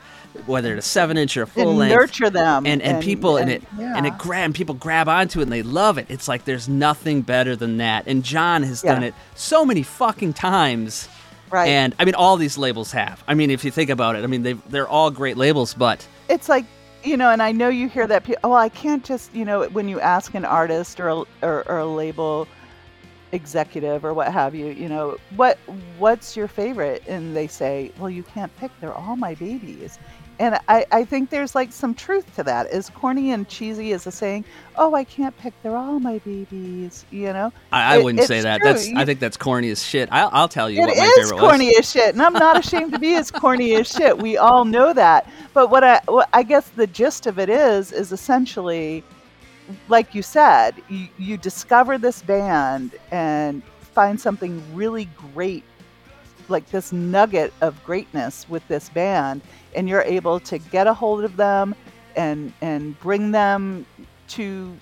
[0.46, 3.02] whether it's a seven inch or a full And length nurture them and, and, and-
[3.04, 4.18] people and, and- it and it yeah.
[4.18, 7.76] grab people grab onto it and they love it it's like there's nothing better than
[7.76, 11.08] that and john has done it so many fucking times
[11.54, 11.68] Right.
[11.68, 13.22] and i mean all these labels have.
[13.28, 16.06] I mean if you think about it i mean they they're all great labels but
[16.28, 16.64] it's like
[17.04, 19.68] you know and i know you hear that pe- oh i can't just you know
[19.68, 22.48] when you ask an artist or a, or, or a label
[23.32, 25.58] executive or what have you you know what
[25.98, 27.02] what's your favorite?
[27.06, 28.70] And they say well you can't pick.
[28.80, 29.98] They're all my babies
[30.38, 34.06] and I, I think there's like some truth to that as corny and cheesy as
[34.06, 34.44] a saying
[34.76, 38.40] oh i can't pick they're all my babies you know I, I It- wouldn't say
[38.40, 38.60] that.
[38.60, 38.72] true.
[38.72, 40.08] That's You- I think that's corny as shit.
[40.12, 41.78] I'll, I'll tell you It what my is favorite corny was.
[41.80, 44.18] as shit, and I'm not ashamed to be as corny as shit.
[44.18, 45.28] We all know that.
[45.52, 49.02] But what I, what I guess the gist of it is, is essentially,
[49.88, 53.62] like you said, you, you discover this band and
[53.92, 55.62] find something really great,
[56.48, 59.42] like this nugget of greatness with this band,
[59.74, 61.74] and you're able to get a hold of them
[62.16, 63.86] and and bring them
[64.28, 64.76] to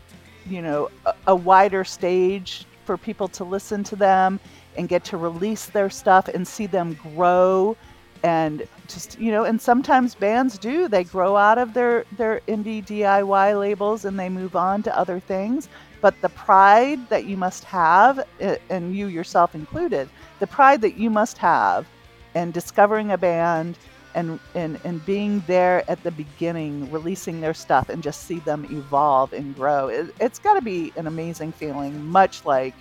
[0.46, 4.40] you know a, a wider stage for people to listen to them
[4.76, 7.76] and get to release their stuff and see them grow
[8.22, 10.88] and just you know and sometimes bands do.
[10.88, 15.20] They grow out of their their indie DIY labels and they move on to other
[15.20, 15.68] things
[16.02, 18.22] but the pride that you must have
[18.68, 20.10] and you yourself included
[20.40, 21.86] the pride that you must have
[22.34, 23.78] in discovering a band
[24.14, 28.66] and, and and being there at the beginning releasing their stuff and just see them
[28.70, 32.74] evolve and grow it, it's got to be an amazing feeling much like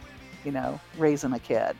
[0.43, 1.77] you know raising a kid.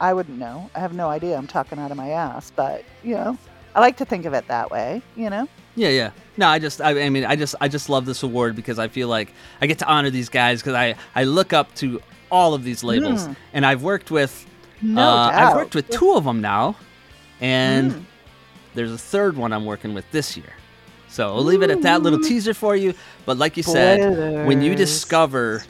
[0.00, 0.68] I wouldn't know.
[0.74, 1.36] I have no idea.
[1.36, 3.38] I'm talking out of my ass but you know
[3.74, 6.10] i like to think of it that way you know Yeah, yeah.
[6.36, 8.86] No, I just, I, I mean, I just, I just love this award because I
[8.88, 12.54] feel like I get to honor these guys because I, I look up to all
[12.54, 13.36] of these labels, Mm.
[13.52, 14.32] and I've worked with,
[14.82, 16.76] No uh, I've worked with two of them now,
[17.40, 18.04] and Mm.
[18.74, 20.52] there's a third one I'm working with this year.
[21.08, 22.94] So I'll leave it at that little teaser for you.
[23.26, 25.64] But like you said, when you discover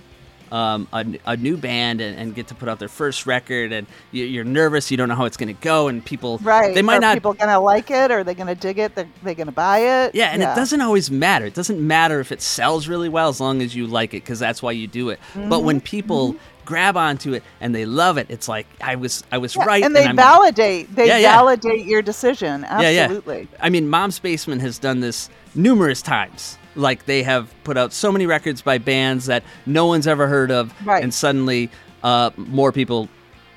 [0.55, 3.87] um, a, a new band and, and get to put out their first record, and
[4.13, 6.83] you, you're nervous, you don't know how it's going to go, and people, right they
[6.83, 9.51] might are not people gonna like it are they gonna dig it they're they gonna
[9.53, 11.45] buy it yeah, and it doesn't always matter.
[11.47, 14.39] It doesn't matter if it sells really well as long as you like it because
[14.39, 15.19] that's why you do it.
[15.35, 19.25] But when Mhm, people grab onto it and they love it, it's like I was
[19.33, 19.83] I was Yeah, right.
[19.85, 21.33] and they I'm- validate they Yeah, yeah.
[21.37, 23.01] validate your decision Yeah, yeah.
[23.03, 26.59] absolutely I mean, Mom's Basement has done this numerous times.
[26.77, 30.51] Like they have put out so many records by bands that no one's ever heard
[30.51, 31.03] of, Right.
[31.03, 31.71] and suddenly
[32.03, 33.09] uh, more people,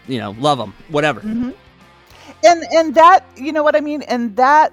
[0.07, 0.73] you know, love them.
[0.89, 1.21] Whatever.
[1.21, 1.53] Mhm.
[2.43, 4.71] and and that you know what i mean and that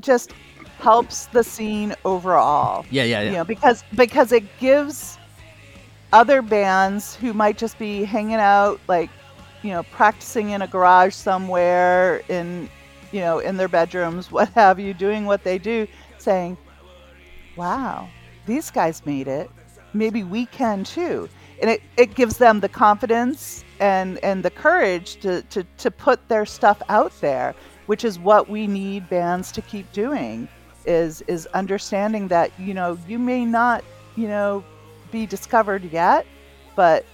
[0.00, 0.32] just
[0.80, 3.30] helps the scene overall Yeah, yeah, yeah.
[3.30, 5.16] you know because because it gives
[6.12, 9.08] other bands who might just be hanging out like
[9.62, 12.68] you know practicing in a garage somewhere in
[13.12, 15.86] you know in their bedrooms what have you doing what they do
[16.18, 16.56] saying
[17.60, 18.08] wow
[18.46, 19.50] these guys made it.
[19.94, 21.28] Maybe we can too.
[21.60, 26.28] And it, it gives them the confidence and and the courage to, to to put
[26.28, 27.54] their stuff out there
[27.86, 30.48] which is what we need bands to keep doing
[30.84, 33.82] is is understanding that you know you may not
[34.16, 34.62] you know
[35.10, 36.26] be discovered yet
[36.76, 37.04] but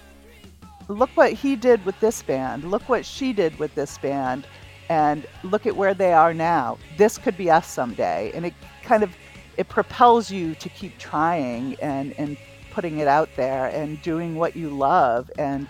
[0.87, 2.63] look what he did with this band.
[2.63, 4.47] Look what she did with this band.
[4.89, 6.77] And look at where they are now.
[6.95, 8.31] This could be us someday.
[8.33, 8.53] And it
[8.83, 9.11] kind of
[9.57, 12.37] it propels you to keep trying and and
[12.71, 15.67] putting it out there and doing what you love and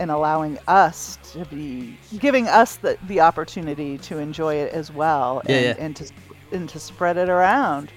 [0.00, 5.42] and allowing us to be giving us the, the opportunity to enjoy it as well
[5.46, 5.84] Yeah, and, yeah.
[5.84, 6.10] and to
[6.52, 7.92] and to spread it around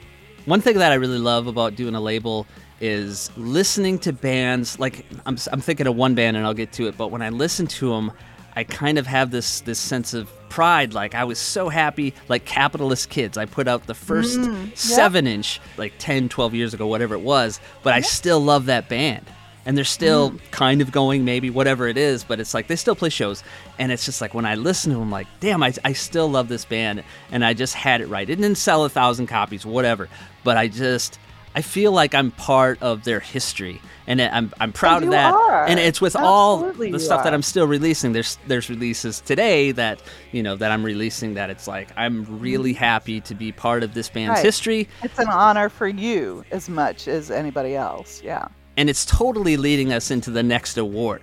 [0.46, 2.46] One thing that I really love about doing a label
[2.82, 4.78] is listening to bands.
[4.78, 6.98] Like I'm, I'm thinking of one band, and I'll get to it.
[6.98, 8.12] But when I listen to them,
[8.56, 10.94] I kind of have this this sense of pride.
[10.94, 12.14] Like I was so happy.
[12.30, 14.78] Like Capitalist Kids, I put out the first Mm, yep.
[14.78, 17.60] seven inch like 10, 12 years ago, whatever it was.
[17.82, 19.26] But I still love that band.
[19.66, 20.40] and they're still Mm.
[20.52, 23.42] kind of going, maybe whatever it is, but it's like they still play shows,
[23.80, 26.28] and it's just like when I listen to them, I'm like, damn, I, I still
[26.30, 27.02] love this band,
[27.32, 28.30] and I just had it right.
[28.30, 30.10] It didn't sell a thousand copies, whatever,
[30.44, 31.18] but I just
[31.56, 35.34] I feel like I'm part of their history, and I'm I'm proud you of that.
[35.34, 35.66] are.
[35.66, 37.34] And it's with all the stuff that.
[37.34, 38.12] I'm still releasing.
[38.14, 40.02] There's there's releases today that
[40.32, 43.94] you know that I'm releasing that it's like I'm really happy to be part of
[43.94, 44.38] this band's.
[44.38, 44.44] Right.
[44.46, 48.22] history, It's an honor for you as much as anybody else.
[48.24, 48.48] Yeah.
[48.78, 51.22] and it's totally leading us into the next award.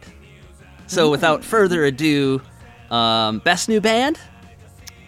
[0.87, 2.41] So without further ado,
[2.91, 4.19] um, best new band.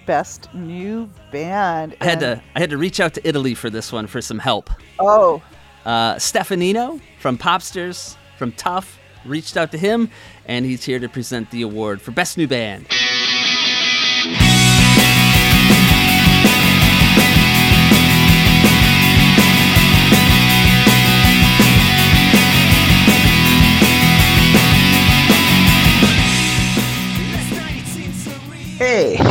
[0.07, 1.97] Best new band.
[2.01, 4.39] I had to I had to reach out to Italy for this one for some
[4.39, 4.71] help.
[4.99, 5.43] Oh,
[5.85, 10.11] Uh, Stefanino from Popsters from Tough reached out to him,
[10.47, 12.87] and he's here to present the award for best new band.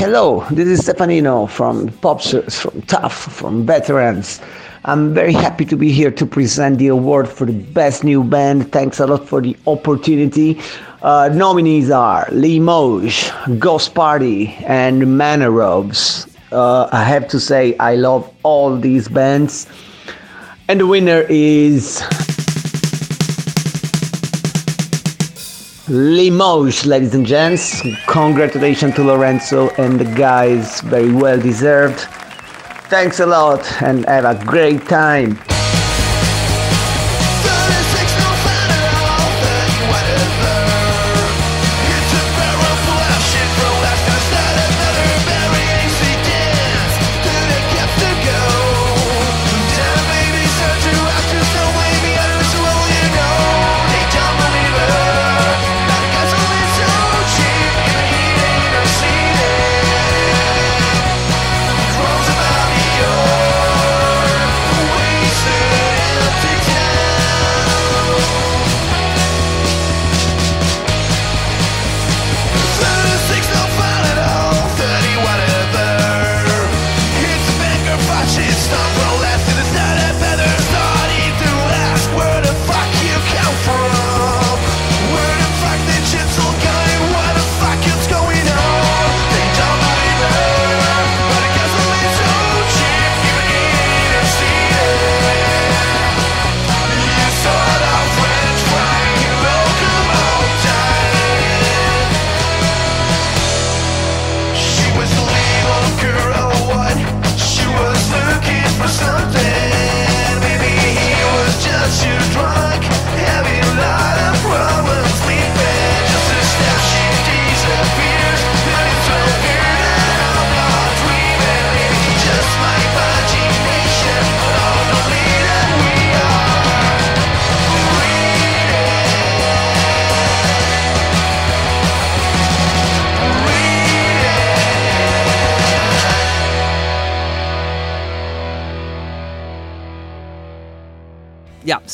[0.01, 0.43] Hello.
[0.49, 4.41] This is Stefanino from Popsters, from Tough, from Veterans.
[4.83, 8.71] I'm very happy to be here to present the award for the best new band.
[8.71, 10.59] Thanks a lot for the opportunity.
[11.03, 16.27] Uh, nominees are Limoges, Ghost Party, and Manarobes.
[16.51, 19.67] Uh, I have to say, I love all these bands.
[20.67, 22.01] And the winner is
[25.91, 27.81] Limoges, ladies and gents.
[28.07, 30.79] Congratulations to Lorenzo and the guys.
[30.79, 31.99] Very well deserved.
[32.87, 35.37] Thanks a lot and have a great time.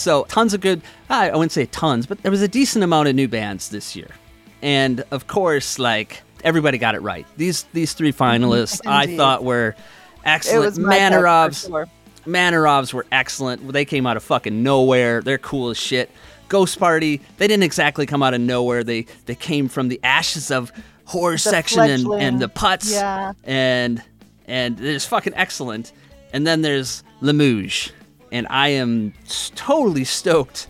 [0.08, 0.82] So tons of good.
[1.10, 3.94] I I wouldn't say tons, but there was a decent amount of new bands this
[3.94, 4.10] year,
[4.62, 7.28] and of course, like everybody got it right.
[7.36, 8.46] These these three mm-hmm.
[8.46, 9.76] finalists, I thought were
[10.24, 10.66] excellent.
[10.66, 11.88] was my pick Manarovs, sure.
[12.26, 13.70] Manarovs were excellent.
[13.74, 15.22] They came out of fucking nowhere.
[15.22, 16.10] They're cool as shit.
[16.48, 18.86] Ghost Party, they didn't exactly come out of nowhere.
[18.86, 20.72] They they came from the ashes of
[21.04, 23.34] horror The section and, and the putts Yeah.
[23.44, 24.02] and
[24.46, 25.92] and there's fucking excellent.
[26.32, 27.92] And then there's Lemouge,
[28.32, 29.14] and I am
[29.56, 30.68] totally stoked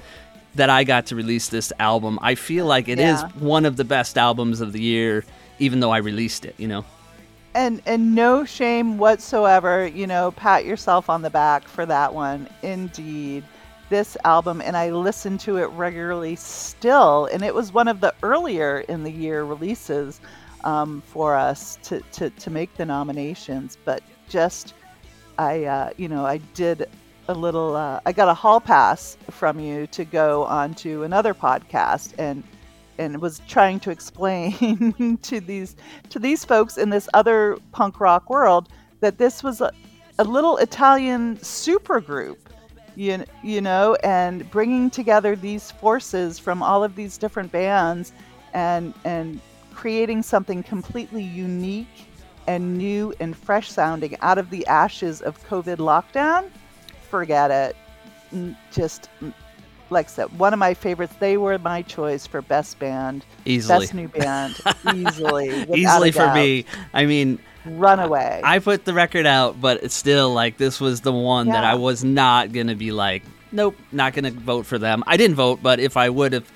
[0.55, 2.17] that I got to release this album.
[2.21, 3.29] I feel like it is Yeah.
[3.39, 5.23] one of the best albums of the year,
[5.59, 6.55] even though I released it.
[6.57, 6.85] You know.
[7.55, 12.47] and and no shame whatsoever you know pat yourself on the back for that one
[12.61, 13.43] indeed
[13.89, 18.13] this album and i listen to it regularly still and it was one of the
[18.21, 20.19] earlier in the year releases
[20.65, 24.73] um, for us to, to to make the nominations but just
[25.39, 26.87] i uh, you know i did
[27.27, 31.33] a little uh, i got a hall pass from you to go on to another
[31.33, 32.43] podcast and
[32.97, 35.75] and was trying to explain to these
[36.09, 39.71] to these folks in this other punk rock world that this was a,
[40.19, 42.37] a little Italian supergroup,
[42.95, 48.13] you, you know, and bringing together these forces from all of these different bands
[48.53, 49.39] and and
[49.73, 52.07] creating something completely unique
[52.47, 56.49] and new and fresh sounding out of the ashes of COVID lockdown.
[57.09, 57.75] Forget it.
[58.71, 59.09] Just
[59.89, 61.15] like I said, one of my favorites.
[61.19, 63.79] They were my choice for best band, Easily.
[63.79, 64.55] best new band,
[64.95, 66.65] easily, Easily for me.
[66.93, 68.41] I mean, Runaway.
[68.43, 71.75] I put the record out, but it's still like this was the one that I
[71.75, 75.03] was not gonna be like, nope, not gonna vote for them.
[75.07, 76.51] I didn't vote, but if I would have,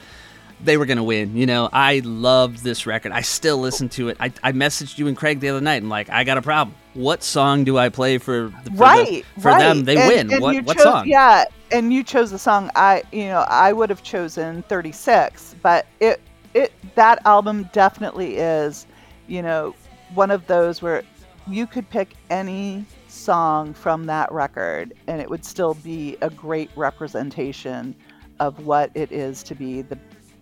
[0.63, 1.35] they were gonna win.
[1.35, 3.11] You know, I loved this record.
[3.11, 4.17] I still listen to it.
[4.19, 6.75] I, I messaged you and Craig the other night and like, I got a problem.
[6.93, 9.59] What song do I play for the, for, the- right for right.
[9.59, 9.85] them?
[9.85, 10.33] They And- win.
[10.33, 11.07] and what what chose, song?
[11.07, 15.85] yeah and you chose the song i you know i would have chosen 36 but
[16.01, 16.19] it
[16.53, 18.85] it that album definitely is
[19.27, 19.73] you know
[20.13, 21.01] one of those where
[21.47, 26.69] you could pick any song from that record and it would still be a great
[26.75, 27.95] representation
[28.41, 29.97] of what it is to be the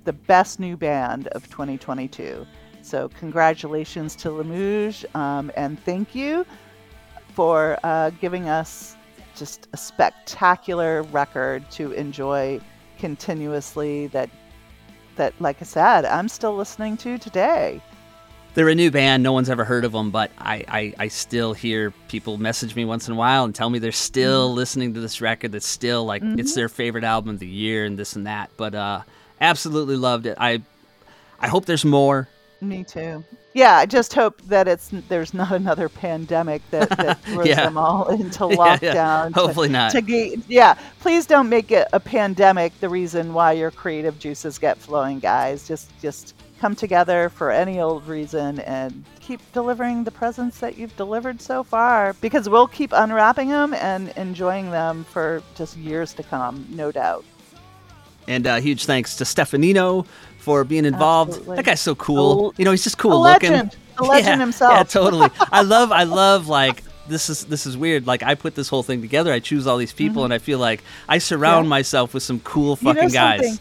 [0.05, 2.43] the best new band of 2022
[2.89, 6.45] so congratulations to Lemouge um, and thank you
[7.33, 8.95] for uh, giving us
[9.35, 12.59] just a spectacular record to enjoy
[12.97, 14.29] continuously that
[15.15, 17.81] that like I said I'm still listening to today.
[18.55, 19.21] They're a new band.
[19.21, 22.83] No one's ever heard of them, but I, I, I still hear people message me
[22.83, 25.51] once in a while and tell me they're still listening to this record.
[25.51, 26.55] That's still like it's Mhm.
[26.55, 28.49] their favorite album of the year and this and that.
[28.57, 29.01] But uh,
[29.39, 30.35] absolutely loved it.
[30.39, 30.63] I
[31.39, 32.27] I hope there's more.
[32.61, 33.23] Me too.
[33.53, 37.65] Yeah, I just hope that it's there's not another pandemic that, that throws Yeah.
[37.65, 38.81] them all into lockdown.
[38.81, 39.29] yeah.
[39.29, 39.91] to- Hopefully not.
[39.93, 44.57] To ge- yeah, please don't make it a pandemic the reason why your creative juices
[44.59, 45.67] get flowing, guys.
[45.67, 50.95] Just just come together for any old reason and keep delivering the presents that you've
[50.97, 56.21] delivered so far because we'll keep unwrapping them and enjoying them for just years to
[56.23, 57.23] come, no doubt.
[58.29, 60.05] And uh, huge thanks to Stefanino
[60.37, 61.31] for being involved.
[61.31, 61.55] Absolutely.
[61.57, 62.53] That guy's so cool.
[62.57, 63.51] You know, he's just cool looking.
[63.51, 63.75] legend.
[63.97, 64.73] A legend yeah, himself.
[64.73, 65.29] Yeah, totally.
[65.51, 68.05] I love I love like this is this is weird.
[68.07, 69.33] Like I put this whole thing together.
[69.33, 70.25] I choose all these people Mhm.
[70.25, 71.69] and I feel like I surround Yeah.
[71.69, 73.59] myself with some cool You know fucking guys.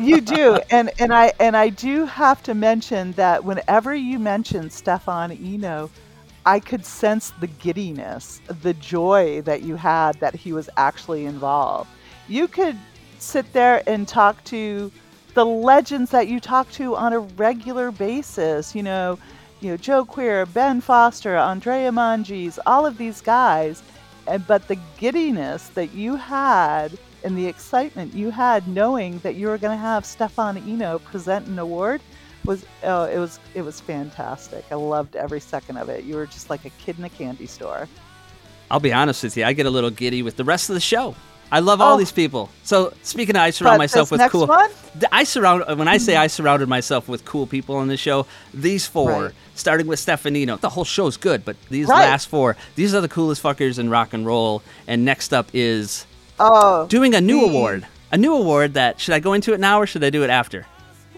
[0.00, 4.68] you do, and and I and I do have to mention that whenever you mention
[4.68, 5.90] Stefan Eno,
[6.44, 11.88] I could sense the giddiness, the joy that you had that he was actually involved.
[12.28, 12.76] You could
[13.22, 14.90] sit there and talk to
[15.34, 18.74] the legends that you talk to on a regular basis.
[18.74, 19.18] You know,
[19.60, 23.82] you know Joe Queer, Ben Foster, Andrea Manges, all of these guys,
[24.26, 29.46] and but the giddiness that you had and the excitement you had knowing that you
[29.46, 32.00] were going to have Stefan Eno present an award
[32.44, 34.64] was oh it was it was fantastic.
[34.70, 36.04] I loved every second of it.
[36.04, 37.88] You were just like a kid in a candy store.
[38.70, 40.80] I'll be honest with you, I get a little giddy with the rest of the
[40.80, 41.14] show.
[41.52, 41.98] I love all Oh.
[41.98, 42.48] these people.
[42.64, 44.46] So speaking of, I surround But myself this with next cool.
[44.46, 44.70] one?
[45.12, 46.30] I surround when I say I mm-hmm.
[46.30, 48.24] surrounded myself with cool people on the show.
[48.54, 49.32] These four, Right.
[49.54, 52.08] starting with Stefanino, the whole show's good, but these Right.
[52.08, 54.62] last four, these are the coolest fuckers in rock and roll.
[54.88, 56.06] And next up is
[56.40, 59.60] Oh, doing a new the- award, a new award that should I go into it
[59.60, 60.66] now or should I do it after?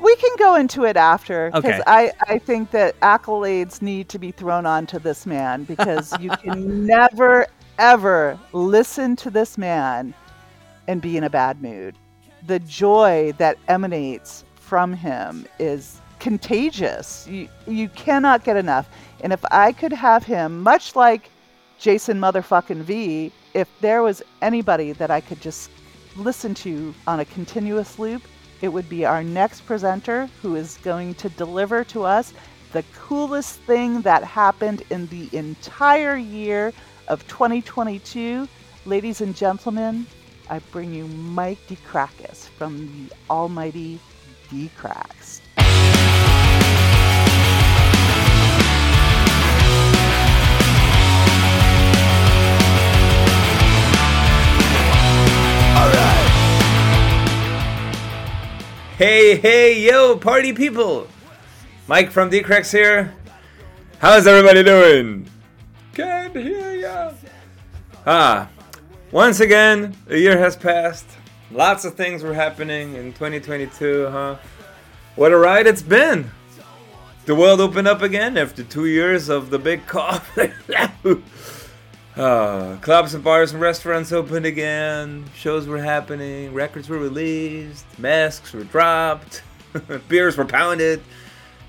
[0.01, 1.83] We can go into it after because Okay.
[1.87, 6.85] I, I think that accolades need to be thrown onto this man because you can
[6.87, 7.47] never
[7.79, 10.13] ever listen to this man
[10.89, 11.97] and be in a bad mood.
[12.47, 17.27] The joy that emanates from him is contagious.
[17.29, 18.89] You you cannot get enough.
[19.21, 21.31] And if I could have him, much like
[21.79, 25.71] Jason motherfucking V, if there was anybody that I could just
[26.17, 28.23] listen to on a continuous loop,
[28.63, 32.33] it would be our next presenter who is going to deliver to us
[32.73, 36.73] the coolest thing that happened in the entire year
[37.09, 38.49] of 2022.
[38.87, 40.07] Ladies and gentlemen,
[40.49, 43.99] I bring you Mike Dee Crackus from the almighty
[44.51, 45.41] Dee Cracks.
[58.97, 61.09] Hey, hey, yo, party people!
[61.89, 63.13] Mike from Dee Cracks here.
[63.99, 65.29] How's everybody doing?
[65.95, 67.11] Can't hear ya.
[68.07, 68.49] Ah,
[69.15, 71.07] once again, a year has passed.
[71.53, 74.37] Lots of things were happening in 2022, huh?
[75.15, 76.33] What a ride it's been!
[77.25, 80.37] The world opened up again after two years of the big cough.
[82.17, 85.25] Uh, clubs and bars and restaurants opened again.
[85.37, 86.53] Shows were happening.
[86.53, 87.87] Records were released.
[88.01, 89.45] Masks were dropped.
[90.09, 91.01] Beers were pounded.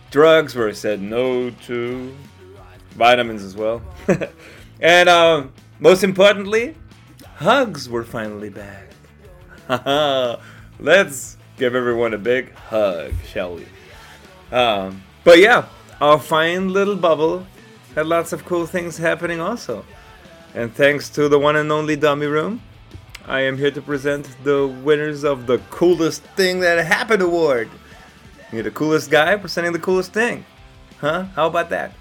[0.09, 2.11] Drugs were said no to.
[2.93, 3.83] Vitamins as well.
[4.81, 6.75] and um, most importantly,
[7.35, 8.89] hugs were finally back.
[10.79, 13.65] Let's give everyone a big hug, shall we?
[14.51, 15.67] Um, but yeah,
[16.01, 17.45] our fine little bubble
[17.95, 19.85] had lots of cool things happening also.
[20.53, 22.61] And thanks to the one and only Dummy Room,
[23.27, 27.69] I am here to present the winners of the Coolest Thing That Happened award.
[28.51, 30.45] You're the coolest guy presenting the coolest thing.
[30.99, 31.23] Huh?
[31.35, 31.93] How about that?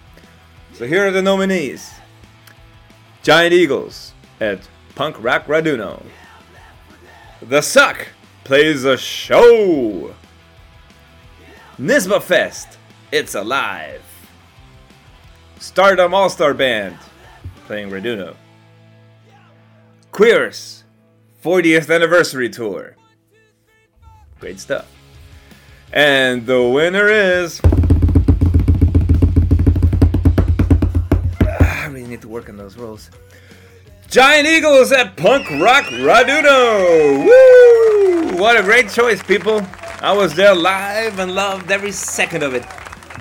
[0.75, 1.91] So here are the nominees
[3.23, 4.61] Giant Eagles at
[4.95, 6.03] Punk Rock Raduno.
[7.43, 8.09] The Suck
[8.45, 10.15] plays a show.
[11.79, 12.79] Nisba Fest,
[13.11, 14.03] It's Alive.
[15.59, 16.97] Stardumb All Star Band,
[17.67, 18.37] playing Raduno.
[20.13, 20.85] Queers,
[21.43, 22.97] 40th Anniversary Tour.
[24.39, 24.89] Great stuff.
[25.93, 27.61] And the winner is.
[31.41, 33.11] I really need to work on those rolls.
[34.09, 37.25] Giant Eagles at Punk Rock Raduno!
[37.25, 38.37] Woo!
[38.39, 39.61] What a great choice, people.
[40.01, 42.63] I was there live and loved every second of it.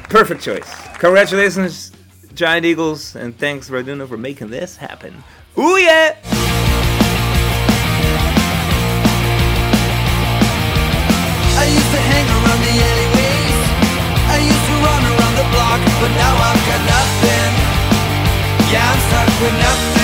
[0.10, 0.70] Perfect choice.
[1.00, 1.92] Congratulations,
[2.36, 5.24] Giant Eagles, and thanks, Raduno, for making this happen.
[5.58, 6.16] Ooh, yeah!
[11.58, 13.60] I used to hang around the alleyways.
[14.30, 17.52] I used to run around the block, but now I've got nothing.
[18.72, 20.03] Yeah, I'm stuck with nothing.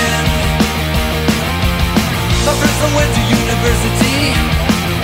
[2.49, 4.33] My friends all went to university.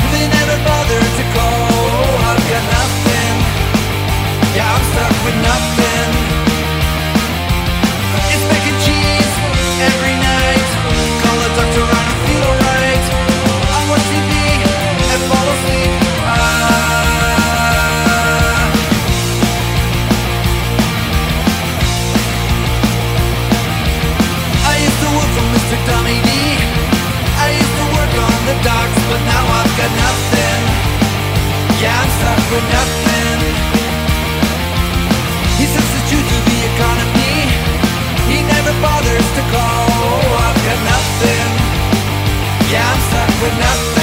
[0.09, 1.47] They never bothered to go.
[1.77, 3.33] Oh, I've got nothing.
[4.55, 6.34] Yeah, I'm stuck with nothing.
[32.17, 33.39] Stuck with nothing.
[35.59, 37.35] He says it's due to the economy.
[38.29, 39.87] He never bothers to call.
[39.91, 41.49] Oh, I've got nothing.
[42.71, 43.94] Yeah, I'm stuck with nothing.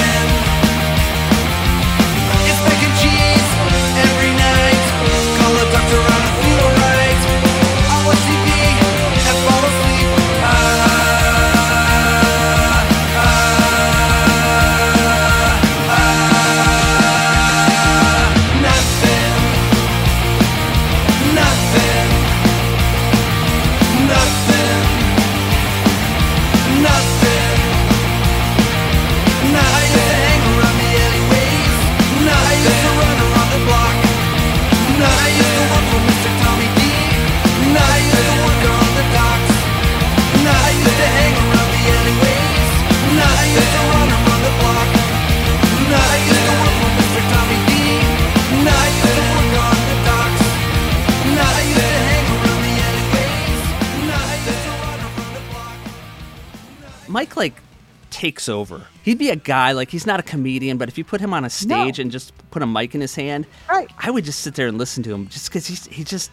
[57.43, 57.61] Like
[58.09, 58.85] takes over.
[59.03, 61.43] He'd be a guy like he's not a comedian, but if you put him on
[61.45, 63.89] a stage and just put a mic in his hand, right.
[63.97, 66.31] I would just sit there and listen to him just because he's he just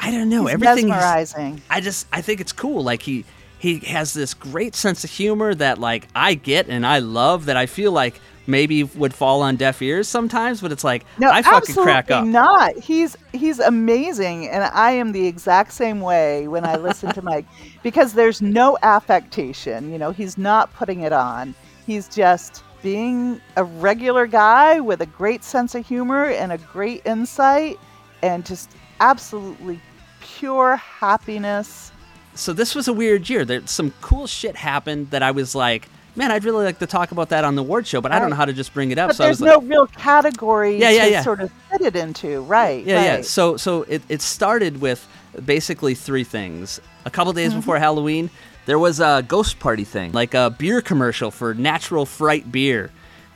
[0.00, 0.88] I don't know He's everything.
[0.88, 1.62] mesmerizing.
[1.70, 2.82] I just I think it's cool.
[2.82, 3.24] Like he
[3.58, 7.56] he has this great sense of humor that like I get and I love that
[7.56, 11.42] I feel like maybe would fall on deaf ears sometimes, but it's like No, I
[11.42, 12.26] fucking crack up.
[12.26, 12.76] not.
[12.76, 17.46] He's he's amazing, and I am the exact same way when I listen to Mike
[17.82, 19.92] because there's no affectation.
[19.92, 21.54] You know, he's not putting it on.
[21.86, 27.04] He's just being a regular guy with a great sense of humor and a great
[27.06, 27.78] insight,
[28.22, 29.80] and just absolutely
[30.20, 31.92] pure happiness.
[32.34, 33.44] so this was a weird year.
[33.44, 37.10] There some cool shit happened that I was like, man, I'd really like to talk
[37.12, 38.98] about that on the award show, but I don't know how to just bring it
[38.98, 39.08] up.
[39.10, 41.22] But so I was there's like, no real category Yeah, yeah, to yeah.
[41.22, 42.84] sort of fit it into, right?
[42.84, 43.22] Yeah, yeah.
[43.22, 45.06] So so it, it started with
[45.44, 46.80] basically three things.
[47.04, 48.30] A couple days before Halloween,
[48.66, 52.90] there was a ghost party thing, like a beer commercial for Natural Fright beer.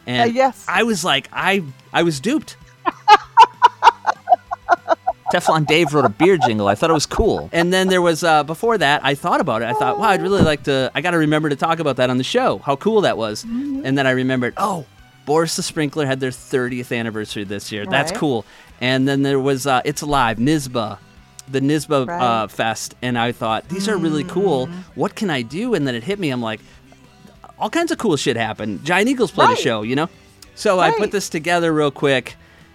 [0.07, 0.65] And Uh, yes.
[0.69, 1.63] I was like, I
[1.93, 2.57] I was duped.
[5.33, 6.69] Teflon Dave wrote a beer jingle.
[6.69, 7.51] I thought it was cool.
[7.53, 9.65] And then there was uh, before that, I thought about it.
[9.65, 10.91] I thought, wow, I'd really like to.
[10.95, 12.59] I got to remember to talk about that on the show.
[12.59, 13.43] How cool that was.
[13.43, 14.87] And then I remembered, oh,
[15.25, 17.85] Boris the Sprinkler had their 30th anniversary this year.
[17.87, 18.21] That's Right.
[18.21, 18.45] cool.
[18.81, 20.99] And then there was uh, It's Alive, NISBA,
[21.49, 22.95] the NISBA uh, Fest.
[23.03, 24.67] And I thought, these are really cool.
[24.95, 25.75] What can I do?
[25.75, 26.31] And then it hit me.
[26.31, 26.61] I'm like,
[27.59, 28.85] all kinds of cool shit happened.
[28.85, 29.59] Giant Eagles played Right.
[29.59, 30.09] a show, you know?
[30.55, 32.35] So I put this together real quick.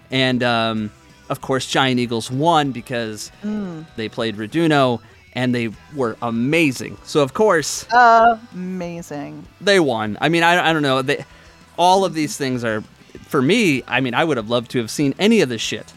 [0.09, 0.91] And um,
[1.29, 3.85] of course, Giant Eagles won because Mm.
[3.95, 4.99] they played Raduno
[5.33, 6.97] and they were amazing.
[7.05, 7.85] So, of course,
[8.53, 9.45] Amazing.
[9.61, 10.17] they won.
[10.21, 11.01] I mean, I, I don't know.
[11.01, 11.23] They,
[11.77, 12.83] all of these things are,
[13.27, 15.93] for me, I mean, I would have loved to have seen any of this shit.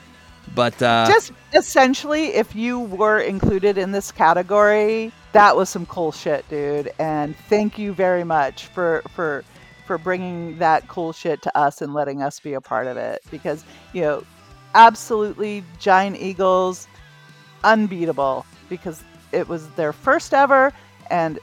[0.55, 6.13] But uh, Just essentially, if you were included in this category, that was some cool
[6.13, 6.93] shit, dude.
[6.99, 9.45] And thank you very much for for
[9.87, 13.23] for bringing that cool shit to us and letting us be a part of it
[13.31, 14.25] because you know
[14.75, 16.89] absolutely giant eagles
[17.65, 19.03] unbeatable because
[19.33, 20.73] it was their first ever
[21.11, 21.39] and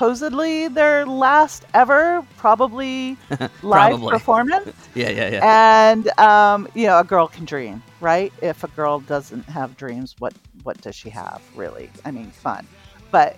[0.00, 4.10] supposedly their last ever probably live Probably.
[4.10, 5.90] performance Yeah, yeah, yeah.
[5.92, 10.16] and um, you know a girl can dream right if a girl doesn't have dreams
[10.18, 10.32] what
[10.62, 12.66] what does she have really i mean fun
[13.10, 13.36] but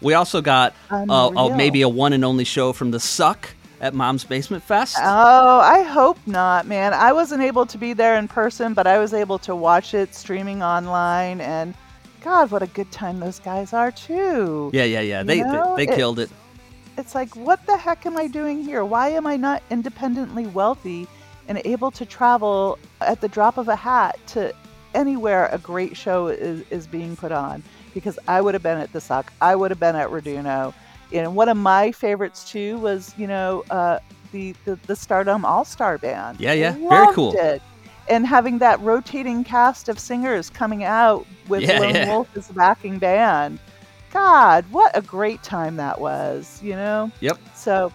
[0.00, 3.50] We also got uh, maybe a one and only show from the Suck
[3.82, 4.96] at Mom's Basement Fest.
[4.98, 6.94] Oh, I hope not, man.
[6.94, 10.14] I wasn't able to be there in person, but I was able to watch it
[10.14, 11.74] streaming online and
[12.22, 14.70] God, what a good time those guys are too.
[14.72, 15.20] yeah, yeah, yeah.
[15.20, 16.30] You They know, they, they killed it.
[16.96, 18.84] It's like, what the heck am I doing here?
[18.84, 21.06] Why am I not independently wealthy
[21.46, 24.52] and able to travel at the drop of a hat to
[24.94, 27.62] anywhere a great show is, is being put on?
[27.94, 30.74] Because I would have been at the Suck, I would have been at Raduno.
[31.12, 34.00] And one of my favorites too was, you know, uh,
[34.32, 36.40] the, the the Stardumb All Star Band.
[36.40, 36.72] Yeah, yeah.
[36.72, 37.34] Very cool.
[37.34, 37.62] it.
[38.08, 42.08] And having that rotating cast of singers coming out with Yeah, Lone yeah.
[42.08, 43.58] Wolf as the backing band.
[44.12, 47.10] God, what a great time that was, you know?
[47.20, 47.38] Yep.
[47.54, 47.92] So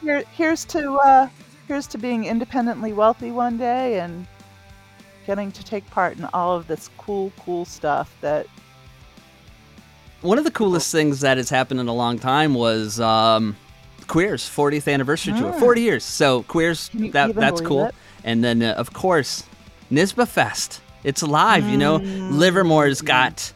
[0.00, 1.28] here, here's to uh,
[1.68, 4.26] here's to being independently wealthy one day and
[5.26, 8.46] getting to take part in all of this cool, cool stuff that
[10.22, 13.56] One of the coolest things that has happened in a long time was um,
[14.08, 15.52] Queer's 40th anniversary tour.
[15.54, 15.58] Ah.
[15.60, 16.04] 40 years.
[16.04, 17.86] So Queer's that that's cool.
[17.86, 17.94] it?
[18.24, 19.44] And then uh, of course
[19.92, 20.80] Nisba Fest.
[21.04, 21.96] It's live, you know.
[21.96, 23.52] Livermore's got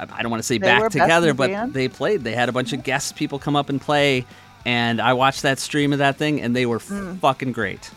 [0.00, 0.62] I don't want to say Mm.
[0.62, 1.74] They back together, but band?
[1.74, 2.24] they played.
[2.24, 4.24] They had a bunch of guest people come up and play
[4.66, 7.18] and I watched that stream of that thing and they were Mm.
[7.20, 7.90] fucking great.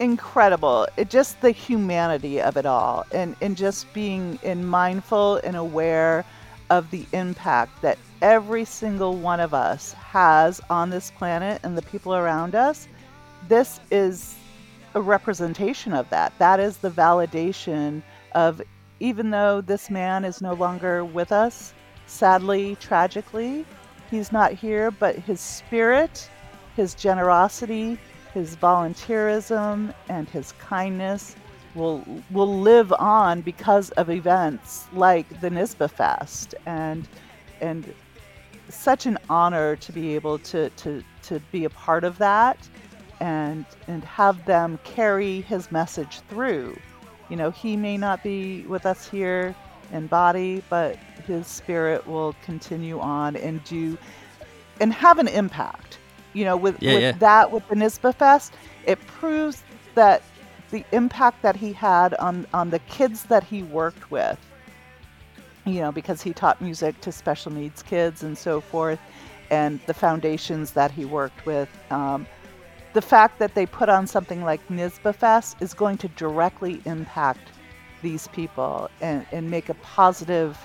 [0.00, 0.86] incredible.
[0.96, 6.24] It just the humanity of it all, and and just being in mindful and aware
[6.70, 11.82] of the impact that every single one of us has on this planet and the
[11.82, 12.88] people around us.
[13.48, 14.34] This is
[14.94, 16.32] a representation of that.
[16.38, 18.02] That is the validation
[18.34, 18.62] of
[19.00, 21.74] even though this man is no longer with us,
[22.06, 23.66] sadly, tragically,
[24.10, 26.28] he's not here, but his spirit,
[26.76, 27.98] his generosity,
[28.32, 31.36] his volunteerism, and his kindness
[31.74, 37.08] will will live on because of events like the Nisba Fest and
[37.60, 37.92] and
[38.68, 42.56] such an honor to be able to to to be a part of that
[43.20, 46.76] and and have them carry his message through.
[47.28, 49.54] You know he may not be with us here
[49.92, 50.96] in body but
[51.26, 53.96] his spirit will continue on and do
[54.80, 55.98] and have an impact.
[56.32, 57.12] You know with, Yeah, with yeah.
[57.12, 58.54] that with the nisba fest
[58.86, 59.62] it proves
[59.94, 60.22] that
[60.70, 64.38] the impact that he had on on the kids that he worked with.
[65.64, 69.00] You know because he taught music to special needs kids and so forth
[69.50, 72.26] and the foundations that he worked with um,
[72.94, 77.50] the fact that they put on something like Nisba Fest is going to directly impact
[78.02, 80.56] these people and, and make a positive,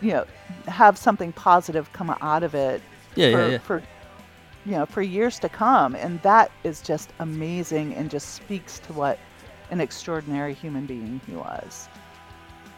[0.00, 0.26] you know,
[0.66, 2.82] have something positive come out of it
[3.14, 3.58] Yeah, yeah, yeah.
[3.58, 3.82] for,
[4.66, 5.94] you know, for years to come.
[5.94, 9.18] And that is just amazing and just speaks to what
[9.70, 11.88] an extraordinary human being he was.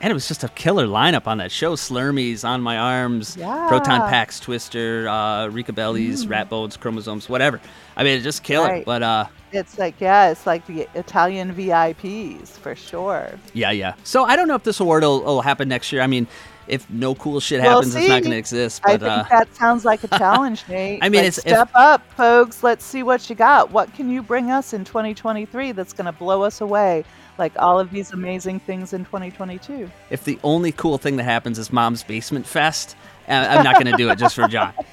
[0.02, 1.74] And it was just a killer lineup on that show.
[1.76, 6.30] Slurmies, On My Arms, Proton Packs, Twister, uh, Rika Bellies, Mm.
[6.30, 7.60] Rat Bones, Chromosomes, whatever.
[7.96, 8.66] I mean, it just killer.
[8.68, 8.84] Right.
[8.84, 13.30] But uh, It's like, yeah, it's like the Italian VIPs for sure.
[13.52, 13.92] yeah, yeah.
[14.04, 16.00] So I don't know if this award will, will happen next year.
[16.00, 16.26] I mean,
[16.66, 18.80] if no cool shit Well, happens, it's not going to exist.
[18.84, 21.00] I But think uh, that sounds like a challenge, Nate.
[21.02, 22.62] I mean, Like, it's- if- step up, folks.
[22.62, 23.70] Let's see what you got.
[23.70, 27.04] What can you bring us in 2023 that's going to blow us away,
[27.40, 29.90] like all of these amazing things in 2022?
[30.10, 32.94] if the only cool thing that happens is Mom's Basement Fest,
[33.26, 34.72] I'm not going to do it just for John.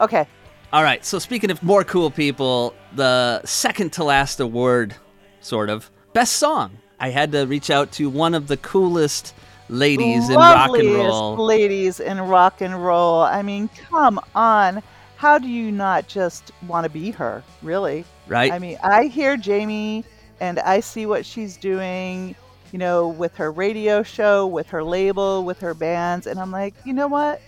[0.00, 0.26] Okay.
[0.72, 1.04] All right.
[1.04, 4.96] So speaking of more cool people, the second to last award,
[5.40, 6.78] sort of best song.
[6.98, 9.34] I had to reach out to one of the coolest
[9.68, 11.36] ladies in rock and Loveliest roll.
[11.44, 13.20] ladies in rock and roll.
[13.20, 14.82] I mean, come on.
[15.16, 18.04] How do you not just want to be her, really?
[18.26, 18.50] Right.
[18.52, 20.04] I mean, I hear Jamie
[20.40, 22.34] and I see what she's doing,
[22.72, 26.74] you know, with her radio show, with her label, with her bands, and I'm like,
[26.84, 27.40] you know what?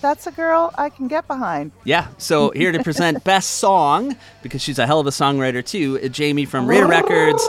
[0.00, 1.72] That's a girl I can get behind.
[1.84, 6.08] Yeah, so here to present Best Song, because she's a hell of a songwriter too,
[6.08, 7.44] Jamie from Reta Records,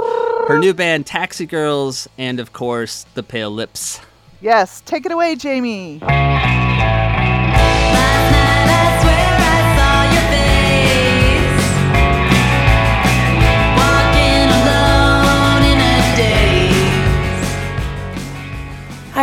[0.48, 4.02] her new band Taxi Girls, and of course, The Pale Lips.
[4.42, 6.00] Yes, take it away, Jamie.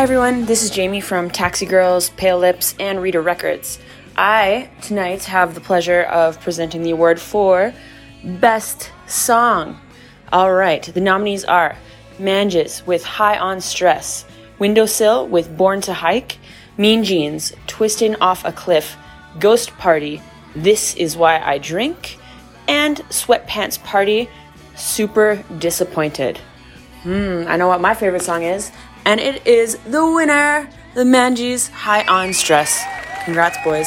[0.06, 3.80] Everyone, this is Jamie from Taxi Girls, Pale Lips, and Reta Records.
[4.16, 7.74] I tonight have the pleasure of presenting the award for
[8.22, 9.80] Best Song.
[10.32, 11.76] All right, the nominees are
[12.20, 14.24] Manges with High on Stress,
[14.60, 16.38] Windowsill with Born to Hike,
[16.78, 18.96] Mean Jeans, Twisting Off a Cliff,
[19.40, 20.22] Ghost Party,
[20.54, 22.16] This Is Why I Drink,
[22.68, 24.30] and Sweatpants Party,
[24.76, 26.38] Super Disappointed.
[27.02, 28.72] Hmm, I know what my favorite song is,
[29.06, 32.82] and it is the winner, the Manges High on Stress.
[33.24, 33.86] Congrats, boys.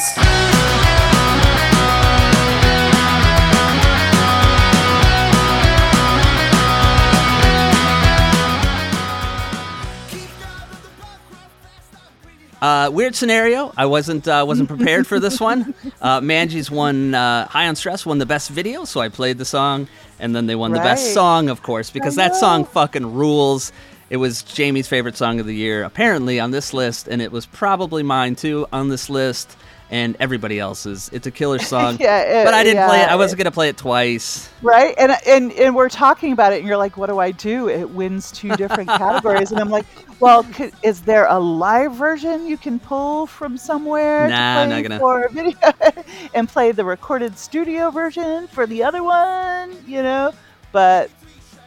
[12.62, 13.72] Uh, weird scenario.
[13.76, 15.74] I wasn't uh, wasn't prepared for this one.
[16.00, 19.44] Uh, Manges won uh, High on Stress won the best video, so I played the
[19.44, 19.86] song,
[20.18, 23.72] and then they won the best song, of course, because that song fucking rules.
[24.10, 27.46] It was Jamie's favorite song of the year, apparently on this list, and it was
[27.46, 29.56] probably mine too on this list,
[29.88, 31.08] and everybody else's.
[31.12, 33.08] It's a killer song, Yeah, it- but I didn't play it.
[33.08, 34.48] I wasn't gonna play it twice.
[34.62, 34.94] Right?
[34.98, 37.90] And and and we're talking about it and you're like, "What do I do?" It
[37.90, 39.86] wins two different categories and I'm like,
[40.18, 44.82] "Well, could, is there a live version you can pull from somewhere Nah, to play
[44.82, 44.98] not gonna.
[44.98, 45.56] for video
[46.34, 50.32] and play the recorded studio version for the other one, you know?"
[50.72, 51.10] But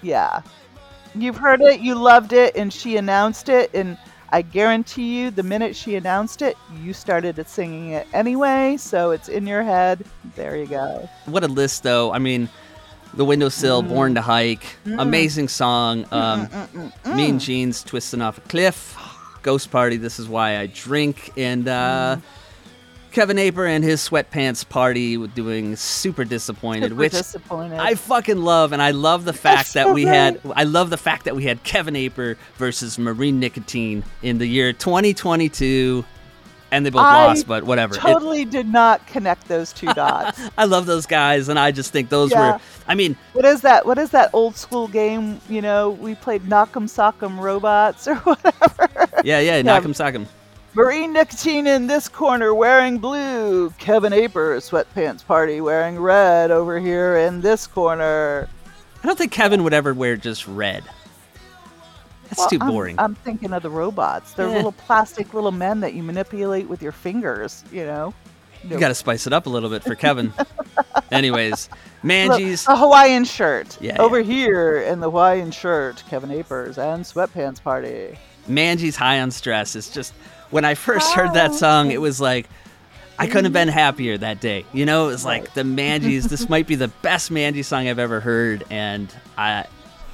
[0.02, 0.41] yeah.
[1.15, 3.98] You've heard it, you loved it, and she announced it, and
[4.31, 9.30] I guarantee you, the minute she announced it, you started singing it anyway, so it's
[9.30, 10.03] in your head.
[10.35, 11.07] There you go.
[11.26, 12.11] What a list, though.
[12.11, 12.49] I mean,
[13.14, 14.99] The Windowsill, Born to Hike, Mm.
[15.02, 16.06] amazing song.
[16.11, 17.15] Um, Mm-mm-mm-mm.
[17.15, 18.98] Mean Jeans, Twisting Off a Cliff,
[19.44, 22.22] Ghost Party, This Is Why I Drink, and uh, Mm.
[23.14, 27.80] Kevin Aper and his Sweatpants Party with doing Super Disappointed, Super which disappointed.
[27.80, 30.41] I fucking love, and I love the fact that we had.
[30.56, 34.73] I love the fact that we had Kevin Aper versus Marine Nicotine in the year
[34.73, 36.03] 2022,
[36.72, 37.94] and they both I lost, but whatever.
[37.95, 40.41] It- Totally did not connect those two dots.
[40.57, 42.53] I love those guys, and I just think those Yeah.
[42.53, 42.60] were.
[42.88, 43.85] I mean, what is that?
[43.85, 45.40] What is that old school game?
[45.48, 49.07] You know, we played Knock'em Sock'em Robots or whatever.
[49.23, 50.27] yeah, yeah, knock 'em, sock 'em.
[50.76, 53.70] Marine Nicotine in this corner wearing blue.
[53.72, 58.50] Kevin Aper sweatpants party wearing red over here in this corner.
[59.04, 60.84] I don't think Kevin would ever wear just red.
[62.24, 62.95] That's Well, too I'm- boring.
[62.98, 64.34] I'm, thinking of the robots.
[64.34, 64.56] They're Eh.
[64.56, 67.64] little plastic little men that you manipulate with your fingers.
[67.72, 68.14] You know.
[68.68, 70.34] You got to spice it up a little bit for Kevin.
[71.12, 71.70] Anyways,
[72.02, 72.66] Manges.
[72.68, 73.78] A Hawaiian shirt.
[73.82, 78.18] Yeah, Over here in the Hawaiian shirt, Kevin Apers and sweatpants party.
[78.48, 79.76] Manges high on stress.
[79.76, 80.14] It's just
[80.53, 81.55] when I first heard that oh.
[81.55, 82.47] song, it was like
[83.17, 84.65] I couldn't have been happier that day.
[84.71, 86.25] You know, it was like the Manges.
[86.25, 89.65] this might be the best Manji song I've ever heard, and I,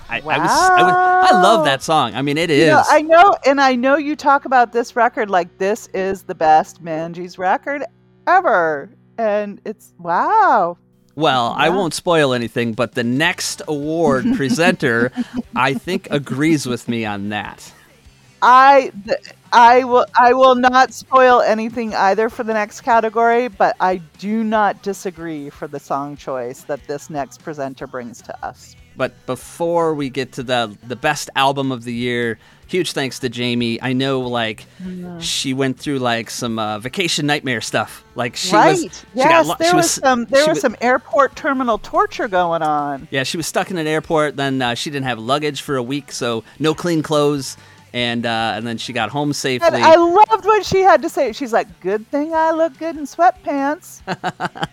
[0.09, 2.15] I, I was, I was, I love that song.
[2.15, 2.61] I mean, it is.
[2.61, 6.23] You know, I know, and I know you talk about this record like this is
[6.23, 7.83] the best Manges record
[8.25, 10.77] ever, and it's wow.
[11.15, 15.11] Well, I won't spoil anything, but the next award presenter,
[15.53, 17.73] I think, agrees with me on that.
[18.41, 19.19] I th-
[19.51, 24.43] I will I will not spoil anything either for the next category, but I do
[24.43, 28.75] not disagree for the song choice that this next presenter brings to us.
[28.95, 33.29] But before we get to the the best album of the year, huge thanks to
[33.29, 33.81] Jamie.
[33.81, 35.21] I know, like, Mhm.
[35.21, 38.03] she went through like some uh, vacation nightmare stuff.
[38.15, 38.71] Like she right?
[38.71, 41.77] was, she yes, got lo- there she was, some there she was some airport terminal
[41.77, 43.07] torture going on.
[43.09, 44.35] Yeah, she was stuck in an airport.
[44.35, 47.55] Then uh, she didn't have luggage for a week, so no clean clothes.
[47.93, 49.67] And uh, and then she got home And safely.
[49.81, 51.33] I loved what she had to say.
[51.33, 54.01] She's like, "Good thing I look good in sweatpants."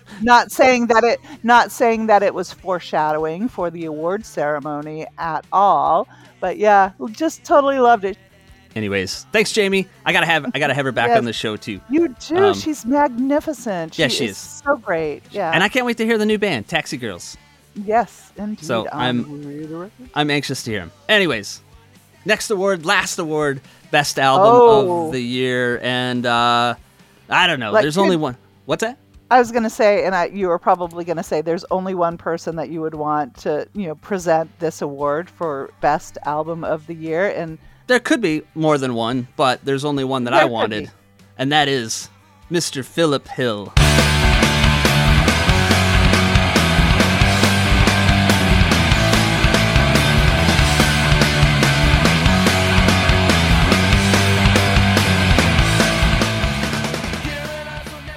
[0.22, 5.46] not saying that it, not saying that it was foreshadowing for the award ceremony at
[5.52, 6.06] all.
[6.40, 8.18] But yeah, just totally loved it.
[8.74, 9.88] Anyways, thanks, Jamie.
[10.04, 11.18] I gotta have I gotta have her back Yes.
[11.18, 11.80] on the show too.
[11.88, 12.36] You do.
[12.36, 13.98] Um, She's magnificent.
[13.98, 14.36] yeah, she is is.
[14.36, 15.22] so great.
[15.30, 15.50] Yeah.
[15.52, 17.38] And I can't wait to hear the new band, Taxi Girls.
[17.74, 18.62] yes, indeed.
[18.64, 19.90] So I'm.
[20.14, 20.92] I'm anxious to hear them.
[21.08, 21.62] Anyways,
[22.26, 25.06] next award, last award, best album Oh.
[25.06, 26.74] of the year, and uh,
[27.30, 27.72] I don't know.
[27.72, 28.36] Like, There's only one.
[28.66, 28.98] What's that?
[29.30, 32.56] I was gonna say, and I, you were probably gonna say, there's only one person
[32.56, 36.94] that you would want to, you know, present this award for best album of the
[36.94, 37.58] year, and
[37.88, 40.90] There could be more than one, but there's only one that I wanted, be.
[41.38, 42.08] and that is
[42.52, 42.84] Mr.
[42.84, 43.72] Philip Hill.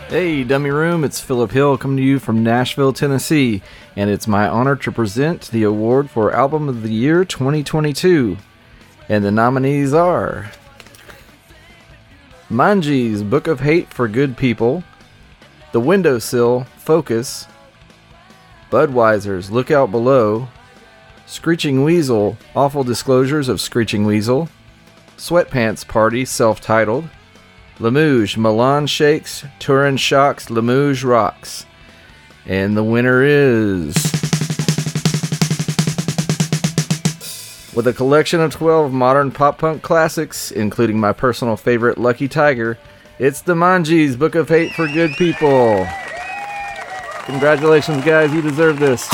[0.09, 3.61] Hey, Dummy Room, it's Philip Hill coming to you from Nashville, Tennessee,
[3.95, 8.35] and it's my honor to present the award for Album of the Year 2022.
[9.07, 10.49] And the nominees are
[12.49, 14.83] Manges Book of Hate for Good People,
[15.73, 17.45] The Windowsill, Focus.
[18.71, 20.47] Budweiser's, Look Out Below.
[21.27, 24.49] Screeching Weasel, Awful Disclosures of Screeching Weasel.
[25.17, 27.07] Sweatpants Party, self titled.
[27.79, 31.65] Lamouge, Milan Shakes, Turin Shocks, Lamouge Rocks.
[32.45, 33.95] And the winner is.
[37.73, 42.77] With a collection of 12 modern pop punk classics, including my personal favorite Lucky Tiger,
[43.17, 45.87] it's the Manges Book of Hate for Good People.
[47.27, 49.07] Congratulations, guys, you deserve this.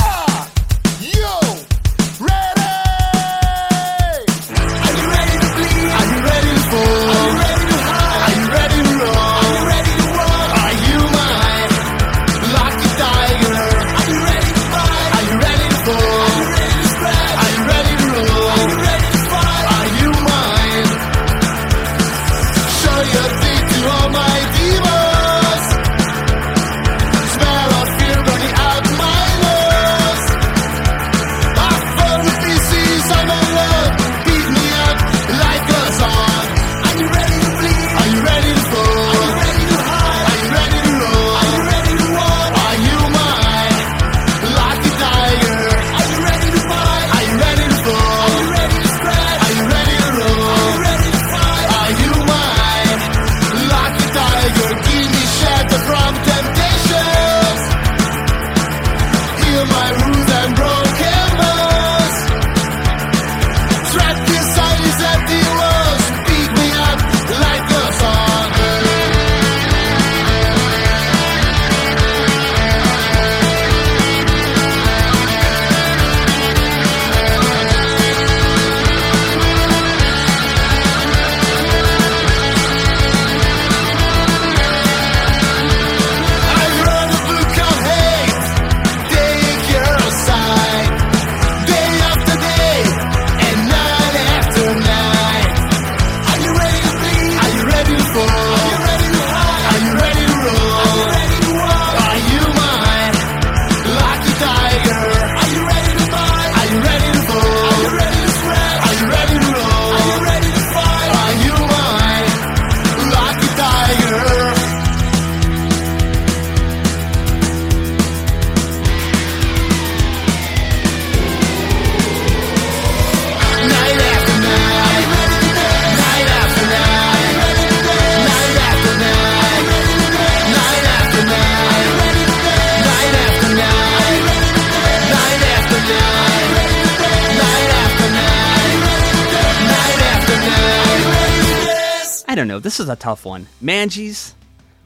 [142.96, 143.46] A tough one.
[143.60, 144.34] Manges,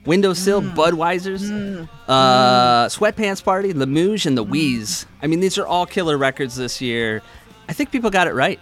[0.04, 0.74] Windowsill, Mm.
[0.74, 1.48] Budweiser's,
[2.08, 4.48] uh, Sweatpants Party, Lamouge, and the Mm.
[4.48, 5.06] Wheeze.
[5.22, 7.22] I mean, these are all killer records this year.
[7.68, 8.58] I think people got it right.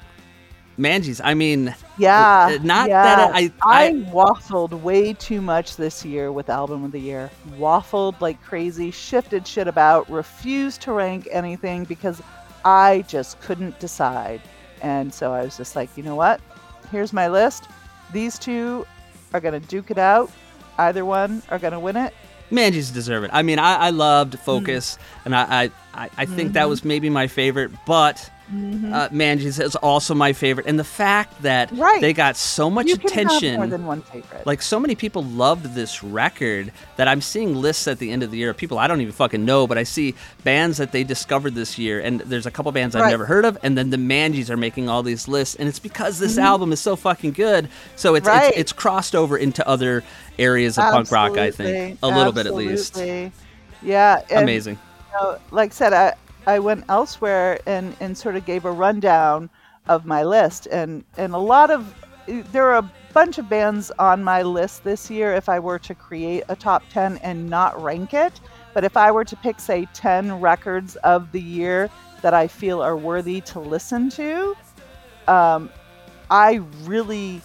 [0.76, 1.18] Manges.
[1.24, 2.58] I mean, Yeah.
[2.62, 3.02] not yeah.
[3.02, 7.30] that I, I, I waffled way too much this year with album of the year.
[7.58, 12.20] Waffled like crazy, shifted shit about, refused to rank anything because
[12.66, 14.42] I just couldn't decide.
[14.82, 16.40] And so I was just like, you know what?
[16.92, 17.64] Here's my list.
[18.12, 18.86] These two
[19.32, 20.30] are gonna duke it out.
[20.78, 22.14] Either one are gonna win it.
[22.50, 23.30] Manges deserve it.
[23.32, 25.26] I mean, I, I loved Focus, Mm.
[25.26, 26.68] and I, I, I, think that Mhm.
[26.70, 28.92] was maybe my favorite, but Mhm.
[28.94, 29.08] uh,
[29.46, 30.66] is also my favorite.
[30.66, 32.00] And the fact that Right.
[32.00, 33.56] they got so much You can have attention.
[33.56, 34.46] more than one favorite.
[34.46, 38.30] Like so many people loved this record that I'm seeing lists at the end of
[38.30, 40.14] the year of people I don't even fucking know, but I see
[40.44, 43.58] bands that they discovered this year, and there's a couple bands I've never heard of,
[43.62, 46.42] and then the Manges are making all these lists, and it's because this Mhm.
[46.42, 47.68] album is so fucking good.
[47.96, 48.48] So it's, Right.
[48.52, 50.04] it's it's crossed over into other
[50.38, 52.96] areas of punk rock, I think, Absolutely, a little bit at least.
[53.82, 54.20] Yeah.
[54.30, 54.78] and, Amazing.
[55.12, 56.14] you know, like I said, I,
[56.48, 59.50] I went elsewhere and, and sort of gave a rundown
[59.86, 60.66] of my list.
[60.68, 61.94] And, and a lot of,
[62.26, 65.94] there are a bunch of bands on my list this year if I were to
[65.94, 68.40] create a top 10 and not rank it.
[68.72, 71.90] But if I were to pick, say, 10 records of the year
[72.22, 74.56] that I feel are worthy to listen to,
[75.26, 75.68] um,
[76.30, 77.42] I really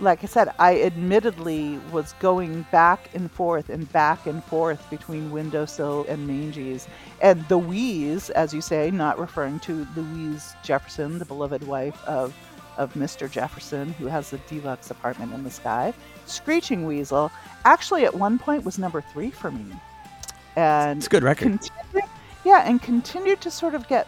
[0.00, 5.30] like I said, I admittedly was going back and forth and back and forth between
[5.30, 6.88] Windowsill and Manges.
[7.20, 12.34] And the Wheeze, as you say, not referring to Louise Jefferson, the beloved wife of,
[12.78, 13.30] of Mr.
[13.30, 15.92] Jefferson, who has the deluxe apartment in the sky.
[16.26, 17.30] Screeching Weasel
[17.64, 19.66] actually at one point was number three for me.
[20.56, 21.58] And It's a good record.
[22.44, 24.06] yeah, and continued to sort of get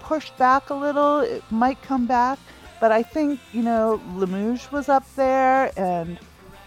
[0.00, 1.20] pushed back a little.
[1.20, 2.38] It might come back,
[2.80, 6.18] but I think you know Lamouche was up there, and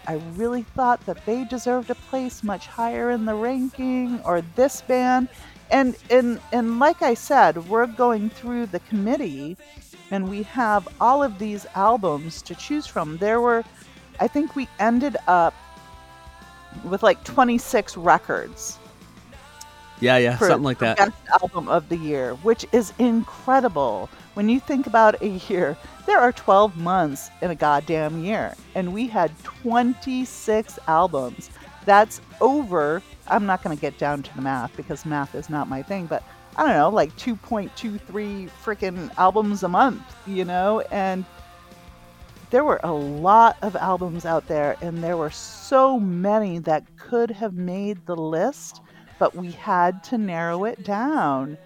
[0.06, 4.82] I really thought that they deserved a place much higher in the ranking, or this
[4.82, 5.28] band.
[5.70, 9.56] And and and like I said, we're going through the committee,
[10.10, 13.18] and we have all of these albums to choose from.
[13.18, 13.64] There were,
[14.20, 15.54] I think we ended up
[16.84, 18.78] with like 26 records
[20.00, 20.96] Yeah, yeah, for something like that.
[20.96, 21.12] Best
[21.42, 24.08] album of the year, which is incredible.
[24.38, 25.76] When you think about a year,
[26.06, 31.50] there are 12 months in a goddamn year, and we had 26 albums.
[31.84, 33.02] That's over.
[33.26, 36.06] I'm not going to get down to the math because math is not my thing,
[36.06, 36.22] but
[36.56, 40.82] I don't know, like 2.23 freaking albums a month, you know?
[40.92, 41.24] And
[42.50, 47.32] there were a lot of albums out there, and there were so many that could
[47.32, 48.82] have made the list,
[49.18, 51.58] but we had to narrow it down.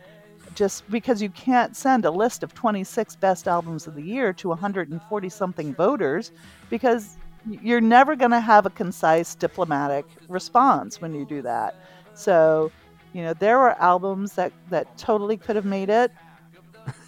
[0.55, 4.48] Just because you can't send a list of 26 best albums of the year to
[4.48, 6.32] 140 something voters,
[6.70, 7.16] because
[7.62, 11.74] you're never going to have a concise diplomatic response when you do that.
[12.14, 12.70] So,
[13.12, 16.12] you know, there were albums that, that totally could have made it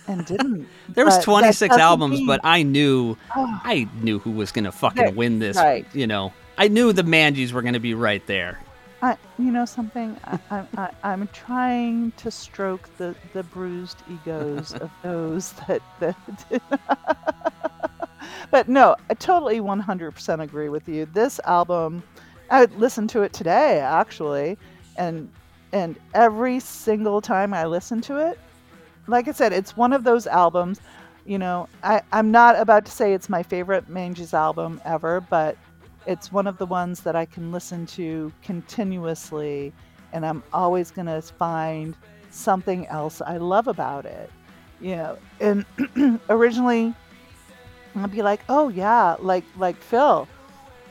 [0.08, 0.66] and didn't.
[0.88, 3.60] There was 26 albums, mean- but I knew Oh.
[3.64, 5.56] I knew who was gonna fucking Right, win this.
[5.56, 5.86] right.
[5.94, 8.58] You know, I knew the Manges were gonna be right there.
[9.04, 14.90] I, you know something, I, I, I'm trying to stroke the, the bruised egos of
[15.02, 16.16] those that, that
[18.50, 21.04] but no, I totally 100% agree with you.
[21.04, 22.02] This album,
[22.48, 24.56] I listened to it today actually,
[24.96, 25.30] and
[25.72, 28.38] and every single time I listen to it,
[29.06, 30.80] like I said, it's one of those albums.
[31.26, 35.58] You know, I, I'm not about to say it's my favorite Manges album ever, but
[36.06, 39.72] it's one of the ones that I can listen to continuously,
[40.12, 41.96] and I'm always going to find
[42.30, 44.30] something else I love about it.
[44.80, 46.94] You know, and originally
[47.96, 50.26] I'd be like, oh yeah, like like Phil,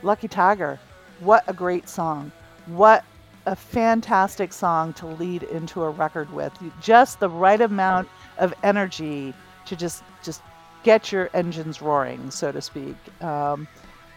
[0.02, 0.78] Lucky Tiger,
[1.20, 2.32] what a great song,
[2.66, 3.04] what
[3.46, 9.34] a fantastic song to lead into a record with, just the right amount of energy
[9.66, 10.42] to just just
[10.82, 13.68] get your engines roaring, so to speak, um,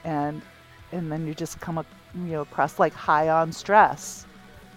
[0.06, 0.42] and
[0.92, 1.78] and then you just come
[2.16, 4.26] you know across like high on stress,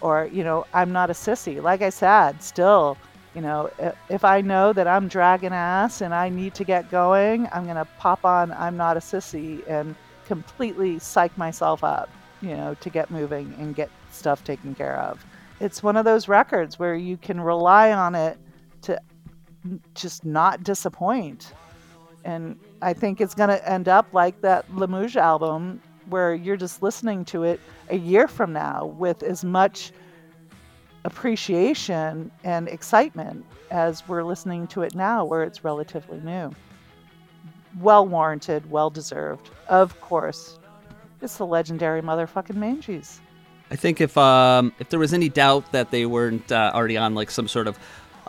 [0.00, 1.62] or you know I'm not a sissy.
[1.62, 2.96] Like I said, still
[3.34, 3.70] you know,
[4.08, 7.76] if I know that I'm dragging ass and I need to get going, I'm going
[7.76, 9.94] to pop on I'm Not a Sissy and
[10.26, 12.10] completely psych myself up,
[12.42, 15.24] you know, to get moving and get stuff taken care of.
[15.60, 18.36] It's one of those records where you can rely on it
[18.82, 19.00] to
[19.94, 21.52] just not disappoint.
[22.24, 25.80] And I think it's going to end up like that Lemouge album
[26.10, 29.92] where you're just listening to it a year from now with as much
[31.04, 36.52] appreciation and excitement as we're listening to it now, where it's relatively new.
[37.80, 39.50] Well warranted, well deserved.
[39.68, 40.58] Of course,
[41.22, 43.20] it's the legendary motherfucking Manges.
[43.70, 47.14] I think if um, if there was any doubt that they weren't uh, already on
[47.14, 47.78] like some sort of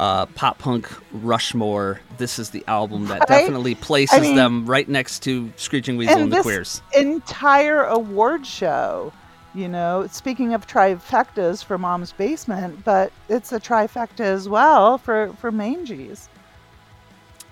[0.02, 3.28] uh, pop punk Rushmore, this is the album that Right?
[3.28, 6.82] definitely places I mean- them right next to Screeching Weasel and, and the Queers.
[6.98, 9.14] entire award show,
[9.54, 15.34] you know, speaking of trifectas for Mom's Basement, but it's a trifecta as well for
[15.40, 16.28] for Manges.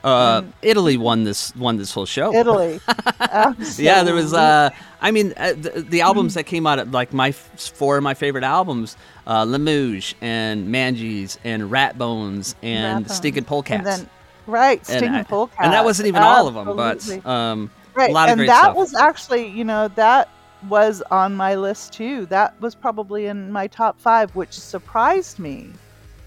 [0.03, 2.33] Uh, Italy won this won this whole show.
[2.33, 2.79] Italy.
[3.77, 4.33] yeah, there was.
[4.33, 4.69] Uh,
[5.01, 8.13] I mean, uh, the, the albums that came out, like my f- four of my
[8.13, 8.95] favorite albums,
[9.27, 13.43] uh, Lemouge and Manges and Rat Bones and Rat Stinking.
[13.45, 13.69] Polecats.
[13.77, 14.09] And then,
[14.47, 15.55] right, And Stinking I- Polecats.
[15.59, 18.47] And that wasn't even all of them, but um, Right, a lot of and great
[18.47, 18.75] that stuff.
[18.77, 20.29] was actually, you know, that
[20.69, 22.25] was on my list too.
[22.27, 25.69] That was probably in my top five, which surprised me,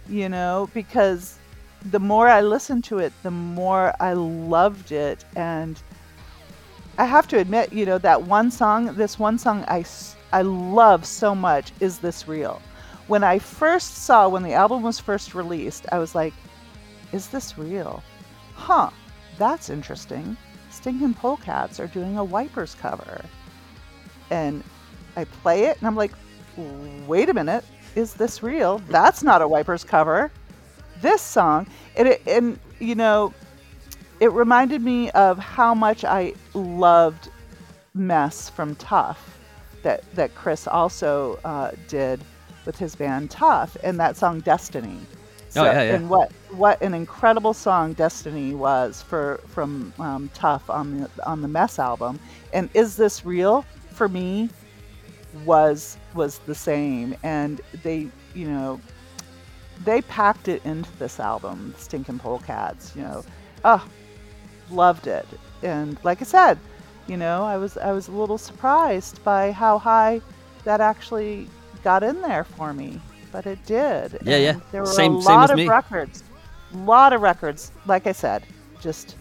[0.08, 1.38] you know, because
[1.90, 5.24] the more I listened to it, the more I loved it.
[5.36, 5.80] And
[6.98, 9.84] I have to admit, you know, that one song, this one song I,
[10.32, 12.60] I love so much is This Real.
[13.08, 16.32] When I first saw, when the album was first released, I was like,
[17.12, 18.02] is this real?
[18.54, 18.90] Huh,
[19.38, 20.36] that's interesting.
[20.70, 23.22] Stinking Polecats are doing a Wipers cover.
[24.30, 24.62] And
[25.16, 26.12] I play it and I'm like,
[27.06, 28.78] wait a minute, is this real?
[28.88, 30.30] That's not a Wipers cover.
[31.02, 31.66] This song,
[31.96, 33.34] and, it, and you know,
[34.20, 37.28] it reminded me of how much I loved
[37.94, 39.38] Mess from Tough
[39.82, 42.20] that, that Chris also uh, did
[42.64, 44.98] with his band Tough and that song Destiny.
[45.54, 45.94] Oh, yeah, yeah.
[45.94, 51.42] And what what an incredible song Destiny was for from um, Tough on the on
[51.42, 52.18] the Mess album.
[52.54, 53.64] And is this real?
[53.90, 54.48] For me,
[55.44, 57.14] was was the same.
[57.22, 58.80] And they, you know,
[59.84, 62.94] they packed it into this album, Stinking Polecats.
[62.96, 63.24] You know,
[63.64, 63.86] oh,
[64.70, 65.26] loved it.
[65.62, 66.58] And like I said,
[67.06, 70.20] You know, I was I was a little surprised by how high
[70.64, 71.48] that actually
[71.82, 73.00] got in there for me,
[73.32, 74.18] but it did.
[74.22, 74.60] Yeah, yeah.
[74.70, 75.66] There were Same- a lot of me.
[75.68, 76.22] records,
[76.72, 77.72] lot of records.
[77.86, 78.44] Like I said,
[78.80, 79.16] just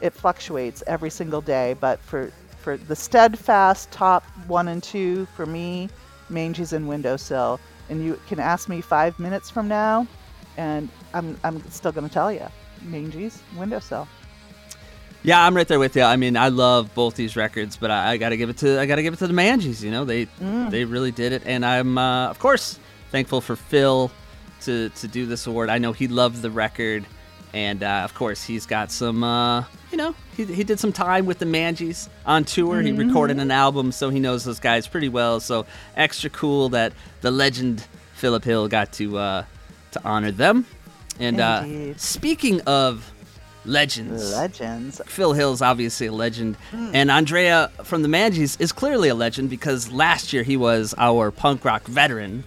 [0.00, 1.74] it fluctuates every single day.
[1.80, 5.88] But for for the steadfast top one and two for me,
[6.28, 7.60] Manges and Windowsill.
[7.88, 10.06] And you can ask me five minutes from now,
[10.56, 12.46] and I'm I'm still going to tell you,
[12.82, 14.08] Manges, Windowsill.
[15.22, 16.02] Yeah, I'm right there with you.
[16.02, 18.84] I mean, I love both these records, but I, I gotta give it to I
[18.86, 19.82] gotta give it to the Manges.
[19.82, 20.70] You know, they Mm.
[20.70, 22.78] they really did it, and I'm uh, of course
[23.10, 24.10] thankful for Phil
[24.62, 25.70] to to do this award.
[25.70, 27.06] I know he loved the record,
[27.54, 29.24] and uh, of course he's got some.
[29.24, 29.64] Uh,
[29.94, 32.80] you know, he, he did some time with the Manges on tour.
[32.82, 35.38] He recorded an album, so he knows those guys pretty well.
[35.38, 39.44] So extra cool that the legend Philip Hill got to uh,
[39.92, 40.66] to honor them.
[41.20, 43.08] And uh, speaking of
[43.64, 45.00] legends, Legends.
[45.06, 46.90] Phil Hill's obviously a legend, Mm.
[46.92, 51.30] and Andrea from the Manges is clearly a legend because last year he was our
[51.30, 52.42] punk rock veteran,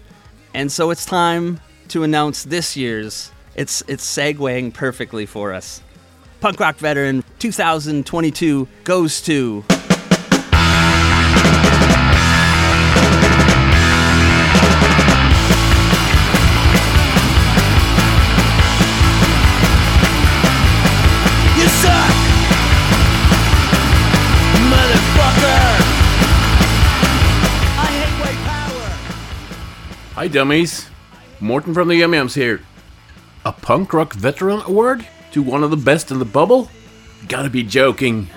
[0.53, 3.31] and so it's time to announce this year's.
[3.55, 5.81] It's it's segueing perfectly for us.
[6.39, 9.63] Punk rock veteran 2022 goes to.
[21.55, 22.13] You suck,
[24.61, 25.63] motherfucker.
[27.73, 28.89] I hate white power.
[30.13, 30.87] Hi, dummies.
[31.39, 32.61] Morten from the Yum Yums here.
[33.43, 35.07] A punk rock veteran award
[35.37, 36.67] to one of the best in the bubble?
[37.27, 38.27] Gotta be joking.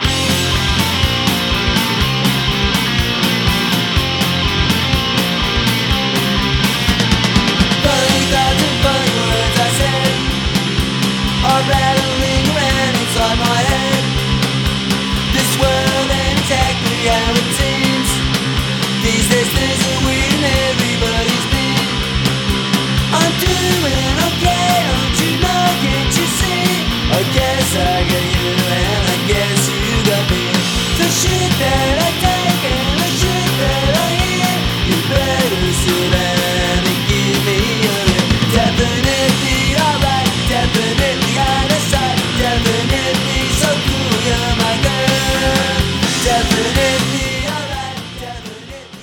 [27.72, 28.09] I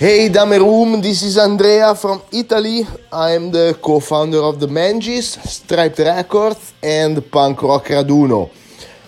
[0.08, 2.88] Hey Dummy Room, this is Andrea from Italy.
[3.12, 8.50] I'm the co-founder of the Manges, Striped Records, and Punk Rock Raduno.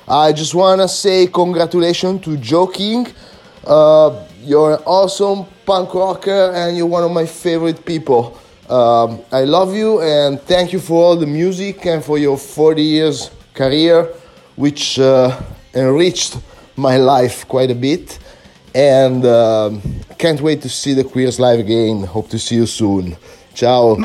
[0.05, 3.07] I just wanna say congratulations to Joe King.
[3.65, 8.37] Uh, you're an awesome punk rocker and you're one of my favorite people.
[8.69, 12.81] Um, I love you and thank you for all the music and for your 40
[12.81, 14.03] years career,
[14.57, 15.39] which uh,
[15.73, 16.39] enriched
[16.75, 18.19] my life quite a bit.
[18.75, 19.81] And um,
[20.17, 22.03] can't wait to see the Queers live again.
[22.03, 23.17] Hope to see you soon.
[23.53, 23.95] Ciao.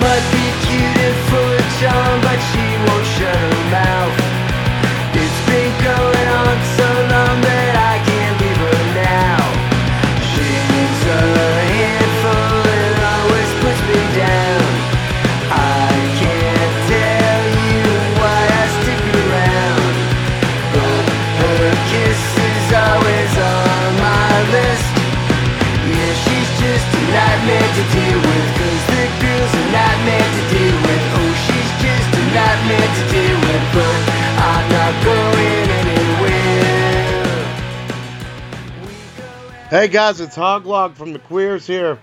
[39.74, 41.98] Hey guys, it's Hoglog from the Queers here.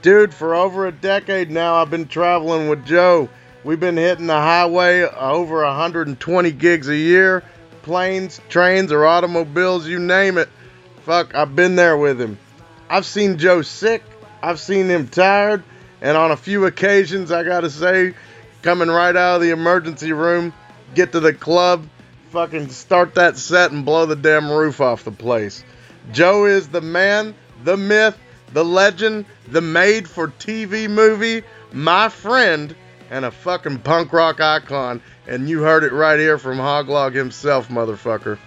[0.00, 3.28] Dude, for over a decade now, I've been traveling with Joe.
[3.62, 7.44] We've been hitting the highway uh, over 120 gigs a year.
[7.82, 10.48] Planes, trains, or automobiles, you name it.
[11.02, 12.38] Fuck, I've been there with him.
[12.88, 14.02] I've seen Joe sick,
[14.42, 15.62] I've seen him tired,
[16.00, 18.14] and on a few occasions, I gotta say,
[18.62, 20.54] coming right out of the emergency room,
[20.94, 21.86] get to the club,
[22.30, 25.62] fucking start that set and blow the damn roof off the place.
[26.12, 28.18] Joe is the man, the myth,
[28.52, 32.74] the legend, the made for TV movie, my friend,
[33.10, 35.02] and a fucking punk rock icon.
[35.26, 38.38] And you heard it right here from Hoglog himself, motherfucker.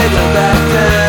[0.00, 0.99] They don't back down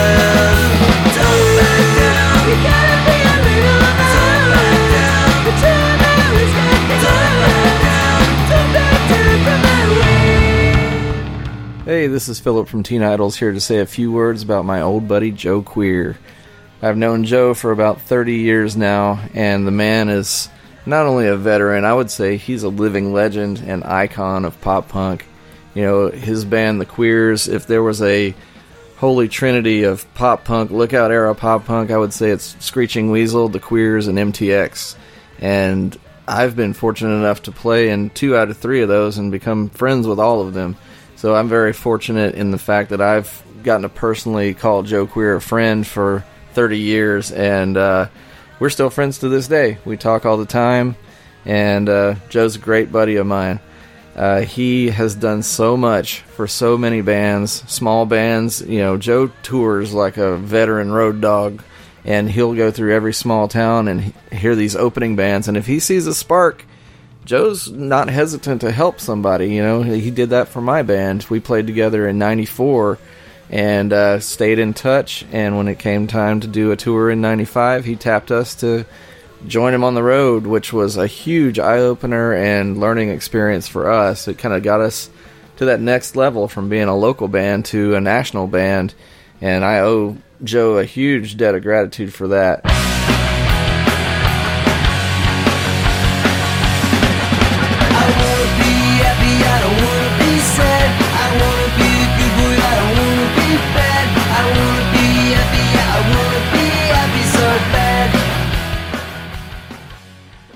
[11.92, 14.82] Hey, this is Philip from Teen Idols here to say a few words about my
[14.82, 16.18] old buddy Joe Queer.
[16.82, 20.50] I've known Joe for about 30 years now, and the man is
[20.86, 24.90] not only a veteran, I would say he's a living legend and icon of pop
[24.90, 25.26] punk.
[25.76, 28.34] You know, his band, The Queers, if there was a
[29.02, 33.50] holy trinity of pop punk, lookout era pop punk, I would say it's Screeching Weasel,
[33.50, 34.96] The Queers, and MTX.
[35.40, 35.98] And
[36.28, 39.70] I've been fortunate enough to play in two out of three of those and become
[39.70, 40.78] friends with all of them.
[41.16, 45.38] So I'm very fortunate in the fact that I've gotten to personally call Joe Queer
[45.38, 46.24] a friend for
[46.54, 48.08] 30 years, and uh,
[48.60, 49.80] we're still friends to this day.
[49.84, 50.96] We talk all the time,
[51.44, 53.62] and uh, Joe's a great buddy of mine.
[54.16, 58.62] Uh, he has done so much for so many bands, small bands.
[58.62, 61.64] You know, Joe tours like a veteran road dog,
[62.04, 65.48] and he'll go through every small town and hear these opening bands.
[65.48, 66.66] And if he sees a spark,
[67.24, 69.54] Joe's not hesitant to help somebody.
[69.54, 71.26] You know, he did that for my band.
[71.30, 73.00] We played together in '94
[73.50, 75.26] and uh, stayed in touch.
[75.32, 78.86] And when it came time to do a tour in '95, he tapped us to
[79.48, 83.92] join him on the road, which was a huge eye opener and learning experience for
[83.92, 84.28] us.
[84.28, 85.10] It kind of got us
[85.58, 88.94] to that next level from being a local band to a national band.
[89.42, 92.91] And I owe Joe a huge debt of gratitude for that.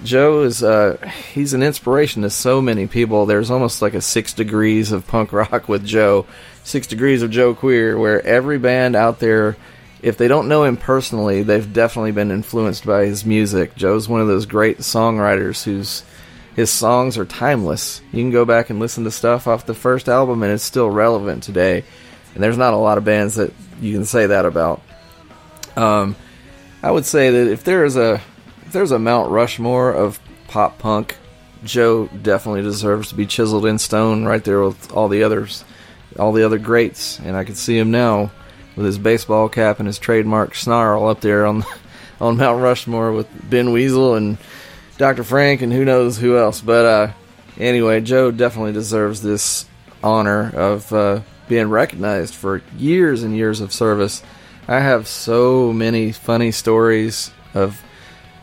[0.06, 0.98] Joe is uh,
[1.34, 3.26] he's an inspiration to so many people.
[3.26, 6.26] There's almost like a six degrees of punk rock with Joe,
[6.64, 9.58] six degrees of Joe Queer, where every band out there,
[10.02, 13.76] if they don't know him personally, they've definitely been influenced by his music.
[13.76, 16.04] Joe's one of those great songwriters whose
[16.56, 18.02] his songs are timeless.
[18.14, 20.90] You can go back and listen to stuff off the first album, and it's still
[20.90, 21.84] relevant today.
[22.34, 23.52] And there's not a lot of bands that
[23.82, 24.82] you can say that about.
[25.76, 26.16] Um,
[26.82, 28.22] I would say that if there is a
[28.76, 31.16] there's a Mount Rushmore of pop punk,
[31.64, 35.64] Joe definitely deserves to be chiseled in stone right there with all the others,
[36.20, 37.18] all the other greats.
[37.20, 38.32] And I can see him now
[38.76, 41.64] with his baseball cap and his trademark snarl up there on
[42.20, 44.38] on Mount Rushmore with Ben Weasel and
[44.98, 45.24] Dr.
[45.24, 46.60] Frank and who knows who else.
[46.60, 47.14] But uh,
[47.58, 49.66] anyway, Joe definitely deserves this
[50.04, 54.22] honor of uh, being recognized for years and years of service.
[54.68, 57.82] I have so many funny stories of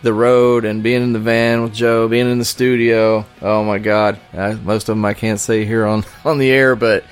[0.03, 3.25] the road and being in the van with Joe, being in the studio.
[3.41, 6.77] Oh my God, I, most of them I can't say here on on the air,
[6.77, 7.05] but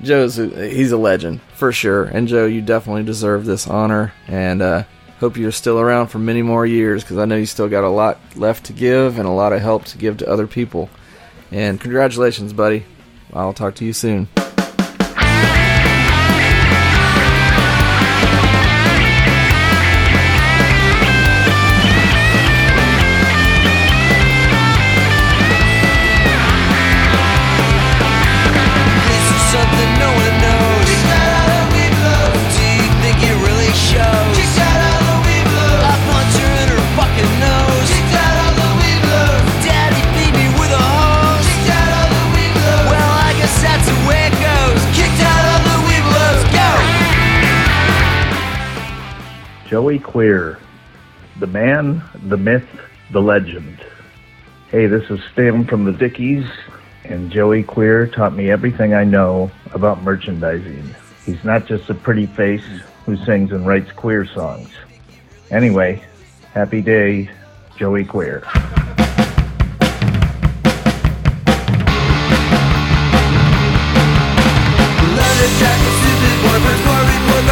[0.00, 2.04] Joe's he's a legend for sure.
[2.04, 4.84] And Joe, you definitely deserve this honor, and uh,
[5.20, 7.88] hope you're still around for many more years because I know you still got a
[7.88, 10.90] lot left to give and a lot of help to give to other people.
[11.50, 12.84] And congratulations, buddy.
[13.32, 14.28] I'll talk to you soon.
[50.12, 50.58] Queer,
[51.40, 52.68] the man, the myth,
[53.12, 53.82] the legend.
[54.68, 56.44] Hey, this is Stan from the Dickies,
[57.04, 60.94] and Joey Queer taught me everything I know about merchandising.
[61.24, 62.66] He's not just a pretty face
[63.06, 64.68] who sings and writes queer songs.
[65.50, 66.04] Anyway,
[66.52, 67.30] happy day,
[67.78, 68.42] Joey Queer.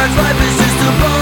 [0.01, 1.20] Life is just a bum.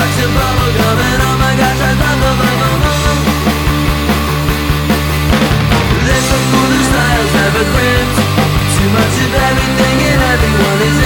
[0.00, 2.40] And oh my gosh, I love
[6.88, 7.64] styles never.
[8.80, 10.98] Too much of everything and everyone is.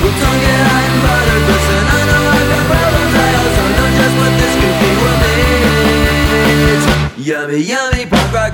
[0.00, 1.44] Well, don't get and bothered,
[1.84, 4.54] I know I've got problems, I also know just what this.
[7.20, 8.49] Yummy, yummy punk rock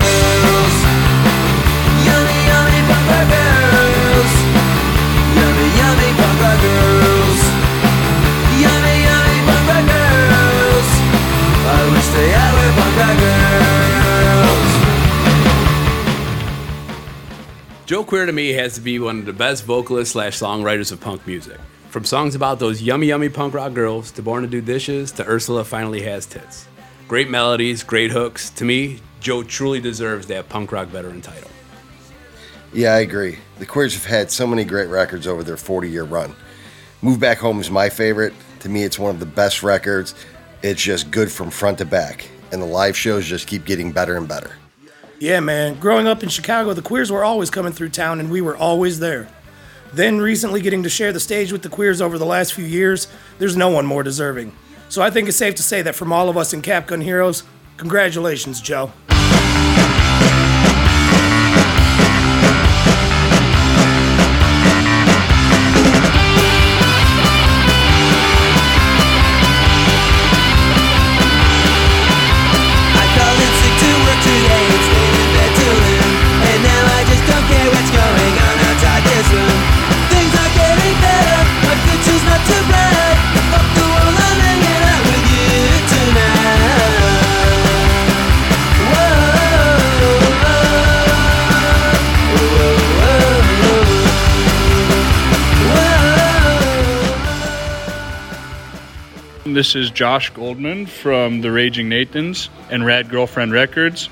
[17.86, 21.00] Joe Queer to me has to be one of the best vocalists slash songwriters of
[21.00, 21.60] punk music.
[21.90, 25.24] From songs about those yummy yummy punk rock girls to Born to Do Dishes to
[25.24, 26.66] Ursula Finally Has Tits.
[27.06, 28.50] Great melodies, great hooks.
[28.50, 31.48] To me, Joe truly deserves that punk rock veteran title.
[32.72, 33.38] Yeah, I agree.
[33.60, 36.34] The Queers have had so many great records over their 40 year run.
[37.02, 38.34] Move Back Home is my favorite.
[38.60, 40.16] To me, it's one of the best records.
[40.60, 44.16] It's just good from front to back, and the live shows just keep getting better
[44.16, 44.56] and better.
[45.18, 45.78] Yeah, man.
[45.80, 48.98] Growing up in Chicago, the queers were always coming through town and we were always
[48.98, 49.28] there.
[49.94, 53.08] Then recently getting to share the stage with the queers over the last few years,
[53.38, 54.52] there's no one more deserving.
[54.90, 57.44] So I think it's safe to say that from all of us in Capgun Heroes,
[57.78, 58.92] congratulations, Joe.
[99.56, 104.10] This is Josh Goldman from the Raging Nathans and Rad Girlfriend Records.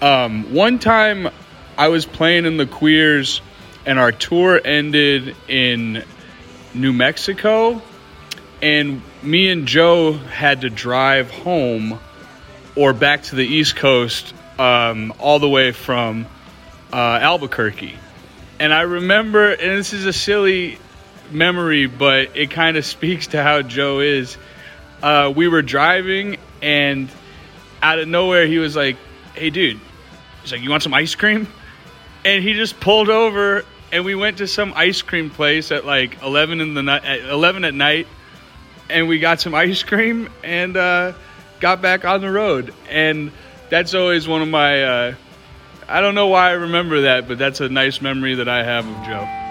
[0.00, 1.28] Um, one time
[1.76, 3.42] I was playing in the Queers
[3.84, 6.02] and our tour ended in
[6.72, 7.82] New Mexico,
[8.62, 12.00] and me and Joe had to drive home
[12.74, 16.24] or back to the East Coast um, all the way from
[16.94, 17.94] uh, Albuquerque.
[18.58, 20.78] And I remember, and this is a silly
[21.30, 24.38] memory, but it kind of speaks to how Joe is.
[25.02, 27.08] Uh, we were driving, and
[27.82, 28.96] out of nowhere, he was like,
[29.34, 29.80] "Hey, dude,"
[30.42, 31.46] he's like, "You want some ice cream?"
[32.24, 36.20] And he just pulled over, and we went to some ice cream place at like
[36.22, 38.06] eleven in the night, at eleven at night,
[38.90, 41.12] and we got some ice cream and uh,
[41.60, 42.74] got back on the road.
[42.88, 43.30] And
[43.70, 44.82] that's always one of my.
[44.82, 45.14] Uh,
[45.88, 48.86] I don't know why I remember that, but that's a nice memory that I have
[48.86, 49.47] of Joe.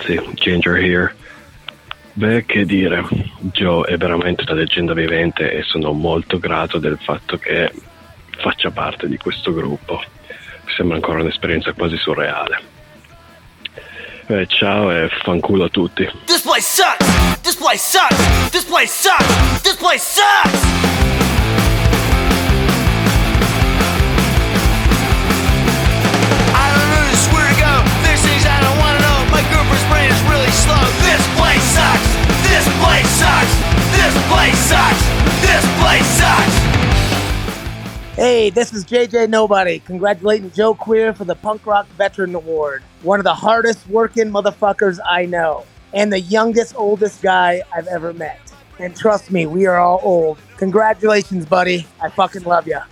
[0.00, 1.14] Ragazzi, Ginger here.
[2.12, 3.04] Beh, che dire,
[3.52, 7.72] Joe è veramente una leggenda vivente e sono molto grato del fatto che
[8.36, 10.02] faccia parte di questo gruppo.
[10.76, 12.78] Sembra ancora un'esperienza quasi surreale.
[14.26, 16.08] Eh, ciao e fanculo a tutti.
[16.24, 17.40] This place sucks!
[17.40, 18.50] This place sucks!
[18.50, 19.60] This place sucks!
[19.62, 21.69] This place sucks!
[31.70, 32.06] Sucks!
[32.48, 33.54] This place sucks!
[33.94, 35.02] This place sucks!
[35.40, 36.56] This place sucks!
[38.16, 42.82] Hey, this is JJ Nobody, congratulating Joe Queer for the Punk Rock Veteran Award.
[43.02, 48.12] One of the hardest working motherfuckers I know, and the youngest, oldest guy I've ever
[48.12, 48.40] met.
[48.78, 50.38] And trust me, we are all old.
[50.56, 51.86] Congratulations, buddy.
[52.00, 52.82] I fucking love ya.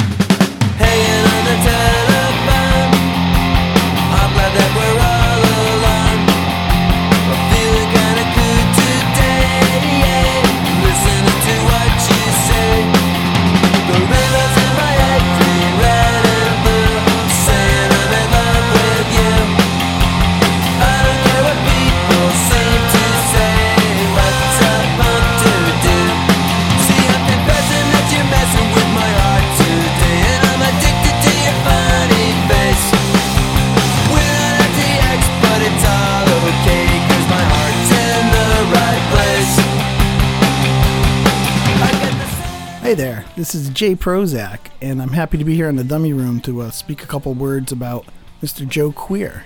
[43.78, 47.04] Jay Prozac, and I'm happy to be here in the Dummy Room to uh, speak
[47.04, 48.06] a couple words about
[48.42, 48.66] Mr.
[48.66, 49.44] Joe Queer.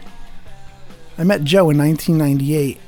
[1.18, 2.80] I met Joe in 1998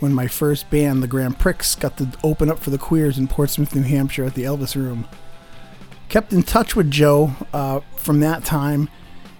[0.00, 3.28] when my first band, the Grand Pricks, got to open up for the Queers in
[3.28, 5.08] Portsmouth, New Hampshire at the Elvis Room.
[6.10, 8.90] Kept in touch with Joe uh, from that time,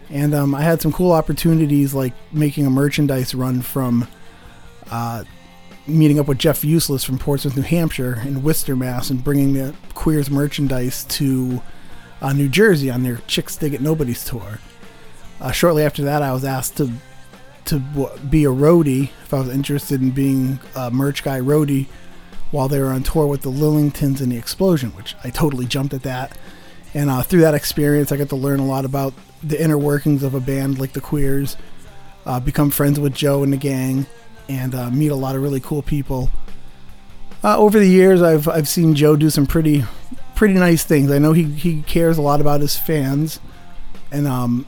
[0.08, 4.08] and um, I had some cool opportunities like making a merchandise run from
[4.90, 5.24] uh,
[5.98, 9.74] meeting up with Jeff Useless from Portsmouth, New Hampshire, in Worcester, Mass, and bringing the
[9.94, 11.62] Queers merchandise to
[12.22, 14.58] uh, New Jersey on their Chixdiggit Nobody's tour.
[15.40, 16.92] Uh, shortly after that, I was asked to
[17.66, 17.78] to
[18.28, 21.86] be a roadie if I was interested in being a merch guy roadie
[22.50, 25.94] while they were on tour with the Lillingtons and the Explosion, which I totally jumped
[25.94, 26.36] at that.
[26.94, 30.22] And uh, through that experience, I got to learn a lot about the inner workings
[30.22, 31.56] of a band like the Queers,
[32.26, 34.06] uh, become friends with Joe and the gang,
[34.50, 36.28] and uh, meet a lot of really cool people.
[37.42, 39.84] Uh, over the years, I've I've seen Joe do some pretty
[40.34, 41.10] pretty nice things.
[41.10, 43.38] I know he, he cares a lot about his fans,
[44.10, 44.66] and um,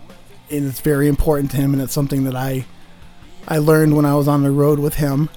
[0.51, 2.65] and it's very important to him, and it's something that I
[3.49, 5.28] I learned when I was on the road with him.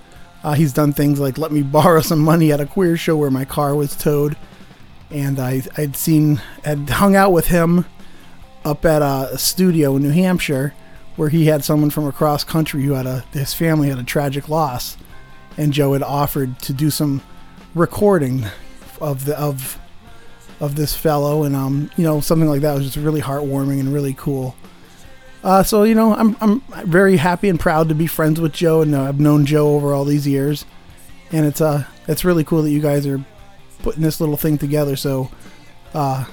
[0.44, 3.32] Uh, he's done things like let me borrow some money at a queer show where
[3.32, 4.38] my car was towed,
[5.10, 7.86] and I I'd seen had hung out with him
[8.64, 10.74] up at a studio in New Hampshire
[11.16, 14.50] where he had someone from across country who had a his family had a tragic
[14.50, 14.98] loss,
[15.58, 17.22] and Joe had offered to do some
[17.74, 18.46] recording
[19.02, 19.80] of the of
[20.60, 23.94] of this fellow, and um you know something like that was just really heartwarming and
[23.94, 24.56] really cool.
[25.44, 28.82] Uh, so you know, I'm I'm very happy and proud to be friends with Joe,
[28.82, 30.66] and uh, I've known Joe over all these years,
[31.32, 33.24] and it's uh it's really cool that you guys are
[33.84, 34.96] putting this little thing together.
[34.96, 35.30] So,
[35.94, 36.26] uh,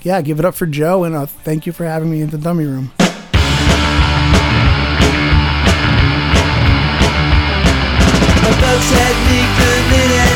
[0.00, 2.38] yeah, give it up for Joe, and uh, thank you for having me in the
[2.38, 2.90] dummy room.
[8.48, 10.32] My folks had me committed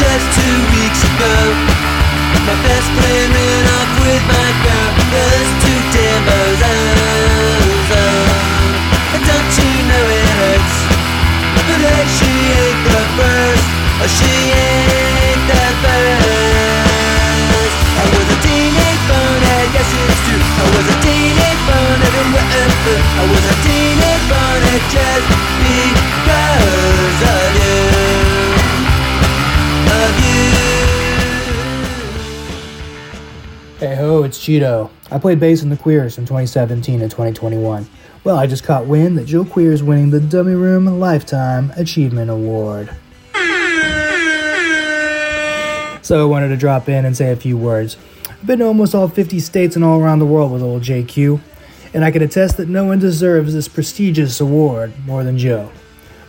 [0.00, 1.36] just two weeks ago.
[2.48, 6.60] My best friend ran off with my girl, those two demos.
[6.64, 9.12] Oh, oh.
[9.12, 10.88] And don't you know it hurts?
[11.68, 13.68] But hey, she ain't the first.
[13.76, 16.32] Oh, she ain't the first.
[17.92, 20.40] I was a teenage bonehead, yes it's true.
[20.40, 21.47] I was a teenage
[22.08, 22.96] whatever.
[23.18, 23.56] I was a
[24.88, 25.28] just
[25.60, 26.78] because.
[29.90, 30.48] Of you.
[33.78, 34.90] Hey ho, it's Cheeto.
[35.10, 37.88] I played bass in the Queers from 2017 to 2021.
[38.24, 42.30] Well, I just caught wind that Joe Queer is winning the Dummy Room Lifetime Achievement
[42.30, 42.90] Award.
[46.02, 47.96] So I wanted to drop in and say a few words.
[48.28, 51.40] I've been to almost all 50 states and all around the world with old JQ,
[51.94, 55.70] and I can attest that no one deserves this prestigious award more than Joe.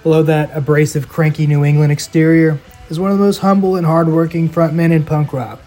[0.03, 4.49] Below that abrasive, cranky New England exterior is one of the most humble and hardworking
[4.49, 5.59] frontmen in punk rock.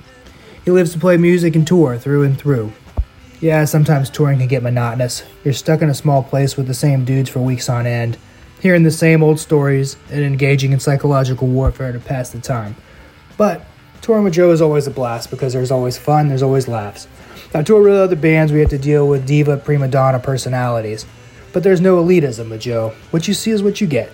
[0.65, 2.73] He lives to play music and tour through and through.
[3.41, 5.25] Yeah, sometimes touring can get monotonous.
[5.45, 8.17] You're stuck in a small place with the same dudes for weeks on end,
[8.61, 12.77] hearing the same old stories and engaging in psychological warfare to pass the time.
[13.37, 13.65] But
[14.01, 17.09] touring with Joe is always a blast because there's always fun, there's always laughs.
[17.55, 21.07] I tour with other bands, we have to deal with diva prima donna personalities.
[21.53, 22.95] But there's no elitism with Joe.
[23.11, 24.11] What you see is what you get.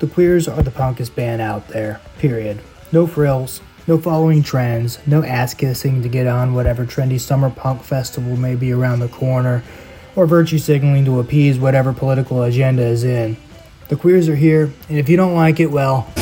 [0.00, 2.60] The Queers are the punkest band out there, period.
[2.92, 7.82] No frills, no following trends, no ass kissing to get on whatever trendy summer punk
[7.82, 9.62] festival may be around the corner,
[10.16, 13.36] or virtue signaling to appease whatever political agenda is in.
[13.88, 16.12] The Queers are here, and if you don't like it, well,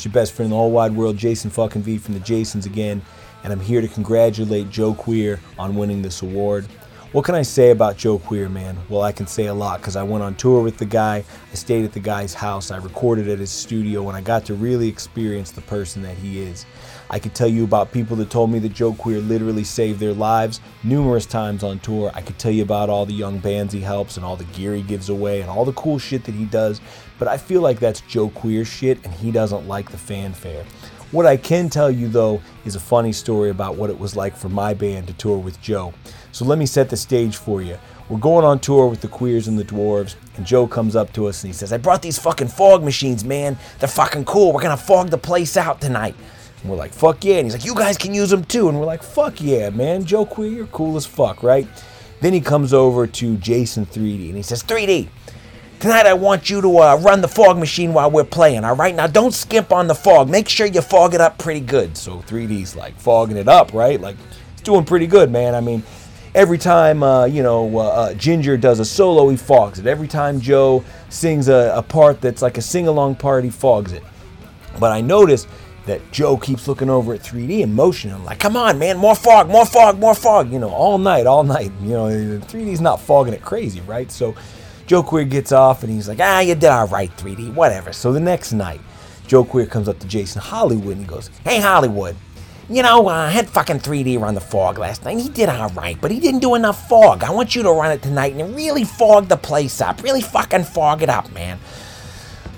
[0.00, 2.64] It's your best friend in the whole wide world, Jason fucking V from the Jasons
[2.64, 3.02] again,
[3.44, 6.64] and I'm here to congratulate Joe Queer on winning this award.
[7.12, 8.78] What can I say about Joe Queer, man?
[8.88, 11.22] Well, I can say a lot because I went on tour with the guy,
[11.52, 14.54] I stayed at the guy's house, I recorded at his studio, and I got to
[14.54, 16.64] really experience the person that he is.
[17.12, 20.12] I could tell you about people that told me that Joe Queer literally saved their
[20.12, 22.12] lives numerous times on tour.
[22.14, 24.74] I could tell you about all the young bands he helps and all the gear
[24.76, 26.80] he gives away and all the cool shit that he does,
[27.18, 30.64] but I feel like that's Joe Queer shit and he doesn't like the fanfare.
[31.10, 34.36] What I can tell you though is a funny story about what it was like
[34.36, 35.92] for my band to tour with Joe.
[36.30, 37.76] So let me set the stage for you.
[38.08, 41.26] We're going on tour with the Queers and the Dwarves, and Joe comes up to
[41.26, 43.58] us and he says, I brought these fucking fog machines, man.
[43.80, 44.52] They're fucking cool.
[44.52, 46.14] We're gonna fog the place out tonight.
[46.62, 47.36] And we're like, fuck yeah.
[47.36, 48.68] And he's like, you guys can use them too.
[48.68, 50.04] And we're like, fuck yeah, man.
[50.04, 51.66] Joe Queer, you're cool as fuck, right?
[52.20, 55.08] Then he comes over to Jason 3D and he says, 3D,
[55.78, 58.94] tonight I want you to uh, run the fog machine while we're playing, all right?
[58.94, 60.28] Now don't skimp on the fog.
[60.28, 61.96] Make sure you fog it up pretty good.
[61.96, 63.98] So 3D's like fogging it up, right?
[63.98, 64.16] Like,
[64.52, 65.54] it's doing pretty good, man.
[65.54, 65.82] I mean,
[66.34, 69.86] every time uh, you know uh, uh, Ginger does a solo, he fogs it.
[69.86, 74.02] Every time Joe sings a, a part that's like a sing-along part, he fogs it.
[74.78, 75.48] But I noticed
[75.86, 78.14] that Joe keeps looking over at 3D and motioning.
[78.14, 80.52] I'm like, come on, man, more fog, more fog, more fog.
[80.52, 81.72] You know, all night, all night.
[81.82, 84.10] You know, 3D's not fogging it crazy, right?
[84.10, 84.34] So
[84.86, 87.92] Joe Queer gets off and he's like, ah, you did all right, 3D, whatever.
[87.92, 88.80] So the next night,
[89.26, 92.16] Joe Queer comes up to Jason Hollywood and he goes, hey, Hollywood,
[92.68, 95.18] you know, uh, I had fucking 3D run the fog last night.
[95.18, 97.24] He did all right, but he didn't do enough fog.
[97.24, 100.02] I want you to run it tonight and really fog the place up.
[100.04, 101.58] Really fucking fog it up, man.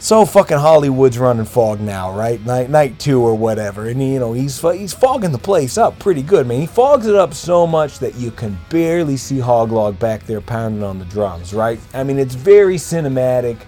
[0.02, 2.44] So fucking Hollywood's running fog now, right?
[2.44, 6.22] Night night two or whatever, and you know he's he's fogging the place up pretty
[6.22, 6.60] good, man.
[6.60, 10.82] He fogs it up so much that you can barely see Hoglog back there pounding
[10.82, 11.78] on the drums, right?
[11.94, 13.58] I mean it's very cinematic,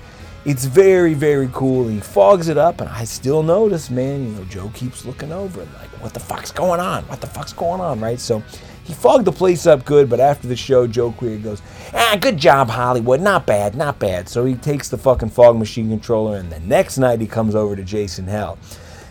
[0.45, 1.87] it's very very cool.
[1.87, 4.25] He fogs it up, and I still notice, man.
[4.25, 7.05] You know Joe keeps looking over, like what the fuck's going on?
[7.05, 8.19] What the fuck's going on, right?
[8.19, 8.43] So
[8.85, 11.63] he fogged the place up good, but after the show, Joe Queer goes,
[11.95, 13.21] ah, good job, Hollywood.
[13.21, 14.29] Not bad, not bad.
[14.29, 17.75] So he takes the fucking fog machine controller, and the next night he comes over
[17.75, 18.59] to Jason Hell.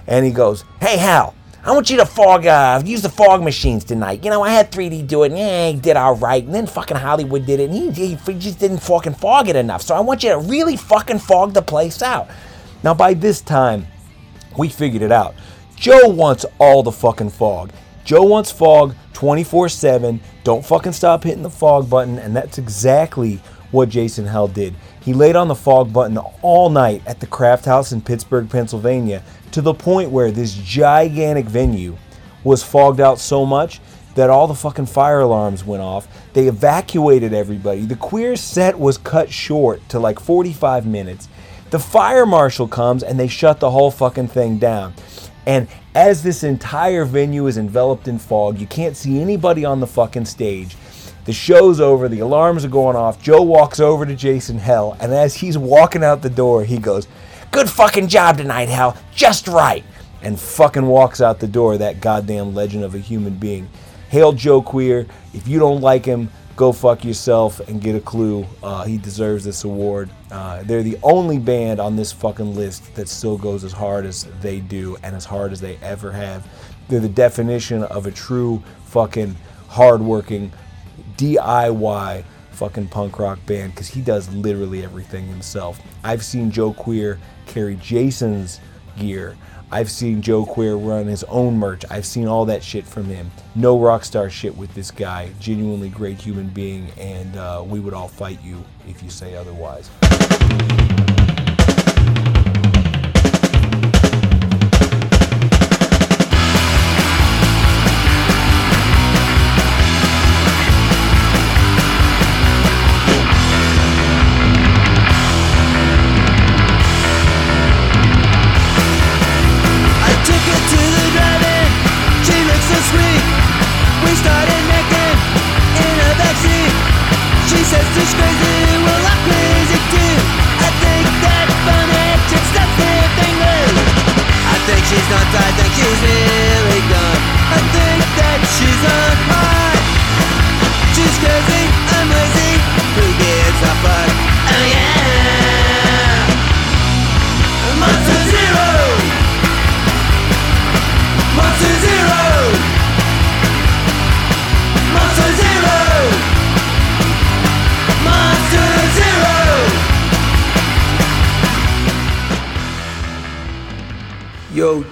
[0.06, 3.84] And he goes, hey, Hal, I want you to fog, uh, use the fog machines
[3.84, 4.24] tonight.
[4.24, 6.44] You know, I had 3D do it, and yeah, he did all right.
[6.44, 9.56] And then fucking Hollywood did it, and he, he, he just didn't fucking fog it
[9.56, 9.82] enough.
[9.82, 12.30] So I want you to really fucking fog the place out.
[12.84, 13.88] Now, by this time,
[14.56, 15.34] we figured it out.
[15.76, 17.72] Joe wants all the fucking fog.
[18.04, 20.20] Joe wants fog 24 7.
[20.44, 22.20] Don't fucking stop hitting the fog button.
[22.20, 23.40] And that's exactly
[23.72, 24.76] what Jason Hell did.
[25.02, 29.24] He laid on the fog button all night at the Craft House in Pittsburgh, Pennsylvania,
[29.52, 31.98] to the point where this gigantic venue
[32.44, 33.80] was fogged out so much
[34.16, 36.08] that all the fucking fire alarms went off.
[36.34, 37.82] They evacuated everybody.
[37.82, 41.28] The queer set was cut short to like 45 minutes.
[41.72, 44.94] The fire marshal comes and they shut the whole fucking thing down.
[45.46, 49.88] And as this entire venue is enveloped in fog, you can't see anybody on the
[49.88, 50.76] fucking stage.
[51.26, 53.22] The show's over, the alarms are going off.
[53.22, 57.08] Joe walks over to Jason Hell, and as he's walking out the door, he goes,
[57.52, 58.98] Good fucking job tonight, Hell.
[59.14, 59.84] Just right.
[60.22, 63.70] And fucking walks out the door, that goddamn legend of a human being.
[64.10, 65.06] Hail Joe Queer.
[65.34, 68.46] If you don't like him, go fuck yourself and get a clue.
[68.62, 70.10] Uh, he deserves this award.
[70.32, 74.26] Uh, they're the only band on this fucking list that still goes as hard as
[74.42, 76.48] they do and as hard as they ever have.
[76.88, 79.36] They're the definition of a true fucking
[79.68, 80.52] hardworking
[81.18, 85.82] DIY fucking punk rock band because he does literally everything himself.
[86.04, 88.60] I've seen Joe Queer carry Jason's
[88.98, 89.36] gear.
[89.74, 91.84] I've seen Joe Queer run his own merch.
[91.90, 93.32] I've seen all that shit from him.
[93.56, 95.32] No rock star shit with this guy.
[95.40, 99.90] Genuinely great human being, and uh, we would all fight you if you say otherwise.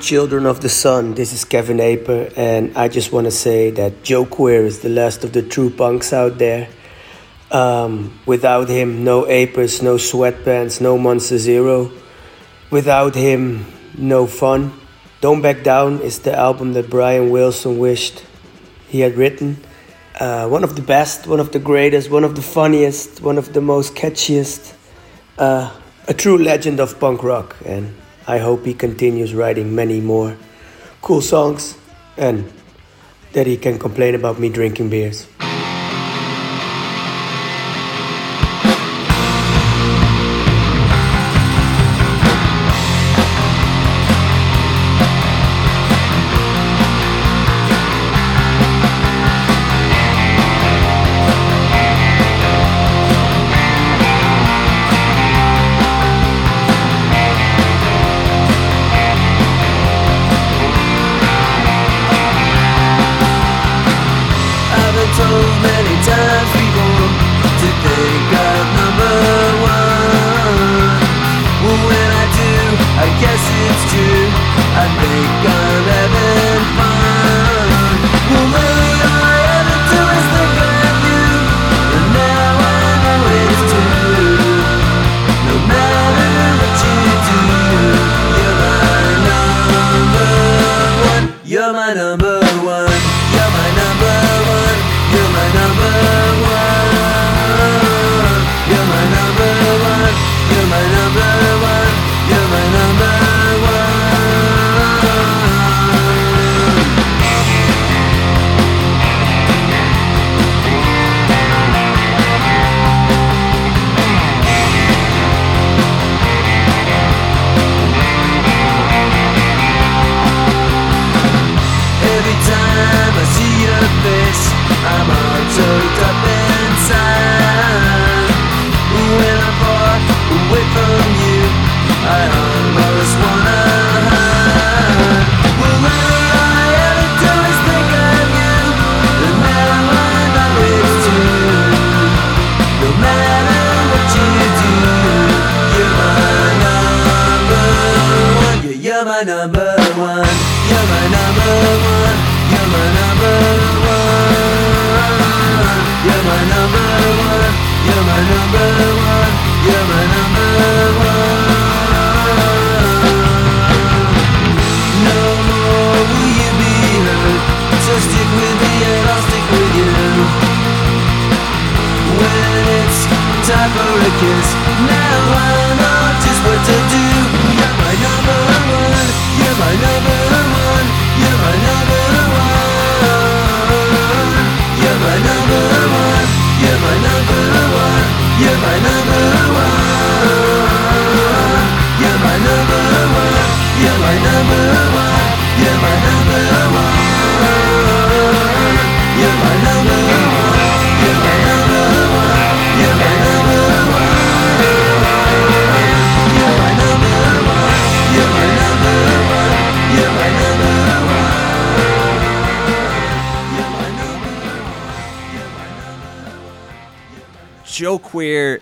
[0.01, 4.03] Children of the sun, this is Kevin Aper, and I just want to say that
[4.03, 6.67] Joe Queer is the last of the true punks out there.
[7.51, 11.91] Um, without him, no Apers, no sweatpants, no Monster Zero.
[12.71, 13.65] Without him,
[13.95, 14.73] no fun.
[15.21, 18.25] Don't Back Down is the album that Brian Wilson wished
[18.87, 19.57] he had written.
[20.19, 23.53] Uh, one of the best, one of the greatest, one of the funniest, one of
[23.53, 24.73] the most catchiest.
[25.37, 25.71] Uh,
[26.07, 27.93] a true legend of punk rock, and
[28.27, 30.37] I hope he continues writing many more.
[31.01, 31.75] cool songs
[32.17, 32.51] and
[33.33, 35.25] that he can complain about me drinking beers.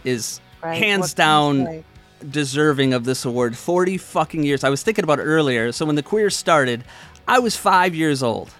[0.04, 1.84] Is Right, hands you down
[2.30, 3.58] deserving of this award.
[3.58, 4.64] 40 fucking years.
[4.64, 5.72] I was thinking about it earlier.
[5.72, 6.84] So when the Queer started,
[7.28, 8.54] I was five years old.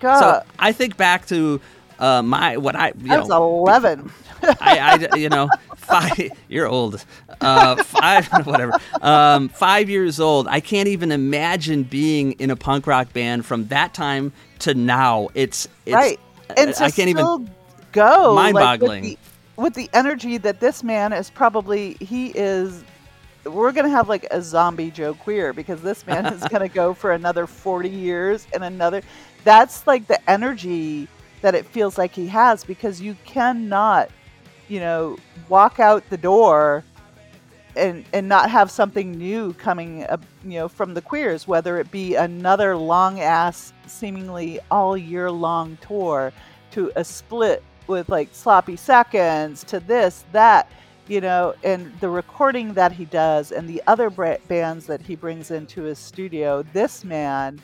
[0.00, 0.20] God.
[0.20, 1.60] So I think back to
[1.98, 4.10] uh, my what I you I was know 11.
[4.42, 7.04] I, I you know five you're old
[7.42, 12.86] uh, five whatever um, five years old I can't even imagine being in a punk
[12.86, 16.18] rock band from that time to now it's, it's right.
[16.56, 17.50] And to I can't still even
[17.92, 19.02] go mind-boggling.
[19.02, 19.29] with, the,
[19.60, 22.82] with the energy that this man is probably he is
[23.44, 27.12] we're gonna have like a zombie Joe Queer because this man is gonna go for
[27.12, 29.02] another 40 years and another
[29.44, 31.08] that's like the energy
[31.42, 34.10] that it feels like he has because you cannot
[34.68, 35.16] you know
[35.48, 36.82] walk out the door
[37.76, 41.90] and and not have something new coming up you know from the queers whether it
[41.90, 46.32] be another long ass seemingly all year long tour
[46.70, 50.70] to a split with like sloppy seconds to this that
[51.08, 55.50] you know and the recording that he does and the other bands that he brings
[55.50, 57.60] into his studio this man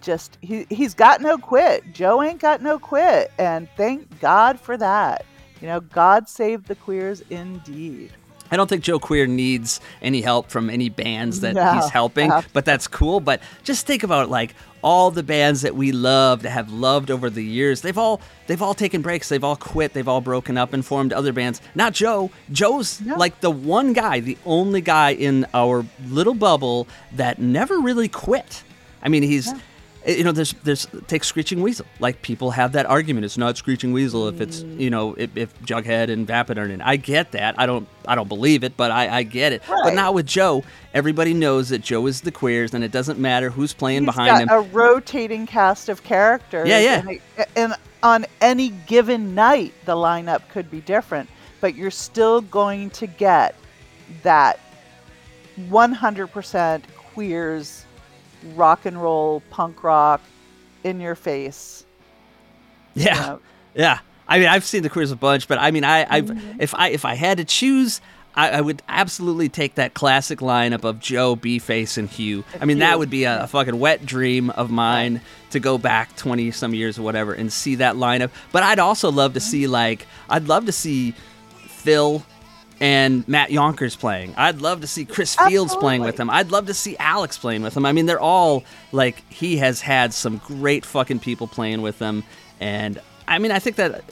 [0.00, 1.82] just he, he's got no quit.
[1.92, 5.24] Joe ain't got no quit and thank god for that.
[5.60, 8.12] You know god saved the queers indeed.
[8.50, 12.32] I don't think Joe Queer needs any help from any bands that No, he's helping,
[12.52, 13.20] but that's cool.
[13.20, 17.30] But just think about like all the bands that we love, that have loved over
[17.30, 17.80] the years.
[17.80, 19.28] They've all they've all taken breaks.
[19.28, 19.92] They've all quit.
[19.92, 21.60] They've all broken up and formed other bands.
[21.74, 22.30] Not Joe.
[22.52, 28.08] Joe's like the one guy, the only guy in our little bubble that never really
[28.08, 28.62] quit.
[29.02, 29.58] I mean, he's eh,
[30.08, 31.86] you know, there's there's take Screeching Weasel.
[32.00, 33.24] Like people have that argument.
[33.26, 34.80] It's not Screeching Weasel if it's Mm.
[34.80, 36.80] you know if, if Jughead and Vapid are in.
[36.80, 36.86] it.
[36.86, 37.54] I get that.
[37.58, 39.62] I don't I don't believe it, but I, I get it.
[39.68, 40.64] But not with Joe.
[40.94, 44.48] Everybody knows that Joe is the queers, and it doesn't matter who's playing He's behind
[44.48, 44.64] got him.
[44.64, 46.66] a rotating cast of characters.
[46.68, 47.02] Yeah, yeah.
[47.08, 47.20] And,
[47.56, 51.28] and on any given night, the lineup could be different,
[51.60, 53.54] but you're still going to get
[54.22, 54.58] that
[55.68, 57.77] 100% queers,
[58.56, 60.20] rock and roll, punk rock,
[60.84, 61.84] in your face.
[62.94, 63.36] Yeah,
[63.74, 63.98] yeah.
[64.26, 66.60] I mean, I've seen the Queers a bunch, but I mean, I, I've Mm-hmm.
[66.60, 68.00] if I if I had to choose,
[68.34, 72.44] I, I would absolutely take that classic lineup of Joe, B-Face, and Hugh.
[72.60, 75.20] I mean, that would be a, a fucking wet dream of mine
[75.50, 78.30] to go back twenty some years or whatever and see that lineup.
[78.52, 81.12] But I'd also love to see like I'd love to see
[81.66, 82.24] Phil
[82.80, 84.34] and Matt Yonkers playing.
[84.36, 86.30] I'd love to see Chris Fields playing with them.
[86.30, 87.84] I'd love to see Alex playing with them.
[87.84, 92.24] I mean, they're all like he has had some great fucking people playing with them,
[92.60, 94.04] and I mean, I think that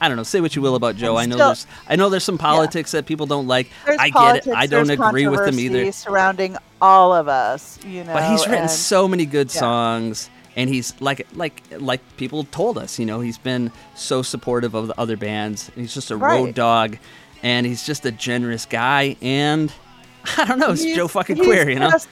[0.00, 0.24] I don't know.
[0.24, 1.16] Say what you will about Joe.
[1.16, 3.70] I know there's I know there's some politics that people don't like.
[3.86, 4.54] There's I get politics, it.
[4.54, 5.92] I don't agree with them either.
[5.92, 8.12] Surrounding all of us, you know.
[8.12, 9.60] But he's written and- so many good yeah.
[9.60, 12.98] songs, and he's like like like people told us.
[12.98, 15.70] You know, he's been so supportive of the other bands.
[15.76, 16.36] He's just a Right.
[16.40, 16.98] road dog,
[17.42, 19.16] and he's just a generous guy.
[19.22, 19.72] And
[20.38, 21.68] I don't know, it's He's- Joe fucking queer.
[21.68, 21.90] You know.
[21.90, 22.08] just-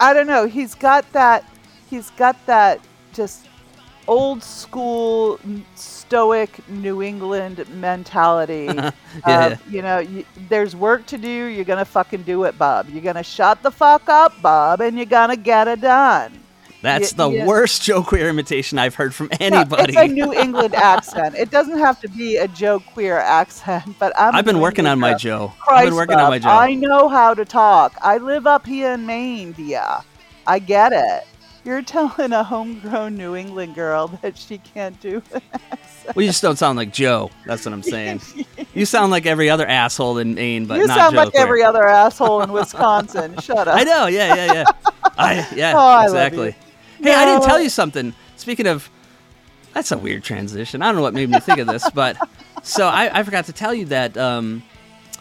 [0.00, 0.46] I don't know.
[0.46, 1.44] He's got that.
[1.88, 2.80] He's got that
[3.12, 3.46] just
[4.08, 5.38] old school
[5.76, 8.68] stoic New England mentality.
[9.26, 9.46] Yeah.
[9.48, 11.28] of, you know, you, there's work to do.
[11.28, 12.88] You're gonna fucking do it, Bob.
[12.88, 16.32] You're gonna shut the fuck up, Bob, and you're gonna get it done.
[16.82, 17.46] That's the yeah.
[17.46, 19.92] worst Joe Queer imitation I've heard from No, anybody.
[19.94, 21.34] it's a New England accent.
[21.36, 24.34] It doesn't have to be a Joe Queer accent, but I'm.
[24.34, 25.52] a I've been working on my Joe.
[25.66, 25.76] girl.
[25.76, 26.48] I've been Christ, working on my Joe.
[26.50, 27.94] I know how to talk.
[28.02, 29.86] I live up here in Maine, dear.
[30.46, 31.22] I get it.
[31.64, 36.16] You're telling a homegrown New England girl that she can't do an accent.
[36.16, 37.30] Well, you just don't sound like Joe.
[37.46, 38.20] That's what I'm saying.
[38.74, 41.42] you sound like every other asshole in Maine, but you sound Joe like Queer.
[41.44, 43.38] every other asshole in Wisconsin.
[43.40, 43.76] Shut up.
[43.78, 44.06] I know.
[44.08, 44.64] Yeah, yeah, yeah.
[45.16, 46.56] I yeah, Oh, I exactly.
[47.02, 48.14] Hey, I didn't tell you something.
[48.36, 48.88] Speaking of,
[49.74, 50.82] that's a weird transition.
[50.82, 52.16] I don't know what made me think of this, but
[52.62, 54.62] so I, I forgot to tell you that um,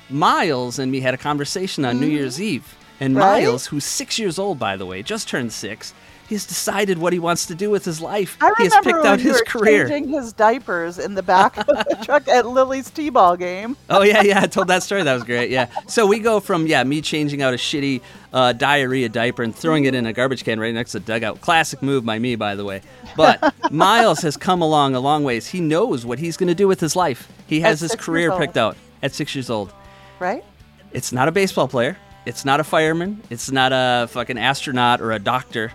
[0.09, 3.19] Miles and me had a conversation on New Year's Eve, and Mm-hmm.
[3.21, 3.43] Right?
[3.43, 5.93] Miles, who's six years old by the way, just turned six.
[6.31, 8.37] He's decided what he wants to do with his life.
[8.39, 9.85] I he has picked out his career.
[9.85, 13.75] changing his diapers in the back of the truck at Lily's T-ball game.
[13.89, 14.39] Oh yeah, yeah.
[14.39, 15.03] I told that story.
[15.03, 15.49] That was great.
[15.49, 15.67] Yeah.
[15.87, 17.99] So we go from yeah me changing out a shitty
[18.31, 21.41] uh, diarrhea diaper and throwing it in a garbage can right next to the dugout.
[21.41, 22.81] Classic move by me, by the way.
[23.17, 25.47] But Miles has come along a long ways.
[25.47, 27.29] He knows what he's going to do with his life.
[27.45, 29.73] He At has his career picked out at six years old.
[30.17, 30.45] Right?
[30.93, 31.97] It's not a baseball player.
[32.25, 33.21] It's not a fireman.
[33.29, 35.73] It's not a fucking astronaut or a doctor.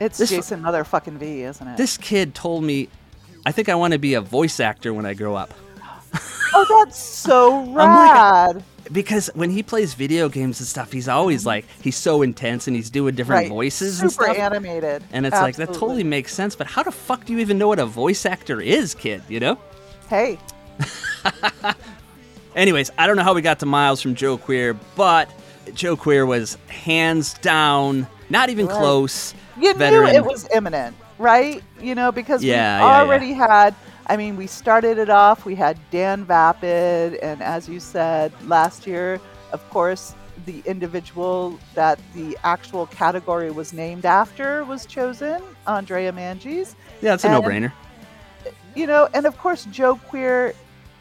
[0.00, 1.76] It's This- Jason Motherfucking V, isn't it?
[1.76, 2.88] This kid told me,
[3.46, 5.52] I think I want to be a voice actor when I grow up.
[6.54, 8.56] oh, that's so rad.
[8.56, 11.48] like, because when he plays video games and stuff, he's always mm-hmm.
[11.48, 13.48] like he's so intense and he's doing different Right.
[13.48, 14.38] voices Super and stuff.
[14.38, 15.04] animated.
[15.12, 16.56] And it's like that totally makes sense.
[16.56, 19.22] But how the fuck do you even know what a voice actor is, kid?
[19.28, 19.58] You know?
[20.08, 20.38] Hey,
[22.56, 25.28] Anyways, I don't know how we got to Miles from Joe Queer, but
[25.74, 28.76] Joe Queer was hands down, not even Right.
[28.78, 29.34] close.
[29.60, 30.10] You veteran.
[30.12, 31.62] knew it was imminent, right?
[31.80, 33.00] You know, because Yeah, we yeah, yeah.
[33.00, 33.74] already had.
[34.06, 35.44] I mean, we started it off.
[35.44, 39.20] We had Dan Vapid, and as you said last year,
[39.52, 40.14] of course,
[40.46, 46.74] the individual that the actual category was named after was chosen, Andrea Manges.
[47.02, 47.72] Yeah, it's a And, no-brainer.
[48.74, 50.54] You know, and of course, Joe Queer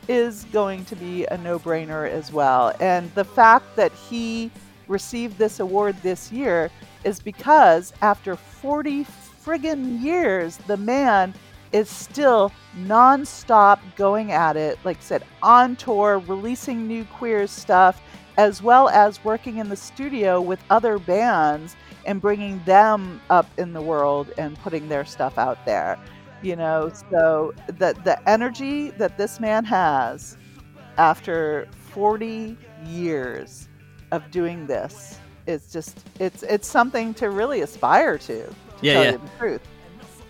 [0.07, 2.73] is going to be a no brainer as well.
[2.79, 4.49] And the fact that he
[4.87, 6.71] received this award this year
[7.03, 9.05] is because after 40
[9.43, 11.33] friggin' years, the man
[11.71, 18.01] is still non-stop going at it like I said on tour releasing new queer stuff
[18.37, 23.73] as well as working in the studio with other bands and bringing them up in
[23.73, 25.99] the world and putting their stuff out there
[26.41, 26.91] you know?
[27.09, 30.37] So the the energy that this man has
[30.97, 33.69] after 40 years
[34.11, 39.03] of doing this is just it's it's something to really aspire to, to Yeah, tell
[39.03, 39.11] yeah.
[39.13, 39.61] you the truth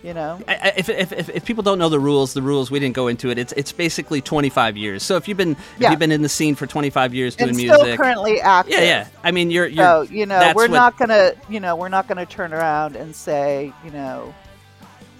[0.02, 2.78] you know I- If, if, if, if people don't know the rules, the rules we
[2.78, 3.36] didn't go into it.
[3.38, 5.02] It's it's basically 25 years.
[5.02, 7.56] So if you've been if you've been in the scene for 25 years doing and
[7.56, 9.08] music, still currently active yeah, yeah.
[9.24, 9.84] I mean, you're you're.
[9.84, 13.14] so you know we're what- not gonna you know we're not gonna turn around and
[13.14, 14.32] say you know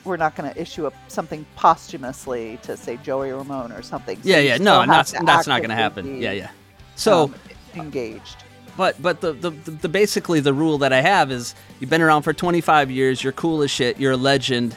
[0.04, 4.16] we're not going to issue a, something posthumously to say Joey Ramone or something.
[4.22, 4.56] So Yeah, yeah.
[4.56, 6.14] No, that's that's not going to happen.
[6.18, 6.50] be, Yeah, yeah.
[6.96, 7.34] So um,
[7.74, 8.36] engaged.
[8.78, 12.22] But but the, the, the, basically the rule that I have is you've been around
[12.22, 14.76] for 25 years, you're cool as shit, you're a legend.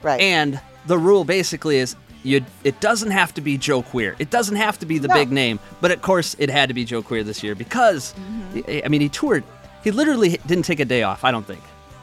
[0.00, 0.18] Right.
[0.22, 4.16] And the rule basically is you it doesn't have to be Joe Queer.
[4.18, 5.14] It doesn't have to be the No.
[5.14, 5.60] big name.
[5.82, 8.60] But of course it had to be Joe Queer this year because mm-hmm.
[8.70, 9.44] I I mean he toured
[9.84, 11.60] he literally didn't take a day off, I don't think.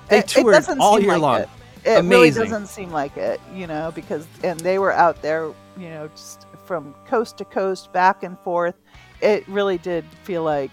[0.08, 1.42] They It- it toured doesn't all seem year like long.
[1.42, 1.50] It,
[1.98, 5.90] it really doesn't seem like it, you know, because and they were out there, you
[5.90, 8.76] know, just from coast to coast, back and forth.
[9.20, 10.70] It really did feel like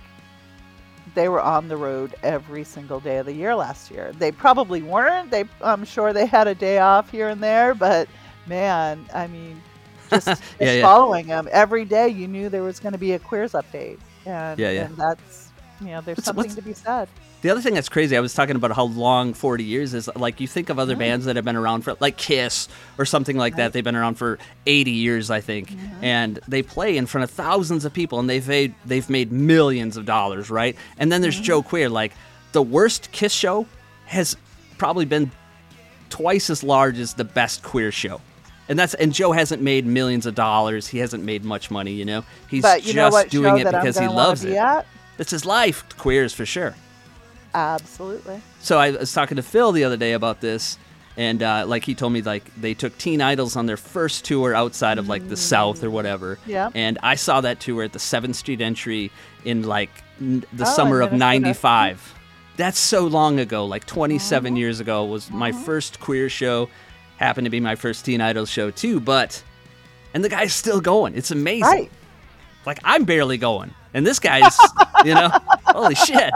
[1.17, 4.13] they were on the road every single day of the year last year.
[4.15, 5.33] They probably weren't.
[5.33, 8.11] They, I'm sure they had a day off here and there, but
[8.47, 9.65] man, I mean,
[10.11, 10.89] just, just Yeah, yeah.
[10.89, 14.63] following them every day, you knew there was going to be a queers update, and
[14.63, 14.89] Yeah, yeah.
[14.89, 15.46] and that's
[15.81, 17.09] you know, there's What's- something what's- to be said.
[17.43, 20.09] The other thing that's crazy, I was talking about how long 40 years is.
[20.17, 22.67] Like, you think of other bands that have been around for, like Kiss
[22.99, 23.73] or something like that.
[23.73, 26.03] They've been around for 80 years, I think, mm-hmm.
[26.05, 29.97] and they play in front of thousands of people, and they've made they've made millions
[29.97, 30.75] of dollars, right?
[30.99, 31.45] And then there's mm-hmm.
[31.45, 31.89] Joe Queer.
[31.89, 32.13] Like,
[32.53, 33.67] the worst Kiss show
[34.07, 34.37] has
[34.79, 35.31] probably been
[36.09, 38.21] twice as large as the best queer show.
[38.69, 40.89] And that's and Joe hasn't made millions of dollars.
[40.89, 42.25] He hasn't made much money, you know.
[42.51, 44.57] He's you just know doing it because he loves be it.
[44.57, 44.87] At?
[45.19, 46.75] It's his life, queers for sure.
[47.55, 48.41] Absolutely.
[48.61, 50.79] So I was talking to Phil the other day about this,
[51.17, 54.55] and uh, like he told me like they took Teen Idols on their first tour
[54.55, 56.39] outside of like the South or whatever.
[56.47, 56.71] Yeah.
[56.75, 59.11] And I saw that tour at the Seventh Street Entry
[59.45, 62.15] in like n- the Oh, summer of '95.
[62.59, 64.59] That's so long ago, like 27 Uh-huh.
[64.59, 66.69] years ago was my first queer show.
[67.19, 69.43] Happened to be my first Teen Idols show too, but
[70.13, 71.15] and the guy's still going.
[71.15, 71.63] It's amazing.
[71.63, 71.91] Right.
[72.67, 74.57] Like I'm barely going, and this guy's,
[75.05, 75.31] you know,
[75.65, 76.33] holy shit,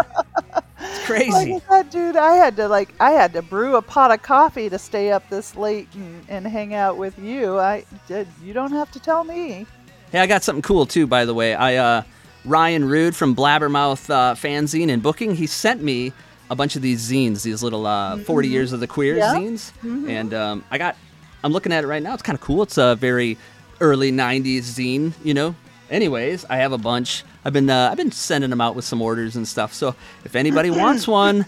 [0.80, 1.52] it's crazy.
[1.52, 4.68] Like said, dude, I had to like I had to brew a pot of coffee
[4.70, 7.58] to stay up this late and, and hang out with you.
[7.58, 8.26] I did.
[8.42, 9.66] You don't have to tell me.
[10.10, 11.54] Hey, I got something cool too, by the way.
[11.54, 12.02] I uh,
[12.46, 16.12] Ryan Rude from Blabbermouth uh, Fanzine and Booking, he sent me
[16.48, 18.50] a bunch of these zines, these little uh, 40 Mhm.
[18.50, 19.34] years of the queer Yeah.
[19.34, 20.08] zines, Mhm.
[20.08, 20.96] and um, I got.
[21.44, 22.12] I'm looking at it right now.
[22.14, 22.62] It's kind of cool.
[22.62, 23.38] It's a very
[23.80, 25.54] early '90s zine, you know.
[25.90, 27.24] Anyways, I have a bunch.
[27.44, 29.72] I've been uh, I've been sending them out with some orders and stuff.
[29.72, 29.94] So
[30.24, 31.46] if anybody wants one,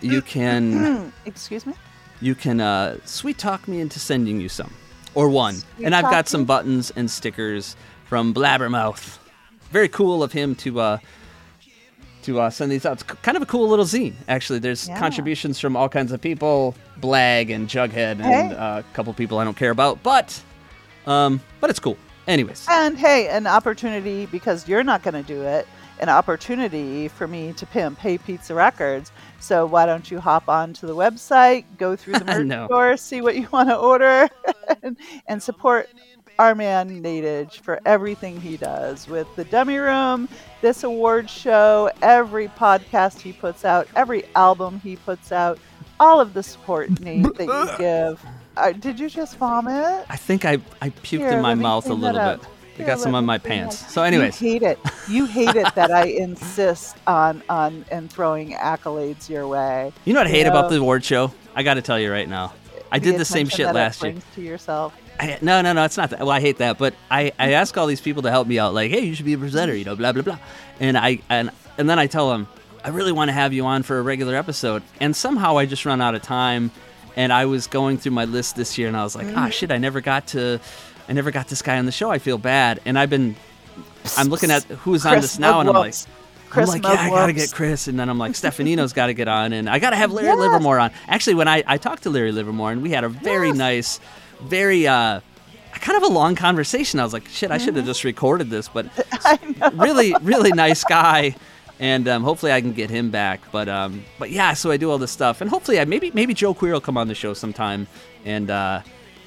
[0.00, 1.74] you can Excuse me.
[2.20, 4.72] you can uh, sweet talk me into sending you some
[5.14, 5.54] or one.
[5.56, 7.76] Sweet and I've got some buttons and stickers
[8.06, 9.18] from Blabbermouth.
[9.70, 10.98] Very cool of him to uh,
[12.22, 12.94] to uh, send these out.
[12.94, 14.58] It's kind of a cool little zine, actually.
[14.58, 14.98] There's Yeah.
[14.98, 18.54] contributions from all kinds of people, Blag and Jughead, and Hey.
[18.54, 20.40] uh, a couple people I don't care about, but
[21.06, 21.96] um, but it's cool.
[22.30, 25.66] Anyways, And hey, an opportunity because you're not going to do it.
[25.98, 29.10] An opportunity for me to pimp Hey Pizza Records.
[29.40, 32.66] So why don't you hop onto the website, go through the merch No.
[32.66, 34.28] store, see what you want to order,
[34.82, 35.88] and, and support
[36.38, 40.26] our man Natage for everything he does with the Dummy Room,
[40.62, 45.58] this award show, every podcast he puts out, every album he puts out,
[45.98, 48.24] all of the support Nate that you give.
[48.60, 50.04] Uh, did you just vomit?
[50.08, 52.46] I think I, I puked Here, in my mouth a little bit.
[52.78, 53.82] I got some on my pants.
[53.82, 54.40] that- So, anyways.
[54.40, 54.78] you hate it.
[55.08, 59.92] You hate it that I insist on on and throwing accolades your way.
[60.04, 60.50] You know what I hate know?
[60.50, 61.32] about the award show?
[61.54, 62.54] I got to tell you right now.
[62.92, 64.14] I did the same shit last year.
[64.34, 64.94] To yourself.
[65.18, 66.20] I, no, no, no, it's not that.
[66.20, 68.72] Well, I hate that, but I, I ask all these people to help me out,
[68.72, 70.38] like, hey, you should be a presenter, you know, blah blah blah,
[70.80, 72.48] and I and and then I tell them,
[72.82, 75.84] I really want to have you on for a regular episode, and somehow I just
[75.84, 76.70] run out of time,
[77.16, 79.52] and I was going through my list this year, and I was like, ah, Mhm.
[79.52, 80.60] shit, I never got to,
[81.08, 82.10] I never got this guy on the show.
[82.10, 83.36] I feel bad, and I've been,
[84.16, 85.92] I'm looking at who's on Chris this now, and I'm like.
[85.92, 86.06] Mugwumps.
[86.06, 89.06] I'm Chris like, yeah, I gotta get Chris, and then I'm like, Stefan Eno's got
[89.06, 90.38] to get on, and I gotta have Larry Yes.
[90.38, 90.90] Livermore on.
[91.06, 94.00] Actually, when I, I talked to Larry Livermore, and we had a very nice,
[94.42, 95.20] very uh,
[95.74, 96.98] kind of a long conversation.
[96.98, 97.76] I was like, shit, I should Mm-hmm.
[97.76, 98.86] have just recorded this, but
[99.74, 101.36] really, really nice guy,
[101.80, 103.40] and um, hopefully I can get him back.
[103.50, 106.34] But um, but yeah, so I do all this stuff, and hopefully I maybe maybe
[106.34, 107.88] Joe Queer will come on the show sometime,
[108.24, 108.82] and uh,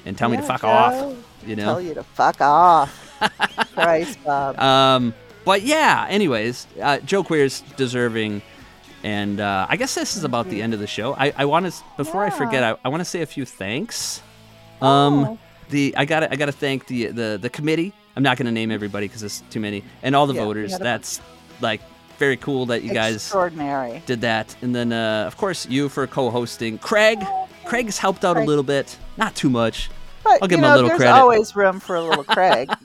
[0.06, 0.68] and tell me to fuck Joe.
[0.68, 1.16] off,
[1.46, 1.64] you know.
[1.64, 3.00] Tell you to fuck off.
[3.74, 4.58] Christ, Bob.
[4.58, 8.40] Um, but yeah, anyways, uh, Joe Queer's deserving.
[9.02, 11.12] And uh, I guess this is about the end of the show.
[11.12, 14.22] I, I want to before I forget, I, I want to say a few thanks.
[14.80, 17.92] Um, the I got to I got to thank the the the committee.
[18.16, 20.78] I'm not going to name everybody because it's too many, and all the Yeah, voters.
[20.78, 21.20] That's
[21.60, 21.82] like
[22.18, 24.02] very cool that you guys Extraordinary.
[24.06, 24.54] did that.
[24.62, 26.78] And then uh, of course you for co-hosting.
[26.78, 27.18] Craig,
[27.64, 29.90] Craig's helped out a little bit, not too much.
[30.22, 31.14] But I'll give him know, a little there's credit.
[31.14, 32.70] always room for a little Craig.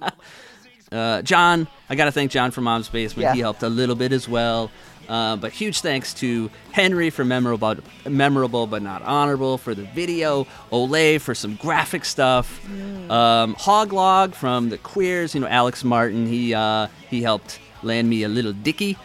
[0.92, 3.22] Uh, John, I got to thank John from Mom's Basement.
[3.22, 3.34] Yeah.
[3.36, 4.72] He helped a little bit as well.
[5.08, 7.76] Uh, but huge thanks to Henry for memorable,
[8.08, 10.46] memorable but not honorable for the video.
[10.72, 12.64] Olay for some graphic stuff.
[13.10, 15.36] Um, Hoglog from the Queers.
[15.36, 16.26] You know Alex Martin.
[16.26, 18.98] He uh, he helped land me a little dicky.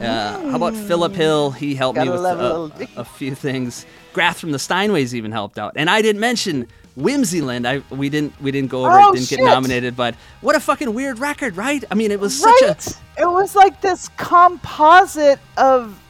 [0.00, 1.50] Uh, how about Philip Hill?
[1.50, 3.84] He helped me Gotta with love a uh, a, few things.
[4.14, 6.66] Grath from the Steinways even helped out, and I didn't mention
[6.98, 7.66] Whimsyland.
[7.66, 9.38] I we didn't we didn't go over Oh, it, didn't shit.
[9.38, 11.84] get nominated, but what a fucking weird record, right?
[11.90, 12.80] I mean, it was right?
[12.80, 16.00] such It was like this composite of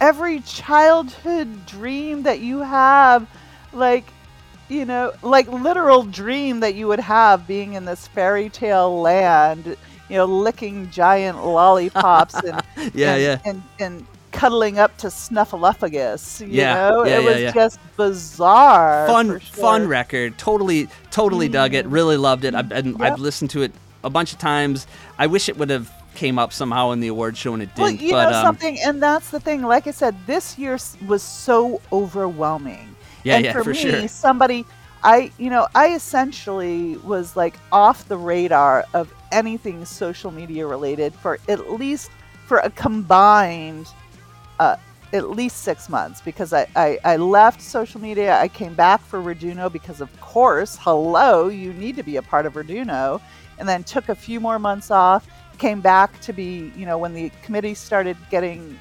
[0.00, 3.28] every childhood dream that you have,
[3.72, 4.06] like
[4.68, 9.76] you know, like literal dream that you would have being in this fairy tale land,
[10.10, 12.62] you know, licking giant lollipops and
[12.94, 13.38] Yeah, and, yeah.
[13.44, 16.40] and and cuddling up to Snuffleupagus.
[16.40, 17.52] You Yeah, know, yeah, it yeah, was yeah.
[17.52, 19.06] just bizarre.
[19.06, 19.40] fun sure.
[19.40, 20.38] fun record.
[20.38, 21.86] Totally totally dug it.
[21.86, 22.54] Really loved it.
[22.54, 23.72] I've, and I've listened to it
[24.04, 24.86] a bunch of times.
[25.18, 28.00] I wish it would have came up somehow in the award show and it didn't.
[28.00, 29.62] you but know um, something, and that's the thing.
[29.62, 32.94] Like I said, this year was so overwhelming.
[33.24, 34.08] Yeah, and yeah, for, for me, sure.
[34.08, 34.64] somebody,
[35.02, 41.14] I, you know, I essentially was like off the radar of anything social media related
[41.14, 42.10] for at least
[42.46, 43.86] for a combined,
[44.58, 44.76] uh,
[45.12, 48.38] at least six months because I, I, I left social media.
[48.38, 52.46] I came back for Raduno because, of course, hello, you need to be a part
[52.46, 53.20] of Raduno,
[53.58, 55.28] and then took a few more months off.
[55.58, 58.78] Came back to be, you know, when the committee started getting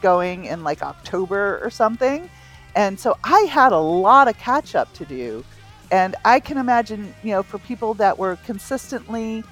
[0.00, 2.28] going in like October or something.
[2.76, 5.44] And so I had a lot of catch up to do.
[5.90, 9.42] And I can imagine, you know, for people that were consistently,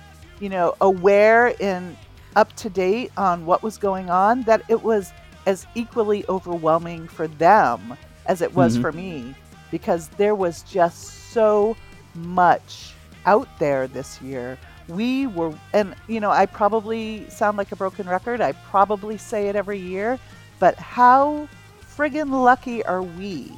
[0.40, 1.96] you know, aware and
[2.36, 5.12] up to date on what was going on, that it was
[5.46, 8.80] as equally overwhelming for them as it was Mhm.
[8.82, 9.34] for me
[9.70, 11.76] because there was just so
[12.14, 12.94] much
[13.26, 14.58] out there this year.
[14.88, 18.40] We were, and you know, I probably sound like a broken record.
[18.40, 20.18] I probably say it every year,
[20.60, 21.48] but how
[21.96, 23.52] friggin' lucky are we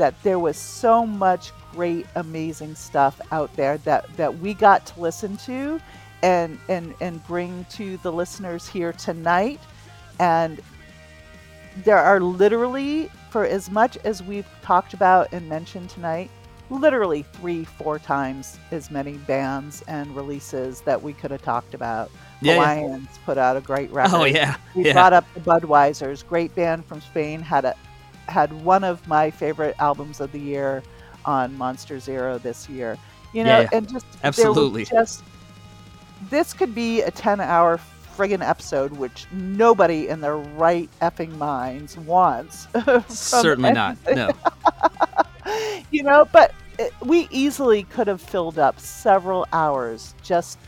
[0.00, 4.98] that there was so much great, amazing stuff out there that that we got to
[4.98, 5.78] listen to,
[6.22, 9.60] and and and bring to the listeners here tonight,
[10.18, 10.62] and
[11.84, 16.30] there are literally, for as much as we've talked about and mentioned tonight,
[16.70, 22.10] literally three, four times as many bands and releases that we could have talked about.
[22.40, 22.98] Yeah, yeah.
[23.26, 24.14] Put out a great oh, record.
[24.14, 24.94] Oh, yeah, We yeah.
[24.94, 27.74] brought up the Budweisers, great band from Spain, had a
[28.30, 30.82] had one of my favorite albums of the year
[31.24, 32.96] on Monster Zero this year.
[33.32, 34.84] You know, Yeah, and just Absolutely.
[34.84, 35.22] just
[36.28, 37.80] this could be a 10 hour
[38.16, 42.68] friggin' episode, which nobody in their right effing minds wants.
[43.08, 43.96] certainly not.
[44.12, 44.30] No.
[45.90, 50.58] you know, but it, we easily could have filled up several hours just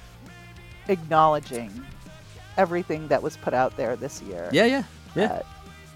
[0.89, 1.71] acknowledging
[2.57, 4.49] everything that was put out there this year.
[4.53, 4.83] Yeah, yeah,
[5.15, 5.25] yeah.
[5.25, 5.43] Uh,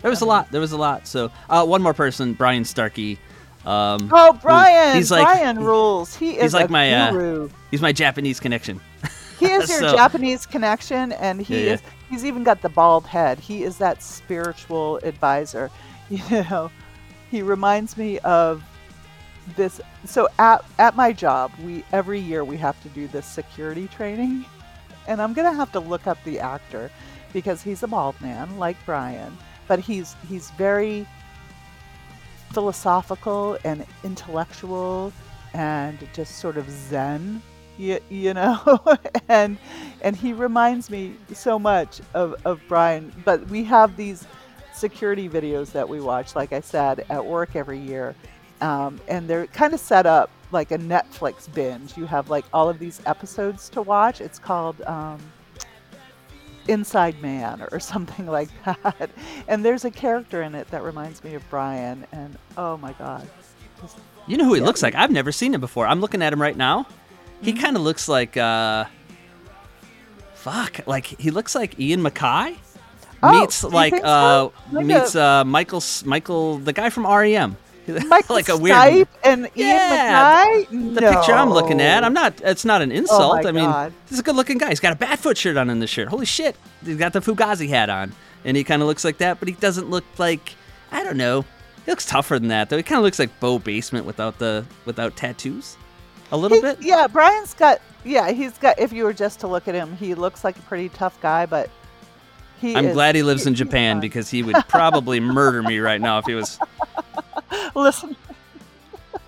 [0.02, 0.50] there was a lot.
[0.50, 1.07] There was a lot.
[1.07, 3.18] So uh, one more person, Brian Starkey.
[3.65, 4.97] Um, Oh, Brian!
[4.97, 6.15] He's like Brian rules.
[6.15, 7.49] He is he's like a my uh, guru.
[7.73, 8.81] he's my Japanese connection.
[9.41, 11.73] He is your So- Japanese connection, and he Yeah, yeah.
[11.75, 11.83] is.
[12.08, 13.41] He's even got the bald head.
[13.41, 15.70] He is that spiritual advisor.
[16.08, 16.70] You know,
[17.33, 18.62] he reminds me of
[19.57, 19.81] this.
[20.05, 24.44] So at at my job, we every year we have to do this security training,
[25.08, 26.92] and I'm gonna have to look up the actor
[27.33, 29.36] because he's a bald man like Brian,
[29.69, 31.07] but he's he's very
[32.53, 35.12] philosophical and intellectual
[35.55, 37.43] and just sort of zen
[37.78, 38.59] you, you know?
[39.28, 39.59] And
[40.03, 43.12] and he reminds me so much of, of brian.
[43.25, 44.25] But we have these
[44.73, 48.15] security videos that we watch like i said at work every year.
[48.61, 51.97] Um, and they're kind of set up like a netflix binge.
[51.97, 54.20] You have like all of these episodes to watch.
[54.20, 55.19] It's called um,
[56.69, 59.11] inside man or something like that
[59.49, 63.28] and there's a character in it that reminds me of brian and oh my god
[63.81, 64.67] Just- You know who he Yeah.
[64.67, 64.95] looks like?
[64.97, 65.86] I've never seen him before.
[65.86, 66.86] I'm looking at him right now.
[67.43, 67.62] He Mm-hmm.
[67.62, 68.86] kind of looks like uh
[70.35, 72.57] fuck, like he looks like Ian MacKaye
[73.23, 74.11] Oh, meets like think so?
[74.11, 77.57] uh Like meets a- uh Michael Michael the guy from REM.
[78.28, 80.94] Like a weird Stipe and Ian Yeah, MacKaye?
[80.94, 82.02] the picture I'm looking at.
[82.05, 82.40] I'm not.
[82.42, 83.42] It's not an oh insult.
[83.44, 83.92] my I mean, God.
[84.10, 84.68] is a good-looking guy.
[84.70, 86.08] He's got a Batfoot shirt on in the shirt.
[86.08, 86.56] Holy shit!
[86.84, 88.12] He's got the Fugazi hat on,
[88.44, 89.39] and he kind of looks like that.
[89.39, 90.55] But he doesn't look like.
[90.90, 91.44] I don't know.
[91.84, 92.76] He looks tougher than that, though.
[92.76, 95.76] He kind of looks like Bo Basement without the without tattoos,
[96.32, 96.82] a little He- bit.
[96.82, 97.81] Yeah, Brian's got.
[98.05, 98.78] Yeah, he's got.
[98.78, 101.47] If you were just to look at him, he looks like a pretty tough guy,
[101.47, 101.70] but
[102.60, 102.74] he.
[102.74, 106.18] I'm is- glad he lives in Japan because he would probably murder me right now
[106.18, 106.58] if he was.
[107.76, 108.16] Listen,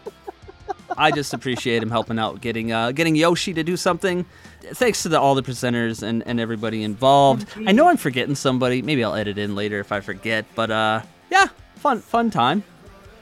[0.96, 4.24] I just appreciate him helping out, getting uh, getting Yoshi to do something.
[4.72, 7.46] Thanks to the, all the presenters and, and everybody involved.
[7.66, 8.80] I know I'm forgetting somebody.
[8.80, 10.46] Maybe I'll edit in later if I forget.
[10.54, 12.64] But uh, yeah, fun fun time.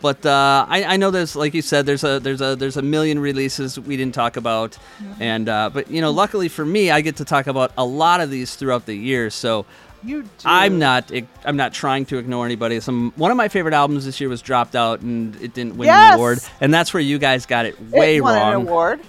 [0.00, 2.82] But uh, I, I know there's like you said there's a there's a there's a
[2.82, 4.78] million releases we didn't talk about,
[5.18, 8.20] and uh, but you know luckily for me I get to talk about a lot
[8.20, 9.30] of these throughout the year.
[9.30, 9.66] So
[10.04, 10.28] You do.
[10.44, 11.10] I'm not.
[11.44, 12.78] I'm not trying to ignore anybody.
[12.80, 15.86] Some one of my favorite albums this year was dropped out and it didn't win
[15.86, 16.12] Yes!
[16.12, 18.54] an award, and that's where you guys got it way it won wrong.
[18.62, 19.00] an award.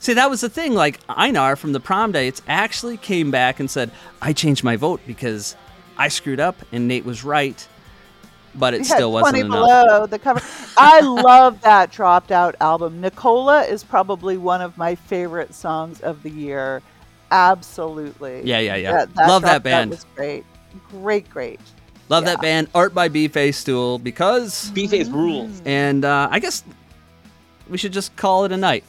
[0.00, 0.74] See, that was the thing.
[0.74, 3.90] Like Einar from the prom dates actually came back and said,
[4.22, 5.56] "I changed my vote because
[5.96, 7.66] I screwed up and Nate was right."
[8.54, 9.50] But it Yeah, still wasn't enough.
[9.86, 10.40] below the cover.
[10.76, 13.00] I love that dropped out album.
[13.00, 16.80] Nicola is probably one of my favorite songs of the year.
[17.30, 18.42] Absolutely.
[18.44, 19.04] Yeah, yeah, yeah.
[19.04, 19.90] That, Love that dropped out band.
[19.90, 20.44] was great.
[20.90, 21.60] Great, great.
[22.08, 25.60] Love that band, Art by B Face Stool, because B Face rules.
[25.66, 26.64] And uh, I guess
[27.68, 28.84] we should just call it a night.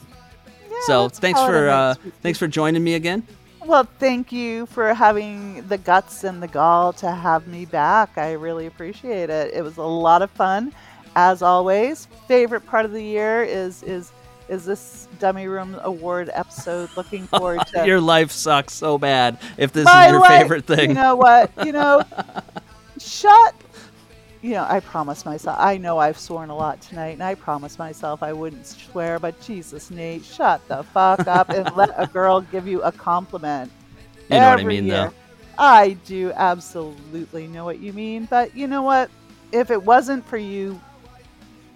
[0.86, 3.28] so thanks call it a for uh, thanks for joining me again.
[3.66, 8.18] Well, thank you for having the guts and the gall to have me back.
[8.18, 9.54] I really appreciate it.
[9.54, 10.74] It was a lot of fun,
[11.16, 12.08] as always.
[12.28, 14.12] Favorite part of the year is is
[14.50, 16.90] is this Dummy Room Award episode.
[16.98, 20.90] Looking forward to Your life sucks so bad if this is your favorite thing.
[20.90, 21.52] You know what?
[21.66, 22.04] You know,
[23.00, 23.56] shut.
[24.42, 25.58] You know, I promised myself.
[25.60, 29.20] I know I've sworn a lot tonight, and I promised myself I wouldn't swear.
[29.20, 33.72] But Jesus, Nate, shut the fuck up and let a girl give you a compliment.
[34.30, 34.96] You know what I mean, year.
[34.96, 35.14] though.
[35.58, 38.26] I do absolutely know what you mean.
[38.30, 39.12] But you know what?
[39.52, 40.80] If it wasn't for you,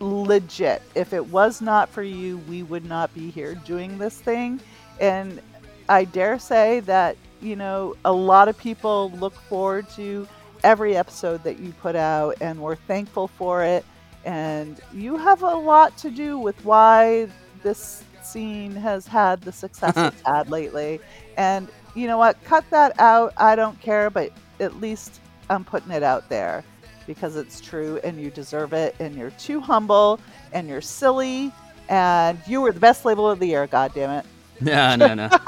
[0.03, 4.59] legit, if it was not for you, we would not be here doing this thing.
[4.99, 5.41] And
[5.89, 10.27] I dare say that, you know, a lot of people look forward to
[10.63, 13.85] every episode that you put out, and we're thankful for it.
[14.25, 17.27] And you have a lot to do with why
[17.61, 20.99] this scene has had the success it's had lately.
[21.37, 22.41] And you know what?
[22.43, 23.33] Cut that out.
[23.37, 26.63] I don't care, but at least I'm putting it out there
[27.07, 28.95] because it's true and you deserve it.
[28.99, 30.19] And you're too humble
[30.51, 31.51] and you're silly.
[31.89, 34.25] And you were the best label of the year, God damn it.
[34.61, 35.29] No, no, no.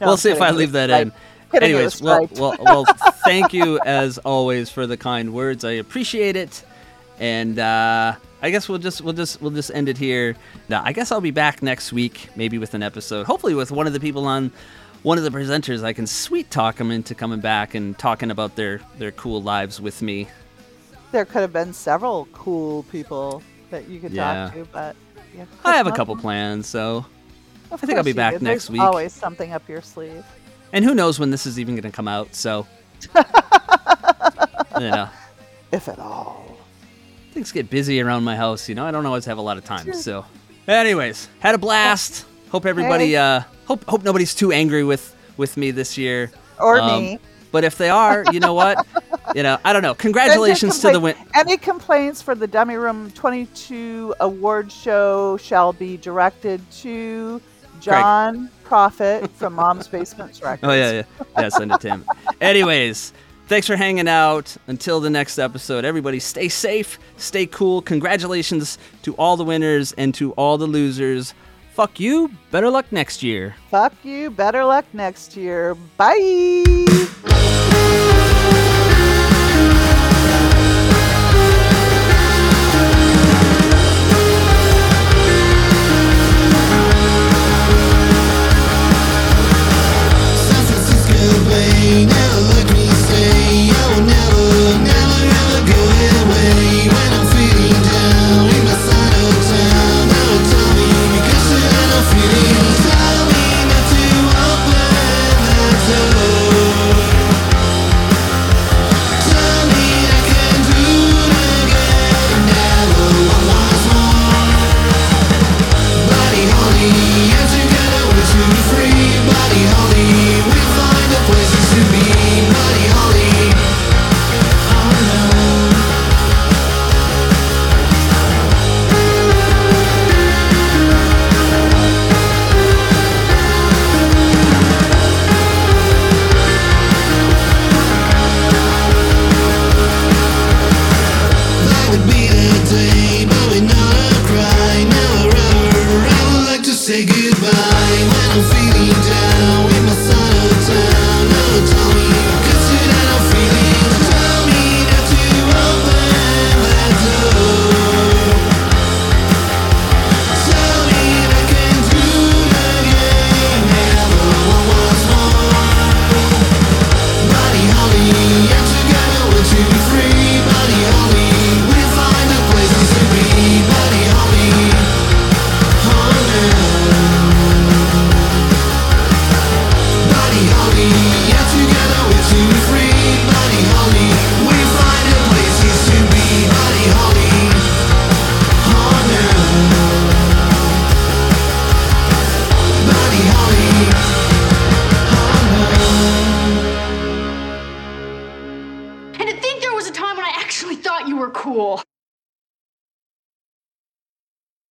[0.00, 0.40] No, we'll I'm see if.
[0.40, 1.12] I leave that in.
[1.52, 2.84] Anyways, well, well, well,
[3.24, 5.64] thank you as always for the kind words.
[5.64, 6.62] I appreciate it,
[7.18, 10.36] and uh, I guess we'll just we'll just we'll just end it here.
[10.68, 13.86] Now, I guess I'll be back next week, maybe with an episode, hopefully with one
[13.86, 14.52] of the people on.
[15.02, 18.56] One of the presenters, I can sweet talk them into coming back and talking about
[18.56, 20.28] their their cool lives with me.
[21.12, 24.46] There could have been several cool people that you could Yeah.
[24.46, 24.96] talk to, but
[25.36, 27.06] yeah, I have a couple plans, so
[27.70, 28.80] I think I'll be back next There's week.
[28.80, 30.24] Always something up your sleeve.
[30.72, 32.34] And who knows when this is even going to come out?
[32.34, 32.66] So,
[33.14, 33.20] you
[34.80, 35.08] know,
[35.72, 36.56] if at all.
[37.32, 38.68] Things get busy around my house.
[38.68, 39.92] You know, I don't always have a lot of time.
[39.92, 40.24] So,
[40.66, 42.24] anyways, had a blast.
[42.50, 43.10] Hope everybody.
[43.10, 43.16] Hey.
[43.16, 46.30] Uh, hope hope nobody's too angry with with me this year.
[46.58, 47.18] Or Um, me.
[47.50, 48.86] But if they are, you know what?
[49.34, 49.94] you know, I don't know.
[49.94, 51.14] Congratulations to the win.
[51.34, 57.40] Any complaints for the Dummy Room 22 award show shall be directed to
[57.80, 60.60] John Profit from Mom's Basement Records.
[60.62, 61.02] Oh yeah, yeah,
[61.38, 61.48] yeah.
[61.48, 62.04] Send it to him.
[62.42, 63.14] Anyways,
[63.46, 64.54] thanks for hanging out.
[64.66, 67.80] Until the next episode, everybody stay safe, stay cool.
[67.80, 71.32] Congratulations to all the winners and to all the losers.
[71.78, 72.32] Fuck you.
[72.50, 73.54] Better luck next year.
[73.70, 74.30] Fuck you.
[74.32, 75.76] Better luck next year.
[75.96, 76.64] Bye.